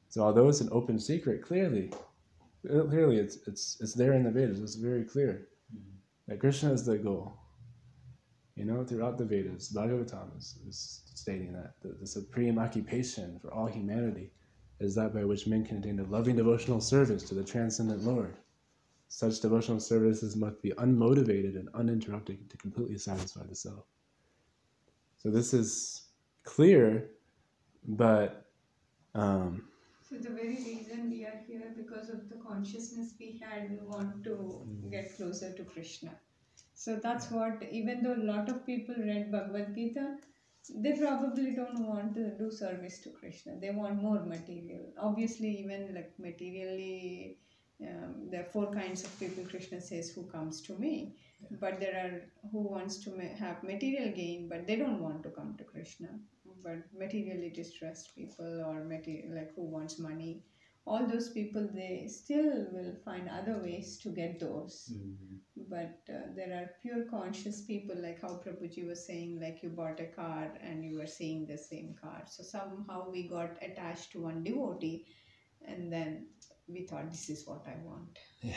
So 0.09 0.23
although 0.23 0.49
it's 0.49 0.61
an 0.61 0.69
open 0.73 0.99
secret, 0.99 1.43
clearly, 1.43 1.93
uh, 2.69 2.83
clearly 2.83 3.17
it's 3.17 3.39
it's 3.47 3.79
it's 3.81 3.95
there 3.95 4.13
in 4.13 4.25
the 4.25 4.31
Vedas. 4.31 4.61
It's 4.61 4.75
very 4.75 5.05
clear 5.05 5.49
mm-hmm. 5.75 5.97
that 6.29 6.41
Krishna 6.41 6.73
is 6.73 6.85
the 6.85 6.99
goal. 6.99 7.33
You 8.57 8.67
know, 8.67 8.85
throughout 8.85 9.17
the 9.17 9.25
Vedas, 9.25 9.73
Bhagavatam 9.73 10.37
is, 10.37 10.59
is 10.69 11.03
stating 11.15 11.55
that 11.55 11.81
the, 11.81 11.97
the 11.99 12.07
supreme 12.07 12.59
occupation 12.59 13.39
for 13.41 13.53
all 13.55 13.67
humanity 13.67 14.33
is 14.85 14.95
that 14.97 15.15
by 15.15 15.25
which 15.25 15.47
men 15.47 15.65
can 15.65 15.79
attain 15.79 15.99
a 16.01 16.05
loving 16.05 16.37
devotional 16.37 16.81
service 16.81 17.23
to 17.25 17.35
the 17.35 17.45
transcendent 17.45 18.03
Lord. 18.03 18.37
Such 19.09 19.41
devotional 19.41 19.81
services 19.81 20.37
must 20.37 20.63
be 20.63 20.71
unmotivated 20.71 21.57
and 21.57 21.69
uninterrupted 21.75 22.49
to 22.51 22.57
completely 22.57 22.99
satisfy 22.99 23.43
the 23.47 23.55
self. 23.55 23.85
So 25.19 25.31
this 25.31 25.53
is 25.55 26.09
clear, 26.45 27.11
but 27.87 28.47
um, 29.15 29.69
So 30.09 30.17
the 30.17 30.31
very 30.31 30.57
reason 30.57 31.11
we 31.11 31.25
are 31.25 31.41
here 31.47 31.75
because 31.77 32.09
of 32.11 32.29
the 32.29 32.37
consciousness 32.37 33.15
we 33.19 33.41
had, 33.43 33.71
we 33.71 33.79
want 33.87 34.25
to 34.25 34.67
get 34.91 35.17
closer 35.17 35.53
to 35.53 35.65
Krishna. 35.65 36.11
So 36.75 36.97
that's 36.97 37.31
what, 37.31 37.63
even 37.71 38.03
though 38.03 38.15
a 38.15 38.25
lot 38.33 38.49
of 38.49 38.67
people 38.67 38.95
read 38.99 39.31
Bhagavad 39.31 39.75
Gita, 39.75 40.17
they 40.71 40.93
probably 40.93 41.53
don't 41.55 41.87
want 41.87 42.15
to 42.15 42.31
do 42.39 42.51
service 42.51 42.99
to 43.01 43.11
Krishna. 43.11 43.59
They 43.61 43.71
want 43.71 44.03
more 44.03 44.21
material. 44.25 44.93
Obviously, 44.99 45.51
even 45.61 45.95
like 45.95 46.13
materially, 46.19 47.39
um, 47.83 48.31
there 48.31 48.41
are 48.43 48.53
four 48.53 48.73
kinds 48.73 49.05
of 49.05 49.19
people 49.19 49.45
Krishna 49.45 49.81
says 49.81 50.11
who 50.11 50.25
comes 50.25 50.61
to 50.63 50.79
me. 50.79 51.17
But 51.61 51.81
there 51.81 51.97
are 52.05 52.49
who 52.51 52.61
wants 52.63 52.99
to 53.05 53.11
ma- 53.11 53.37
have 53.39 53.63
material 53.65 54.13
gain, 54.13 54.49
but 54.49 54.67
they 54.67 54.77
don't 54.77 55.01
want 55.03 55.23
to 55.25 55.31
come 55.31 55.57
to 55.59 55.65
Krishna. 55.65 56.09
But 56.63 56.79
materially 56.97 57.51
distressed 57.51 58.15
people 58.15 58.65
or 58.65 58.85
material 58.85 59.35
like 59.35 59.55
who 59.57 59.63
wants 59.63 59.99
money, 59.99 60.45
all 60.85 61.07
those 61.07 61.29
people 61.31 61.69
they 61.73 62.09
still 62.09 62.67
will 62.73 62.95
find 63.05 63.29
other 63.29 63.59
ways 63.63 63.99
to 63.99 64.09
get 64.09 64.41
those 64.41 64.93
but 65.69 66.01
uh, 66.11 66.23
there 66.35 66.53
are 66.59 66.71
pure 66.83 67.05
conscious 67.11 67.63
people 67.63 67.95
like 68.03 68.21
how 68.21 68.41
prabhuji 68.45 68.87
was 68.87 69.07
saying 69.07 69.39
like 69.41 69.63
you 69.63 69.69
bought 69.69 70.01
a 70.01 70.07
car 70.07 70.53
and 70.61 70.85
you 70.85 70.99
were 70.99 71.07
seeing 71.07 71.47
the 71.47 71.57
same 71.57 71.95
car 72.03 72.23
so 72.27 72.43
somehow 72.43 73.09
we 73.11 73.29
got 73.29 73.57
attached 73.63 74.11
to 74.11 74.21
one 74.21 74.43
devotee 74.43 75.07
and 75.67 75.93
then 75.93 76.27
we 76.69 76.85
thought 76.87 77.11
this 77.11 77.31
is 77.31 77.47
what 77.47 77.65
i 77.67 77.77
want 77.85 78.19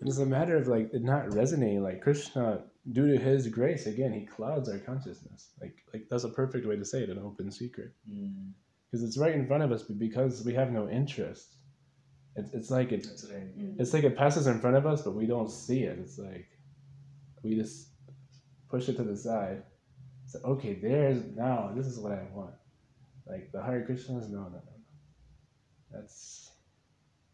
it's 0.00 0.18
a 0.18 0.26
matter 0.26 0.56
of 0.56 0.66
like 0.66 0.92
it 0.92 1.02
not 1.02 1.32
resonating. 1.32 1.82
Like 1.82 2.00
Krishna, 2.00 2.64
due 2.90 3.12
to 3.12 3.22
His 3.22 3.46
grace, 3.48 3.86
again, 3.86 4.12
He 4.12 4.26
clouds 4.26 4.68
our 4.68 4.78
consciousness. 4.78 5.50
Like 5.60 5.76
like 5.92 6.08
that's 6.10 6.24
a 6.24 6.28
perfect 6.28 6.66
way 6.66 6.76
to 6.76 6.84
say 6.84 7.02
it, 7.02 7.10
an 7.10 7.18
open 7.18 7.50
secret. 7.52 7.92
Because 8.92 9.02
it's 9.02 9.16
right 9.16 9.34
in 9.34 9.46
front 9.46 9.62
of 9.62 9.72
us, 9.72 9.82
but 9.82 9.98
because 9.98 10.44
we 10.44 10.52
have 10.52 10.70
no 10.70 10.86
interest, 10.86 11.56
it's, 12.36 12.52
it's 12.52 12.70
like 12.70 12.92
it, 12.92 13.06
it's 13.78 13.94
like 13.94 14.04
it 14.04 14.14
passes 14.16 14.46
in 14.46 14.60
front 14.60 14.76
of 14.76 14.86
us, 14.86 15.00
but 15.00 15.14
we 15.14 15.24
don't 15.26 15.50
see 15.50 15.84
it. 15.84 15.98
It's 15.98 16.18
like 16.18 16.46
we 17.42 17.56
just 17.56 17.88
push 18.70 18.90
it 18.90 18.98
to 18.98 19.02
the 19.02 19.16
side. 19.16 19.62
So 20.26 20.40
okay, 20.44 20.74
there's 20.74 21.24
now 21.34 21.72
this 21.74 21.86
is 21.86 21.98
what 21.98 22.12
I 22.12 22.22
want. 22.34 22.54
Like 23.26 23.50
the 23.52 23.62
Hare 23.62 23.86
Krishnas, 23.88 24.28
no, 24.30 24.40
no, 24.40 24.48
no, 24.48 24.50
no. 24.50 24.60
That's 25.90 26.50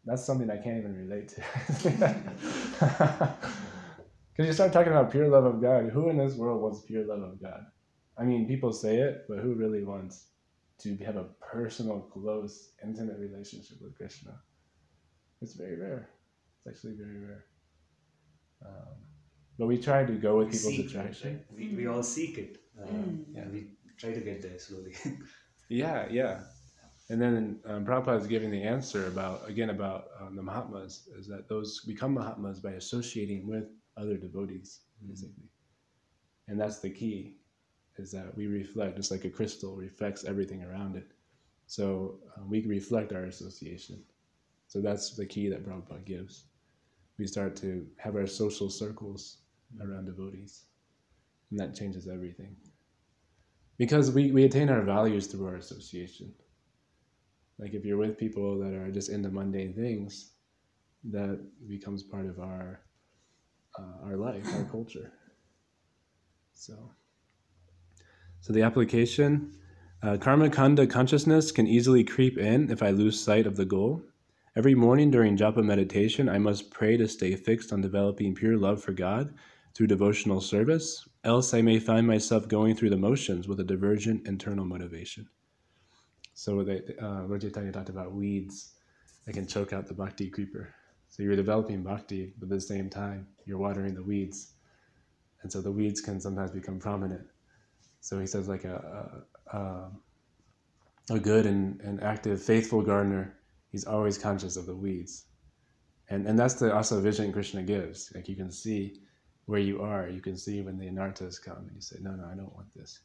that's 0.05 0.25
something 0.25 0.49
I 0.49 0.57
can't 0.57 0.77
even 0.77 0.95
relate 0.95 1.27
to. 1.29 1.43
Because 4.39 4.47
you 4.47 4.53
start 4.53 4.71
talking 4.71 4.93
about 4.93 5.11
pure 5.11 5.27
love 5.27 5.43
of 5.43 5.61
God. 5.61 5.89
Who 5.89 6.07
in 6.07 6.17
this 6.17 6.35
world 6.35 6.61
wants 6.61 6.79
pure 6.87 7.05
love 7.05 7.21
of 7.21 7.41
God? 7.41 7.59
I 8.17 8.23
mean, 8.23 8.47
people 8.47 8.71
say 8.71 8.95
it, 8.95 9.25
but 9.27 9.39
who 9.39 9.53
really 9.53 9.83
wants 9.83 10.27
to 10.79 10.95
have 11.05 11.17
a 11.17 11.25
personal, 11.53 11.99
close, 12.01 12.71
intimate 12.83 13.17
relationship 13.19 13.77
with 13.81 13.95
Krishna? 13.97 14.33
It's 15.41 15.53
very 15.53 15.77
rare. 15.77 16.09
It's 16.65 16.67
actually 16.77 16.95
very 16.97 17.19
rare. 17.19 17.45
Um, 18.65 18.95
but 19.57 19.67
we 19.67 19.77
try 19.77 20.05
to 20.05 20.13
go 20.13 20.37
with 20.37 20.47
We 20.47 20.53
people's 20.53 20.75
seek 20.75 20.85
it, 20.85 20.89
attraction. 20.89 21.33
right? 21.33 21.45
We, 21.57 21.75
we 21.75 21.87
all 21.87 22.03
seek 22.03 22.37
it. 22.37 22.57
Uh, 22.81 22.85
Yeah. 23.33 23.47
we 23.51 23.67
try 23.97 24.13
to 24.13 24.19
get 24.21 24.41
there 24.41 24.59
slowly. 24.59 24.95
Yeah, 25.71 26.07
yeah. 26.09 26.39
And 27.11 27.21
then 27.21 27.59
um, 27.65 27.85
Prabhupada 27.85 28.19
is 28.19 28.25
giving 28.27 28.49
the 28.49 28.63
answer 28.63 29.05
about, 29.07 29.47
again, 29.47 29.69
about 29.69 30.05
um, 30.19 30.35
the 30.35 30.41
Mahatmas, 30.41 31.07
is 31.15 31.27
that 31.27 31.47
those 31.47 31.81
become 31.85 32.13
Mahatmas 32.15 32.59
by 32.59 32.71
associating 32.71 33.47
with 33.47 33.65
other 33.95 34.17
devotees, 34.17 34.81
basically. 35.07 35.49
And 36.47 36.59
that's 36.59 36.79
the 36.79 36.89
key, 36.89 37.37
is 37.99 38.11
that 38.11 38.35
we 38.35 38.47
reflect, 38.47 38.97
just 38.97 39.11
like 39.11 39.25
a 39.25 39.29
crystal 39.29 39.75
reflects 39.75 40.23
everything 40.23 40.63
around 40.63 40.95
it. 40.95 41.11
So 41.67 42.19
uh, 42.35 42.41
we 42.47 42.65
reflect 42.65 43.13
our 43.13 43.25
association. 43.25 44.01
So 44.67 44.81
that's 44.81 45.11
the 45.15 45.25
key 45.25 45.49
that 45.49 45.65
Prabhupada 45.65 46.05
gives. 46.05 46.45
We 47.17 47.27
start 47.27 47.55
to 47.57 47.85
have 47.97 48.15
our 48.15 48.27
social 48.27 48.69
circles 48.69 49.39
around 49.81 50.05
devotees, 50.05 50.65
and 51.51 51.59
that 51.59 51.75
changes 51.75 52.07
everything. 52.07 52.55
Because 53.77 54.11
we, 54.11 54.31
we 54.31 54.45
attain 54.45 54.69
our 54.69 54.81
values 54.81 55.27
through 55.27 55.47
our 55.47 55.55
association. 55.55 56.33
Like 57.59 57.73
if 57.73 57.85
you're 57.85 57.97
with 57.97 58.17
people 58.17 58.59
that 58.59 58.73
are 58.73 58.91
just 58.91 59.09
into 59.09 59.29
mundane 59.29 59.73
things, 59.73 60.31
that 61.11 61.39
becomes 61.67 62.03
part 62.03 62.25
of 62.25 62.39
our 62.39 62.81
uh, 63.77 64.05
our 64.05 64.17
life, 64.17 64.45
our 64.55 64.65
culture. 64.65 65.11
So, 66.53 66.91
so 68.41 68.53
the 68.53 68.61
application, 68.63 69.53
uh, 70.01 70.17
karma 70.17 70.49
kanda 70.49 70.87
consciousness 70.87 71.51
can 71.51 71.67
easily 71.67 72.03
creep 72.03 72.37
in 72.37 72.71
if 72.71 72.81
I 72.81 72.91
lose 72.91 73.19
sight 73.19 73.45
of 73.45 73.57
the 73.57 73.65
goal. 73.65 74.01
Every 74.55 74.75
morning 74.75 75.11
during 75.11 75.37
japa 75.37 75.63
meditation, 75.63 76.29
I 76.29 76.37
must 76.37 76.71
pray 76.71 76.97
to 76.97 77.07
stay 77.07 77.35
fixed 77.35 77.71
on 77.71 77.81
developing 77.81 78.33
pure 78.35 78.57
love 78.57 78.81
for 78.81 78.93
God 78.93 79.33
through 79.73 79.87
devotional 79.87 80.41
service, 80.41 81.07
else 81.23 81.53
I 81.53 81.61
may 81.61 81.79
find 81.79 82.07
myself 82.07 82.47
going 82.47 82.75
through 82.75 82.89
the 82.89 82.97
motions 82.97 83.47
with 83.47 83.59
a 83.59 83.63
divergent 83.63 84.27
internal 84.27 84.65
motivation. 84.65 85.27
So 86.33 86.63
they, 86.63 86.81
uh, 87.01 87.27
talked 87.71 87.89
about 87.89 88.13
weeds 88.13 88.73
that 89.25 89.33
can 89.33 89.47
choke 89.47 89.73
out 89.73 89.87
the 89.87 89.93
bhakti 89.93 90.29
creeper. 90.29 90.73
So 91.07 91.23
you're 91.23 91.35
developing 91.35 91.83
bhakti, 91.83 92.33
but 92.37 92.45
at 92.45 92.49
the 92.49 92.61
same 92.61 92.89
time, 92.89 93.27
you're 93.45 93.57
watering 93.57 93.93
the 93.93 94.03
weeds. 94.03 94.53
And 95.43 95.51
so 95.51 95.61
the 95.61 95.71
weeds 95.71 96.01
can 96.01 96.19
sometimes 96.19 96.51
become 96.51 96.79
prominent. 96.79 97.27
So 98.01 98.19
he 98.19 98.27
says, 98.27 98.47
like 98.47 98.63
a, 98.63 99.25
a, 99.53 99.57
a, 99.57 99.91
a 101.15 101.19
good 101.19 101.45
and, 101.45 101.79
and 101.81 102.01
active, 102.01 102.41
faithful 102.41 102.81
gardener, 102.81 103.37
he's 103.71 103.85
always 103.85 104.17
conscious 104.17 104.55
of 104.57 104.65
the 104.65 104.75
weeds. 104.75 105.25
And 106.09 106.25
and 106.25 106.37
that's 106.37 106.55
the 106.55 106.73
also 106.73 106.99
vision 107.01 107.31
Krishna 107.31 107.61
gives. 107.61 108.11
Like 108.15 108.27
you 108.27 108.35
can 108.35 108.51
see 108.51 109.01
where 109.45 109.59
you 109.59 109.81
are. 109.81 110.09
You 110.09 110.21
can 110.21 110.37
see 110.37 110.61
when 110.61 110.77
the 110.77 110.87
anarthas 110.87 111.41
come 111.43 111.57
and 111.57 111.71
you 111.75 111.81
say, 111.81 111.97
No, 112.01 112.11
no, 112.11 112.25
I 112.25 112.35
don't 112.35 112.55
want 112.55 112.73
this. 112.75 112.99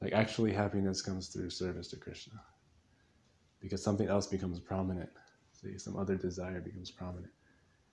Like 0.00 0.12
actually 0.12 0.52
happiness 0.52 1.02
comes 1.02 1.28
through 1.28 1.50
service 1.50 1.88
to 1.88 1.96
Krishna. 1.96 2.40
Because 3.60 3.82
something 3.82 4.08
else 4.08 4.26
becomes 4.26 4.58
prominent. 4.58 5.10
See, 5.52 5.78
some 5.78 5.96
other 5.96 6.16
desire 6.16 6.60
becomes 6.60 6.90
prominent. 6.90 7.32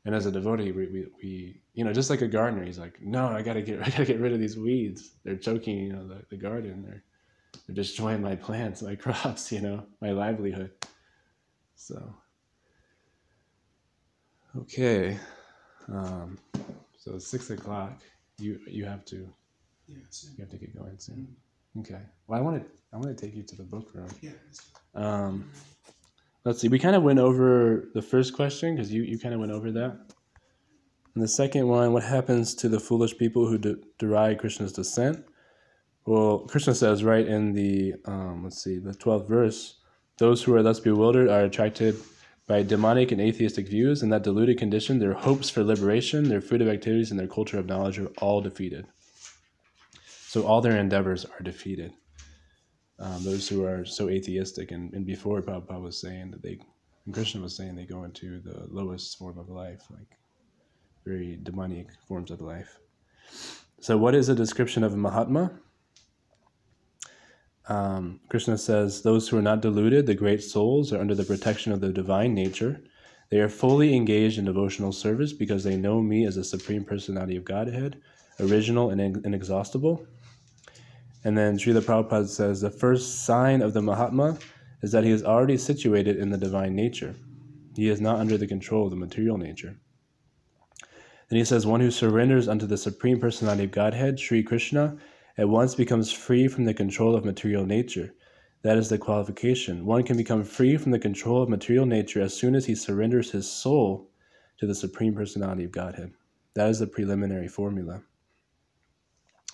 And 0.06 0.16
as 0.16 0.26
a 0.26 0.32
devotee, 0.32 0.72
we, 0.72 0.88
we, 0.88 1.06
we, 1.22 1.62
you 1.74 1.84
know, 1.84 1.92
just 1.94 2.10
like 2.10 2.22
a 2.22 2.28
gardener, 2.28 2.64
he's 2.66 2.80
like, 2.80 3.02
no, 3.02 3.28
I 3.28 3.42
gotta 3.42 3.62
get, 3.62 3.82
I 3.86 3.90
gotta 3.90 4.06
get 4.06 4.20
rid 4.20 4.34
of 4.34 4.40
these 4.40 4.58
weeds. 4.58 5.12
They're 5.24 5.36
choking, 5.36 5.78
you 5.78 5.94
know, 5.94 6.08
the, 6.08 6.24
the 6.30 6.38
garden. 6.38 6.84
They're, 6.84 7.04
they're 7.68 7.76
destroying 7.76 8.22
my 8.22 8.36
plants, 8.36 8.82
my 8.82 8.96
crops, 9.04 9.52
you 9.52 9.62
know, 9.62 9.86
my 10.02 10.12
livelihood. 10.12 10.72
So, 11.76 12.14
okay, 14.58 15.18
um, 15.92 16.38
so 16.98 17.16
it's 17.16 17.28
six 17.28 17.50
o'clock. 17.50 18.02
You 18.38 18.60
you 18.68 18.86
have 18.86 19.06
to 19.06 19.28
Yeah. 19.88 19.98
You 20.38 20.44
have 20.44 20.50
to 20.50 20.58
get 20.58 20.78
going 20.78 20.98
soon. 20.98 21.36
Okay. 21.80 22.02
Well, 22.28 22.40
I 22.40 22.42
want 22.42 22.62
to 22.64 22.70
I 22.94 22.98
want 22.98 23.16
to 23.18 23.26
take 23.26 23.36
you 23.36 23.44
to 23.44 23.56
the 23.56 23.64
book 23.64 23.92
room. 23.94 24.10
yeah. 24.22 24.32
Um, 24.96 25.50
let's 26.46 26.60
see. 26.60 26.68
We 26.68 26.80
kind 26.80 26.96
of 26.96 27.04
went 27.04 27.20
over 27.20 27.90
the 27.94 28.02
first 28.02 28.34
question 28.34 28.76
because 28.76 28.92
you, 28.92 29.04
you 29.04 29.20
kind 29.20 29.34
of 29.34 29.40
went 29.40 29.52
over 29.52 29.72
that. 29.72 29.98
And 31.16 31.24
the 31.24 31.28
second 31.28 31.68
one, 31.68 31.94
what 31.94 32.04
happens 32.04 32.56
to 32.56 32.70
the 32.70 32.80
foolish 32.80 33.18
people 33.18 33.48
who 33.48 33.58
de- 33.58 33.78
deride 33.98 34.40
Krishna's 34.40 34.72
descent? 34.72 35.26
Well, 36.06 36.40
Krishna 36.40 36.74
says 36.76 37.04
right 37.04 37.28
in 37.28 37.54
the 37.54 37.96
um, 38.06 38.44
let's 38.44 38.64
see 38.64 38.80
the 38.80 38.94
twelfth 38.94 39.28
verse, 39.28 39.80
those 40.18 40.42
who 40.42 40.56
are 40.56 40.64
thus 40.64 40.80
bewildered 40.80 41.30
are 41.30 41.42
attracted 41.42 41.96
by 42.48 42.64
demonic 42.64 43.12
and 43.12 43.22
atheistic 43.22 43.68
views. 43.68 44.02
In 44.02 44.10
that 44.10 44.24
deluded 44.24 44.58
condition, 44.58 44.98
their 44.98 45.14
hopes 45.14 45.50
for 45.50 45.64
liberation, 45.64 46.30
their 46.30 46.42
fruitive 46.42 46.72
activities, 46.72 47.12
and 47.12 47.20
their 47.20 47.28
culture 47.28 47.60
of 47.60 47.68
knowledge 47.68 48.00
are 48.00 48.08
all 48.20 48.42
defeated. 48.42 48.88
So 50.28 50.44
all 50.44 50.62
their 50.62 50.78
endeavors 50.78 51.26
are 51.26 51.44
defeated 51.44 51.94
um, 53.00 53.24
those 53.24 53.48
who 53.48 53.66
are 53.66 53.86
so 53.86 54.10
atheistic. 54.10 54.72
And, 54.72 54.94
and 54.94 55.06
before 55.06 55.42
Prabhupada 55.42 55.82
was 55.82 56.00
saying 56.00 56.32
that 56.32 56.42
they, 56.42 56.60
and 57.06 57.14
Krishna 57.14 57.42
was 57.42 57.56
saying 57.56 57.76
they 57.76 57.86
go 57.86 58.04
into 58.04 58.40
the 58.40 58.68
lowest 58.70 59.18
form 59.18 59.38
of 59.38 59.50
life, 59.50 59.84
like 59.90 60.18
very 61.06 61.40
demonic 61.42 61.88
forms 62.08 62.30
of 62.30 62.42
life. 62.42 62.80
So, 63.80 63.98
what 63.98 64.16
is 64.16 64.30
a 64.30 64.36
description 64.36 64.84
of 64.84 64.94
a 64.94 64.98
Mahatma? 64.98 65.52
Um, 67.68 68.20
Krishna 68.30 68.58
says, 68.58 69.02
Those 69.02 69.30
who 69.30 69.38
are 69.38 69.44
not 69.44 69.62
deluded, 69.62 70.06
the 70.06 70.16
great 70.16 70.44
souls, 70.44 70.92
are 70.92 71.00
under 71.00 71.16
the 71.16 71.24
protection 71.24 71.72
of 71.72 71.80
the 71.80 71.94
divine 71.94 72.34
nature. 72.34 72.82
They 73.30 73.40
are 73.40 73.50
fully 73.50 73.96
engaged 73.96 74.40
in 74.40 74.46
devotional 74.46 74.92
service 74.92 75.34
because 75.34 75.64
they 75.64 75.78
know 75.78 76.02
me 76.02 76.26
as 76.26 76.36
the 76.36 76.44
Supreme 76.44 76.84
Personality 76.84 77.38
of 77.38 77.46
Godhead, 77.46 78.02
original 78.40 78.90
and 78.90 79.24
inexhaustible. 79.24 80.06
And 81.24 81.38
then 81.38 81.58
Srila 81.58 81.82
Prabhupada 81.82 82.28
says 82.28 82.62
the 82.62 82.70
first 82.70 83.26
sign 83.26 83.62
of 83.62 83.74
the 83.74 83.82
Mahatma 83.82 84.38
is 84.82 84.92
that 84.92 85.04
he 85.04 85.12
is 85.12 85.24
already 85.24 85.58
situated 85.58 86.18
in 86.18 86.30
the 86.30 86.38
divine 86.38 86.76
nature. 86.76 87.16
He 87.76 87.90
is 87.90 88.00
not 88.00 88.20
under 88.20 88.38
the 88.38 88.48
control 88.48 88.86
of 88.86 88.92
the 88.92 88.96
material 88.96 89.38
nature. 89.38 89.78
Then 91.30 91.38
he 91.38 91.46
says, 91.46 91.66
one 91.66 91.82
who 91.82 91.92
surrenders 91.92 92.48
unto 92.48 92.66
the 92.66 92.78
Supreme 92.78 93.20
Personality 93.20 93.66
of 93.66 93.72
Godhead, 93.72 94.20
Sri 94.20 94.42
Krishna, 94.42 94.98
at 95.38 95.48
once 95.48 95.76
becomes 95.76 96.12
free 96.12 96.48
from 96.48 96.66
the 96.66 96.74
control 96.74 97.16
of 97.16 97.24
material 97.24 97.66
nature. 97.66 98.14
That 98.64 98.78
is 98.78 98.90
the 98.90 98.98
qualification. 98.98 99.86
One 99.86 100.04
can 100.04 100.18
become 100.18 100.44
free 100.44 100.76
from 100.76 100.92
the 100.92 101.00
control 101.00 101.44
of 101.44 101.50
material 101.50 101.86
nature 101.86 102.22
as 102.22 102.34
soon 102.34 102.56
as 102.56 102.66
he 102.66 102.76
surrenders 102.76 103.32
his 103.32 103.50
soul 103.50 104.10
to 104.58 104.66
the 104.66 104.76
Supreme 104.76 105.14
Personality 105.14 105.64
of 105.66 105.72
Godhead. 105.72 106.14
That 106.56 106.70
is 106.70 106.80
the 106.80 106.88
preliminary 106.88 107.48
formula. 107.48 108.02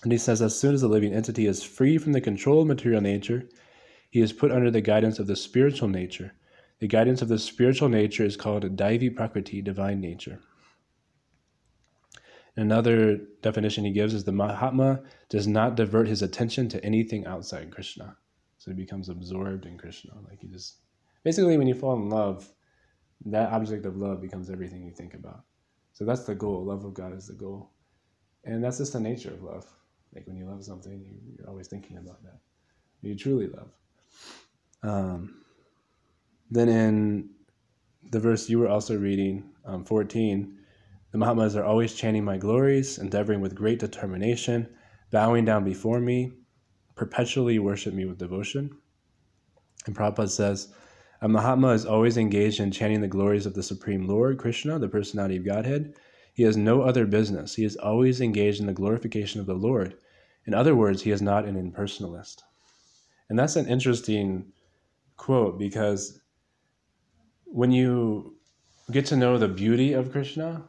And 0.05 0.11
he 0.11 0.19
says, 0.19 0.39
as 0.39 0.55
soon 0.55 0.75
as 0.75 0.83
a 0.83 0.87
living 0.87 1.13
entity 1.13 1.47
is 1.47 1.63
free 1.63 1.97
from 1.97 2.11
the 2.13 2.21
control 2.21 2.61
of 2.61 2.67
material 2.67 3.01
nature, 3.01 3.49
he 4.11 4.21
is 4.21 4.31
put 4.31 4.51
under 4.51 4.69
the 4.69 4.79
guidance 4.79 5.17
of 5.17 5.25
the 5.25 5.35
spiritual 5.35 5.87
nature. 5.87 6.31
The 6.77 6.87
guidance 6.87 7.23
of 7.23 7.27
the 7.27 7.39
spiritual 7.39 7.89
nature 7.89 8.23
is 8.23 8.37
called 8.37 8.63
a 8.63 8.69
Daivi 8.69 9.15
Prakriti, 9.15 9.63
divine 9.63 9.99
nature. 9.99 10.41
Another 12.55 13.17
definition 13.41 13.83
he 13.83 13.93
gives 13.93 14.13
is 14.13 14.23
the 14.23 14.31
Mahatma 14.31 15.01
does 15.29 15.47
not 15.47 15.75
divert 15.75 16.07
his 16.07 16.21
attention 16.21 16.69
to 16.69 16.85
anything 16.85 17.25
outside 17.25 17.71
Krishna. 17.71 18.15
So 18.59 18.69
he 18.69 18.77
becomes 18.77 19.09
absorbed 19.09 19.65
in 19.65 19.75
Krishna. 19.75 20.13
Like 20.29 20.39
he 20.39 20.47
just 20.49 20.81
basically 21.23 21.57
when 21.57 21.65
you 21.65 21.73
fall 21.73 21.95
in 21.95 22.11
love, 22.11 22.47
that 23.25 23.51
object 23.51 23.87
of 23.87 23.97
love 23.97 24.21
becomes 24.21 24.51
everything 24.51 24.83
you 24.83 24.91
think 24.91 25.15
about. 25.15 25.45
So 25.93 26.05
that's 26.05 26.25
the 26.25 26.35
goal. 26.35 26.63
Love 26.63 26.85
of 26.85 26.93
God 26.93 27.17
is 27.17 27.25
the 27.25 27.33
goal. 27.33 27.71
And 28.43 28.63
that's 28.63 28.77
just 28.77 28.93
the 28.93 28.99
nature 28.99 29.33
of 29.33 29.41
love. 29.41 29.65
Like 30.15 30.27
when 30.27 30.37
you 30.37 30.45
love 30.45 30.63
something, 30.63 31.03
you, 31.03 31.43
are 31.43 31.49
always 31.49 31.67
thinking 31.67 31.97
about 31.97 32.23
that. 32.23 32.39
You 33.01 33.15
truly 33.15 33.47
love. 33.47 33.69
Um, 34.81 35.43
then 36.49 36.69
in 36.69 37.29
the 38.11 38.19
verse 38.19 38.49
you 38.49 38.59
were 38.59 38.69
also 38.69 38.97
reading, 38.97 39.43
um, 39.65 39.83
14, 39.83 40.57
the 41.11 41.17
Mahatmas 41.17 41.55
are 41.55 41.65
always 41.65 41.93
chanting 41.93 42.23
my 42.23 42.37
glories, 42.37 42.97
endeavoring 42.97 43.41
with 43.41 43.55
great 43.55 43.79
determination, 43.79 44.67
bowing 45.11 45.45
down 45.45 45.63
before 45.63 45.99
me, 45.99 46.31
perpetually 46.95 47.59
worship 47.59 47.93
me 47.93 48.05
with 48.05 48.17
devotion. 48.17 48.77
And 49.85 49.95
Prabhupada 49.95 50.29
says, 50.29 50.73
a 51.21 51.27
Mahatma 51.27 51.69
is 51.69 51.85
always 51.85 52.17
engaged 52.17 52.59
in 52.59 52.71
chanting 52.71 53.01
the 53.01 53.07
glories 53.07 53.45
of 53.45 53.53
the 53.53 53.63
Supreme 53.63 54.07
Lord, 54.07 54.37
Krishna, 54.37 54.77
the 54.79 54.89
personality 54.89 55.37
of 55.37 55.45
Godhead. 55.45 55.95
He 56.33 56.43
has 56.43 56.57
no 56.57 56.81
other 56.81 57.05
business. 57.05 57.55
He 57.55 57.63
is 57.63 57.77
always 57.77 58.19
engaged 58.19 58.59
in 58.59 58.67
the 58.67 58.73
glorification 58.73 59.39
of 59.39 59.45
the 59.45 59.53
Lord. 59.53 59.95
In 60.45 60.53
other 60.53 60.75
words, 60.75 61.01
he 61.01 61.11
is 61.11 61.21
not 61.21 61.45
an 61.45 61.55
impersonalist. 61.55 62.43
And 63.29 63.37
that's 63.37 63.55
an 63.55 63.67
interesting 63.67 64.51
quote 65.17 65.57
because 65.57 66.19
when 67.45 67.71
you 67.71 68.35
get 68.91 69.05
to 69.07 69.15
know 69.15 69.37
the 69.37 69.47
beauty 69.47 69.93
of 69.93 70.11
Krishna 70.11 70.63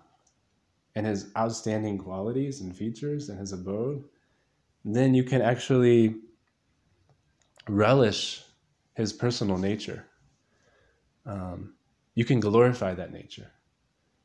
and 0.95 1.07
his 1.07 1.31
outstanding 1.37 1.99
qualities 1.99 2.61
and 2.61 2.75
features 2.75 3.29
and 3.29 3.39
his 3.39 3.53
abode, 3.53 4.05
then 4.85 5.15
you 5.15 5.25
can 5.25 5.43
actually 5.43 6.17
relish 7.69 8.43
his 8.95 9.13
personal 9.13 9.59
nature. 9.59 10.07
Um, 11.27 11.75
you 12.15 12.25
can 12.25 12.41
glorify 12.41 12.95
that 12.95 13.13
nature. 13.13 13.51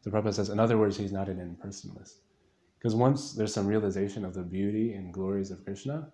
The 0.04 0.12
Prabhupada 0.12 0.36
says, 0.36 0.50
in 0.50 0.60
other 0.60 0.78
words, 0.78 0.98
he's 0.98 1.12
not 1.12 1.28
an 1.28 1.38
impersonalist. 1.40 2.21
Because 2.82 2.96
once 2.96 3.34
there's 3.34 3.54
some 3.54 3.68
realization 3.68 4.26
of 4.26 4.34
the 4.34 4.42
beauty 4.42 4.94
and 4.94 5.14
glories 5.14 5.52
of 5.52 5.64
Krishna, 5.64 6.12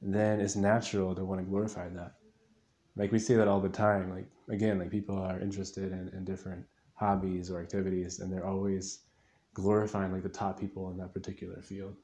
then 0.00 0.40
it's 0.40 0.56
natural 0.56 1.14
to 1.14 1.22
want 1.22 1.38
to 1.38 1.44
glorify 1.44 1.86
that. 1.90 2.14
Like 2.96 3.12
we 3.12 3.18
see 3.18 3.34
that 3.34 3.46
all 3.46 3.60
the 3.60 3.68
time. 3.68 4.10
Like 4.10 4.26
again, 4.48 4.78
like 4.78 4.90
people 4.90 5.18
are 5.18 5.38
interested 5.38 5.92
in, 5.92 6.10
in 6.16 6.24
different 6.24 6.64
hobbies 6.94 7.50
or 7.50 7.60
activities, 7.60 8.20
and 8.20 8.32
they're 8.32 8.46
always 8.46 9.00
glorifying 9.52 10.12
like 10.12 10.22
the 10.22 10.30
top 10.30 10.58
people 10.58 10.90
in 10.90 10.96
that 10.96 11.12
particular 11.12 11.60
field. 11.60 11.94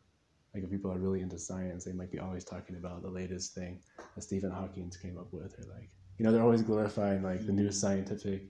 Like 0.53 0.65
if 0.65 0.71
people 0.71 0.93
are 0.93 0.99
really 0.99 1.23
into 1.23 1.39
science, 1.39 1.85
they 1.87 1.93
might 1.93 2.13
be 2.13 2.19
always 2.19 2.45
talking 2.45 2.77
about 2.77 3.01
the 3.01 3.09
latest 3.09 3.55
thing 3.55 3.81
that 4.15 4.21
Stephen 4.21 4.51
Hawking 4.51 4.93
came 5.01 5.17
up 5.17 5.33
with, 5.33 5.59
or 5.59 5.65
like 5.75 5.89
you 6.19 6.27
know 6.27 6.33
they're 6.33 6.43
always 6.43 6.61
glorifying 6.61 7.23
like 7.23 7.47
the 7.47 7.53
new 7.53 7.73
scientific, 7.73 8.43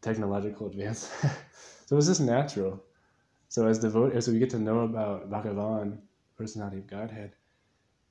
technological 0.00 0.66
advance. 0.66 1.08
so 1.86 1.96
it's 1.96 2.08
just 2.08 2.20
natural. 2.20 2.82
So 3.50 3.66
as 3.66 3.80
devote, 3.80 4.14
as 4.14 4.28
we 4.28 4.38
get 4.38 4.50
to 4.50 4.60
know 4.60 4.82
about 4.82 5.28
Bhagavan, 5.28 5.98
personality 6.36 6.78
of 6.78 6.86
Godhead, 6.86 7.32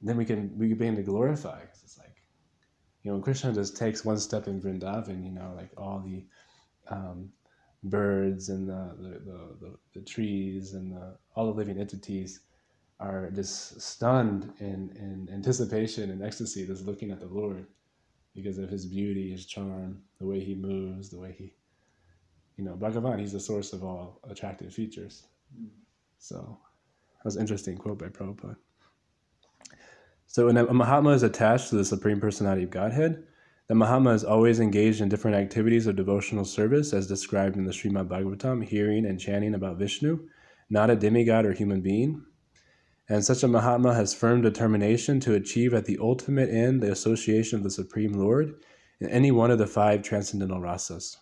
then 0.01 0.17
we 0.17 0.25
can 0.25 0.51
we 0.57 0.67
can 0.67 0.77
begin 0.77 0.97
to 0.97 1.01
glorify. 1.01 1.61
Cause 1.61 1.81
it's 1.81 1.97
like, 1.97 2.23
you 3.03 3.11
know, 3.13 3.21
Krishna 3.21 3.53
just 3.53 3.77
takes 3.77 4.03
one 4.03 4.17
step 4.19 4.47
in 4.47 4.59
Vrindavan. 4.61 5.23
You 5.23 5.31
know, 5.31 5.53
like 5.55 5.71
all 5.77 6.03
the 6.05 6.25
um, 6.89 7.29
birds 7.83 8.49
and 8.49 8.67
the 8.67 8.97
the, 8.99 9.09
the, 9.09 9.39
the, 9.61 9.75
the 9.93 10.01
trees 10.01 10.73
and 10.73 10.91
the, 10.91 11.15
all 11.35 11.45
the 11.45 11.57
living 11.57 11.79
entities 11.79 12.41
are 12.99 13.31
just 13.31 13.79
stunned 13.79 14.51
in, 14.59 14.91
in 14.97 15.29
anticipation 15.31 16.11
and 16.11 16.21
ecstasy, 16.21 16.67
just 16.67 16.85
looking 16.85 17.11
at 17.11 17.21
the 17.21 17.27
Lord 17.27 17.65
because 18.35 18.57
of 18.57 18.69
his 18.69 18.85
beauty, 18.85 19.31
his 19.31 19.45
charm, 19.45 20.01
the 20.19 20.25
way 20.25 20.41
he 20.41 20.53
moves, 20.53 21.09
the 21.09 21.17
way 21.17 21.33
he 21.37 21.53
you 22.60 22.66
know, 22.66 22.76
Bhagavan, 22.76 23.22
he's 23.22 23.32
the 23.32 23.39
source 23.39 23.72
of 23.72 23.86
all 23.86 24.20
attractive 24.30 24.74
features. 24.74 25.24
So 26.18 26.60
that 27.18 27.24
was 27.24 27.38
an 27.38 27.41
interesting 27.41 27.78
quote 27.78 27.99
by 27.99 28.07
Prabhupada. 28.07 28.57
So 30.28 30.47
when 30.47 30.57
a 30.57 30.74
Mahatma 30.74 31.12
is 31.12 31.24
attached 31.24 31.70
to 31.70 31.78
the 31.78 31.86
Supreme 31.86 32.20
Personality 32.20 32.64
of 32.64 32.70
Godhead, 32.70 33.24
the 33.70 33.76
Mahatma 33.76 34.10
is 34.10 34.26
always 34.26 34.60
engaged 34.60 34.99
in 34.99 35.07
different 35.07 35.38
activities 35.38 35.88
of 35.88 35.95
devotional 35.95 36.43
service 36.43 36.91
as 36.91 37.07
described 37.07 37.55
in 37.55 37.64
the 37.64 37.72
Srimad 37.72 38.10
Bhagavatam, 38.10 38.66
hearing 38.66 39.05
and 39.05 39.18
chanting 39.18 39.53
about 39.53 39.78
Vishnu, 39.78 40.28
not 40.70 40.89
a 40.89 40.97
demigod 40.97 41.45
or 41.45 41.53
human 41.53 41.80
being. 41.80 42.26
And 43.07 43.24
such 43.24 43.41
a 43.41 43.47
Mahatma 43.47 43.93
has 43.93 44.14
firm 44.14 44.41
determination 44.41 45.22
to 45.22 45.36
achieve 45.36 45.74
at 45.74 45.86
the 45.86 45.97
ultimate 46.01 46.49
end 46.49 46.84
the 46.84 46.91
association 46.91 47.57
of 47.57 47.64
the 47.64 47.72
Supreme 47.72 48.12
Lord 48.12 48.55
in 48.99 49.07
any 49.07 49.32
one 49.32 49.49
of 49.49 49.60
the 49.60 49.66
five 49.66 50.03
transcendental 50.03 50.60
rasas. 50.60 51.16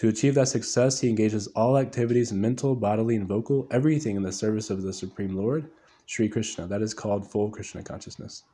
To 0.00 0.08
achieve 0.08 0.34
that 0.36 0.48
success, 0.48 0.98
he 0.98 1.10
engages 1.10 1.46
all 1.48 1.76
activities, 1.76 2.32
mental, 2.32 2.74
bodily, 2.74 3.16
and 3.16 3.28
vocal, 3.28 3.66
everything 3.70 4.16
in 4.16 4.22
the 4.22 4.32
service 4.32 4.70
of 4.70 4.80
the 4.80 4.94
Supreme 4.94 5.36
Lord, 5.36 5.68
Sri 6.06 6.26
Krishna. 6.26 6.66
That 6.66 6.80
is 6.80 6.94
called 6.94 7.30
full 7.30 7.50
Krishna 7.50 7.82
consciousness. 7.82 8.44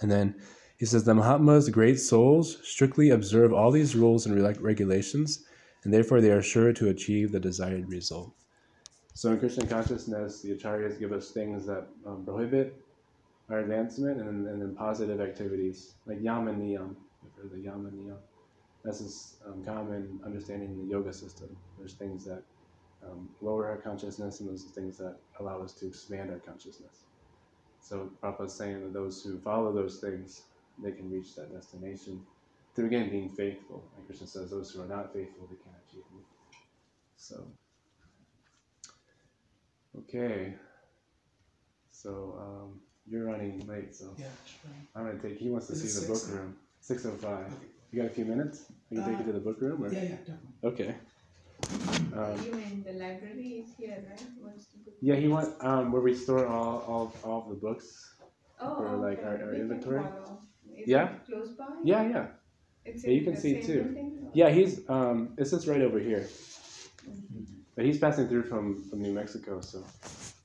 And 0.00 0.08
then 0.08 0.36
he 0.78 0.86
says 0.86 1.02
the 1.02 1.16
Mahatmas, 1.16 1.68
great 1.68 1.98
souls, 1.98 2.58
strictly 2.62 3.10
observe 3.10 3.52
all 3.52 3.72
these 3.72 3.96
rules 3.96 4.24
and 4.24 4.40
regulations, 4.62 5.42
and 5.82 5.92
therefore 5.92 6.20
they 6.20 6.30
are 6.30 6.42
sure 6.42 6.72
to 6.74 6.90
achieve 6.90 7.32
the 7.32 7.40
desired 7.40 7.88
result. 7.88 8.32
So 9.14 9.32
in 9.32 9.40
Krishna 9.40 9.66
consciousness, 9.66 10.42
the 10.42 10.54
acharyas 10.56 10.96
give 11.00 11.10
us 11.10 11.32
things 11.32 11.66
that 11.66 11.88
um, 12.06 12.24
prohibit 12.24 12.80
our 13.50 13.58
advancement, 13.58 14.20
and, 14.20 14.46
and 14.46 14.62
then 14.62 14.76
positive 14.76 15.20
activities 15.20 15.94
like 16.06 16.18
yama 16.22 16.52
niyam, 16.52 16.94
or 17.36 17.48
the 17.52 17.58
yama 17.58 17.90
niyam. 17.90 18.18
This 18.86 19.36
um, 19.46 19.64
common 19.64 20.20
understanding 20.24 20.70
in 20.70 20.78
the 20.78 20.92
yoga 20.92 21.12
system. 21.12 21.56
There's 21.76 21.94
things 21.94 22.24
that 22.26 22.44
um, 23.04 23.28
lower 23.40 23.68
our 23.68 23.78
consciousness, 23.78 24.40
and 24.40 24.48
those 24.48 24.64
are 24.66 24.80
things 24.80 24.96
that 24.98 25.16
allow 25.40 25.60
us 25.62 25.72
to 25.74 25.88
expand 25.88 26.30
our 26.30 26.38
consciousness. 26.38 27.04
So 27.80 28.10
Prabhupada 28.22 28.46
is 28.46 28.54
saying 28.54 28.82
that 28.82 28.92
those 28.92 29.22
who 29.22 29.40
follow 29.40 29.72
those 29.72 29.98
things, 30.00 30.42
they 30.82 30.92
can 30.92 31.10
reach 31.10 31.34
that 31.36 31.52
destination 31.52 32.24
through 32.76 32.86
again 32.86 33.10
being 33.10 33.28
faithful. 33.28 33.90
Like 33.96 34.06
Krishna 34.06 34.28
says, 34.28 34.50
those 34.50 34.70
who 34.70 34.82
are 34.82 34.86
not 34.86 35.12
faithful, 35.12 35.48
they 35.50 35.56
can't 35.56 35.76
achieve 35.88 36.04
it. 36.18 36.24
So, 37.16 37.44
okay. 40.00 40.54
So 41.90 42.38
um, 42.40 42.80
you're 43.08 43.24
running 43.26 43.66
late, 43.66 43.94
so 43.94 44.14
Yeah, 44.18 44.26
sure. 44.46 44.70
I'm 44.94 45.06
gonna 45.06 45.18
take. 45.18 45.38
He 45.38 45.50
wants 45.50 45.66
to 45.68 45.72
Is 45.72 45.82
see 45.82 46.06
the 46.06 46.12
book 46.12 46.22
room. 46.40 46.56
Six 46.80 47.04
oh 47.06 47.12
five. 47.12 47.46
Okay. 47.46 47.75
You 47.92 48.02
got 48.02 48.10
a 48.10 48.14
few 48.14 48.24
minutes? 48.24 48.66
I 48.90 48.94
can 48.96 49.04
take 49.04 49.18
you 49.20 49.24
to 49.26 49.32
the 49.32 49.40
book 49.40 49.60
room, 49.60 49.82
or 49.84 49.92
Yeah, 49.92 50.02
yeah, 50.02 50.16
definitely. 50.16 50.70
okay. 50.70 50.94
Um, 52.14 52.42
You 52.44 52.52
mean 52.52 52.84
the 52.84 52.92
library 52.92 53.64
is 53.64 53.68
here, 53.78 54.04
right? 54.08 54.22
What's 54.40 54.66
the 54.66 54.78
book? 54.78 54.94
yeah, 55.00 55.14
he 55.16 55.28
want 55.28 55.54
um, 55.64 55.92
where 55.92 56.02
we 56.02 56.14
store 56.14 56.46
all, 56.46 56.84
all, 56.88 57.12
all 57.24 57.42
of 57.42 57.48
the 57.48 57.54
books. 57.54 58.14
Oh, 58.60 58.74
for, 58.76 58.96
like, 58.96 59.18
okay. 59.18 59.26
our- 59.26 59.42
our 59.42 59.50
We 59.52 59.58
can 59.58 59.60
inventory? 59.62 60.02
follow. 60.02 60.40
Is 60.76 60.88
Yeah. 60.88 61.10
it 61.14 61.26
close 61.26 61.50
by? 61.56 61.66
Yeah, 61.84 62.02
yeah, 62.08 62.26
It's 62.84 63.04
Yeah, 63.04 63.12
you 63.12 63.18
in 63.18 63.24
can 63.24 63.34
the 63.34 63.40
see 63.40 63.52
same 63.54 63.66
too. 63.66 63.82
building, 63.84 64.30
yeah. 64.34 64.50
He's 64.50 64.88
um, 64.88 65.34
it's 65.38 65.50
just 65.50 65.66
right 65.66 65.80
over 65.82 65.98
here, 65.98 66.26
but 67.76 67.84
he's 67.84 67.98
passing 67.98 68.28
through 68.28 68.44
from, 68.44 68.88
from 68.88 69.02
New 69.02 69.12
Mexico, 69.12 69.60
so 69.60 69.84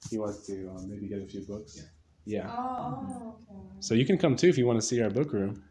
he 0.09 0.17
wants 0.19 0.45
to 0.47 0.69
um, 0.69 0.89
maybe 0.89 1.07
get 1.07 1.21
a 1.21 1.25
few 1.25 1.41
books. 1.45 1.79
Yeah. 2.25 2.51
Oh, 2.51 2.75
oh, 2.77 3.35
okay. 3.49 3.61
So 3.79 3.93
you 3.95 4.05
can 4.05 4.17
come 4.17 4.35
too 4.35 4.47
if 4.49 4.57
you 4.57 4.65
want 4.67 4.79
to 4.79 4.85
see 4.85 5.01
our 5.01 5.09
book 5.09 5.31
room, 5.33 5.63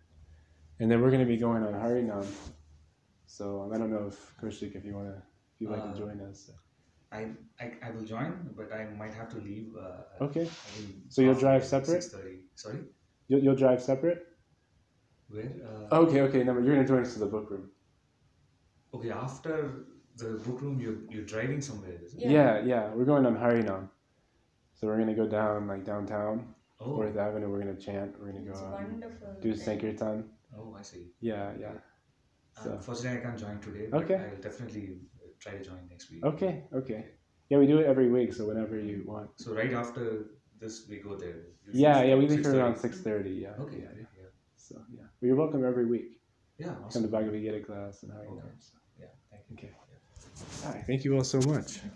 and 0.81 0.91
then 0.91 1.01
we're 1.01 1.11
going 1.11 1.21
to 1.27 1.27
be 1.27 1.37
going 1.37 1.63
on 1.63 1.75
Harinam. 1.75 2.27
So 3.27 3.63
um, 3.63 3.73
I 3.73 3.79
don't 3.79 3.91
know 3.91 4.07
if 4.09 4.19
Kaushik, 4.43 4.75
if 4.75 4.85
you 4.85 4.95
want 4.95 5.09
to, 5.09 5.17
if 5.55 5.61
you'd 5.61 5.71
like 5.71 5.85
Uh, 5.85 5.93
to 5.93 5.99
join 5.99 6.21
us. 6.29 6.51
I, 7.13 7.21
I, 7.61 7.73
I 7.83 7.91
will 7.91 8.05
join, 8.05 8.51
but 8.57 8.73
I 8.73 8.85
might 9.01 9.15
have 9.15 9.29
to 9.31 9.39
leave. 9.39 9.69
Uh, 9.77 10.25
Okay. 10.27 10.43
I 10.43 10.69
will 10.77 10.89
So 11.09 11.23
you'll 11.23 11.35
drive 11.47 11.65
separate? 11.65 12.03
6:30. 12.03 12.41
Sorry? 12.55 12.81
You'll, 13.29 13.43
you'll 13.45 13.57
drive 13.65 13.83
separate. 13.83 14.27
Where? 15.29 15.53
Uh, 15.93 15.97
Okay, 16.03 16.21
okay. 16.23 16.43
No, 16.45 16.55
but 16.55 16.65
you're 16.65 16.75
going 16.75 16.87
to 16.87 16.93
join 16.93 17.03
us 17.03 17.13
to 17.15 17.21
the 17.21 17.27
book 17.27 17.51
room. 17.51 17.71
Okay, 18.95 19.11
after 19.11 19.87
the 20.17 20.31
book 20.47 20.61
room, 20.63 20.81
you're, 20.81 20.99
you're 21.11 21.25
driving 21.25 21.61
somewhere, 21.61 21.97
is 22.05 22.15
it? 22.15 22.21
Yeah. 22.21 22.31
Yeah, 22.31 22.65
yeah. 22.73 22.85
We're 22.95 23.05
going 23.05 23.27
on 23.27 23.37
Harinam. 23.37 23.89
So 24.75 24.87
we're 24.87 24.99
gonna 24.99 25.15
go 25.15 25.27
down 25.27 25.69
like 25.69 25.85
downtown, 25.85 26.55
Oh, 26.81 26.95
Fourth 26.97 27.17
Avenue. 27.17 27.51
We're 27.51 27.59
gonna 27.59 27.77
chant. 27.77 28.19
We're 28.19 28.33
gonna 28.33 28.45
go 28.47 28.51
It's 28.53 28.63
um, 28.63 28.73
wonderful. 28.93 29.29
do 29.43 29.55
thing. 29.55 29.65
Sankirtan. 29.81 30.25
Oh, 30.57 30.75
I 30.79 30.83
see. 30.83 31.07
Yeah, 31.21 31.53
yeah. 31.59 31.73
So- 32.63 32.73
Unfortunately, 32.73 33.19
I 33.21 33.23
can't 33.23 33.39
join 33.39 33.59
today. 33.61 33.87
but 33.91 34.05
Okay. 34.05 34.17
I'll 34.17 34.41
definitely 34.41 35.01
try 35.39 35.53
to 35.53 35.65
join 35.65 35.89
next 35.89 36.11
week. 36.11 36.25
Okay, 36.25 36.65
okay. 36.75 37.05
Yeah, 37.49 37.59
we 37.59 37.67
do 37.67 37.79
it 37.79 37.87
every 37.87 38.09
week, 38.11 38.33
so 38.33 38.47
whenever 38.47 38.79
you 38.79 39.03
want. 39.07 39.31
So 39.37 39.55
right 39.55 39.73
after 39.73 40.27
this, 40.61 40.87
we 40.89 40.99
go 41.01 41.17
there. 41.17 41.39
You 41.65 41.73
Yeah, 41.73 42.03
yeah. 42.03 42.15
We 42.15 42.27
leave 42.29 42.45
here 42.45 42.57
around 42.57 42.75
6:30? 42.77 42.81
six 42.81 43.01
thirty. 43.01 43.31
Yeah. 43.31 43.55
Okay, 43.65 43.79
Yeah, 43.79 43.83
yeah, 43.85 44.07
yeah. 44.19 44.23
yeah. 44.23 44.29
So 44.57 44.75
yeah, 44.93 45.03
well, 45.03 45.27
you're 45.29 45.37
welcome 45.37 45.65
every 45.65 45.87
week. 45.87 46.21
Yeah, 46.59 46.67
Come 46.67 46.77
to 46.79 46.85
awesome. 46.87 47.11
Bhagavad 47.11 47.41
Gita 47.41 47.61
class 47.61 48.03
and 48.03 48.13
Harinam. 48.13 48.39
Okay. 48.39 48.55
So. 48.61 48.75
Yeah, 49.01 49.07
thank 49.31 49.45
you. 49.49 49.55
Okay. 49.57 49.73
All 50.67 50.73
right. 50.73 50.85
Thank 50.87 51.05
you 51.05 51.17
all 51.17 51.25
so 51.25 51.39
much. 51.41 51.77
You. 51.83 51.91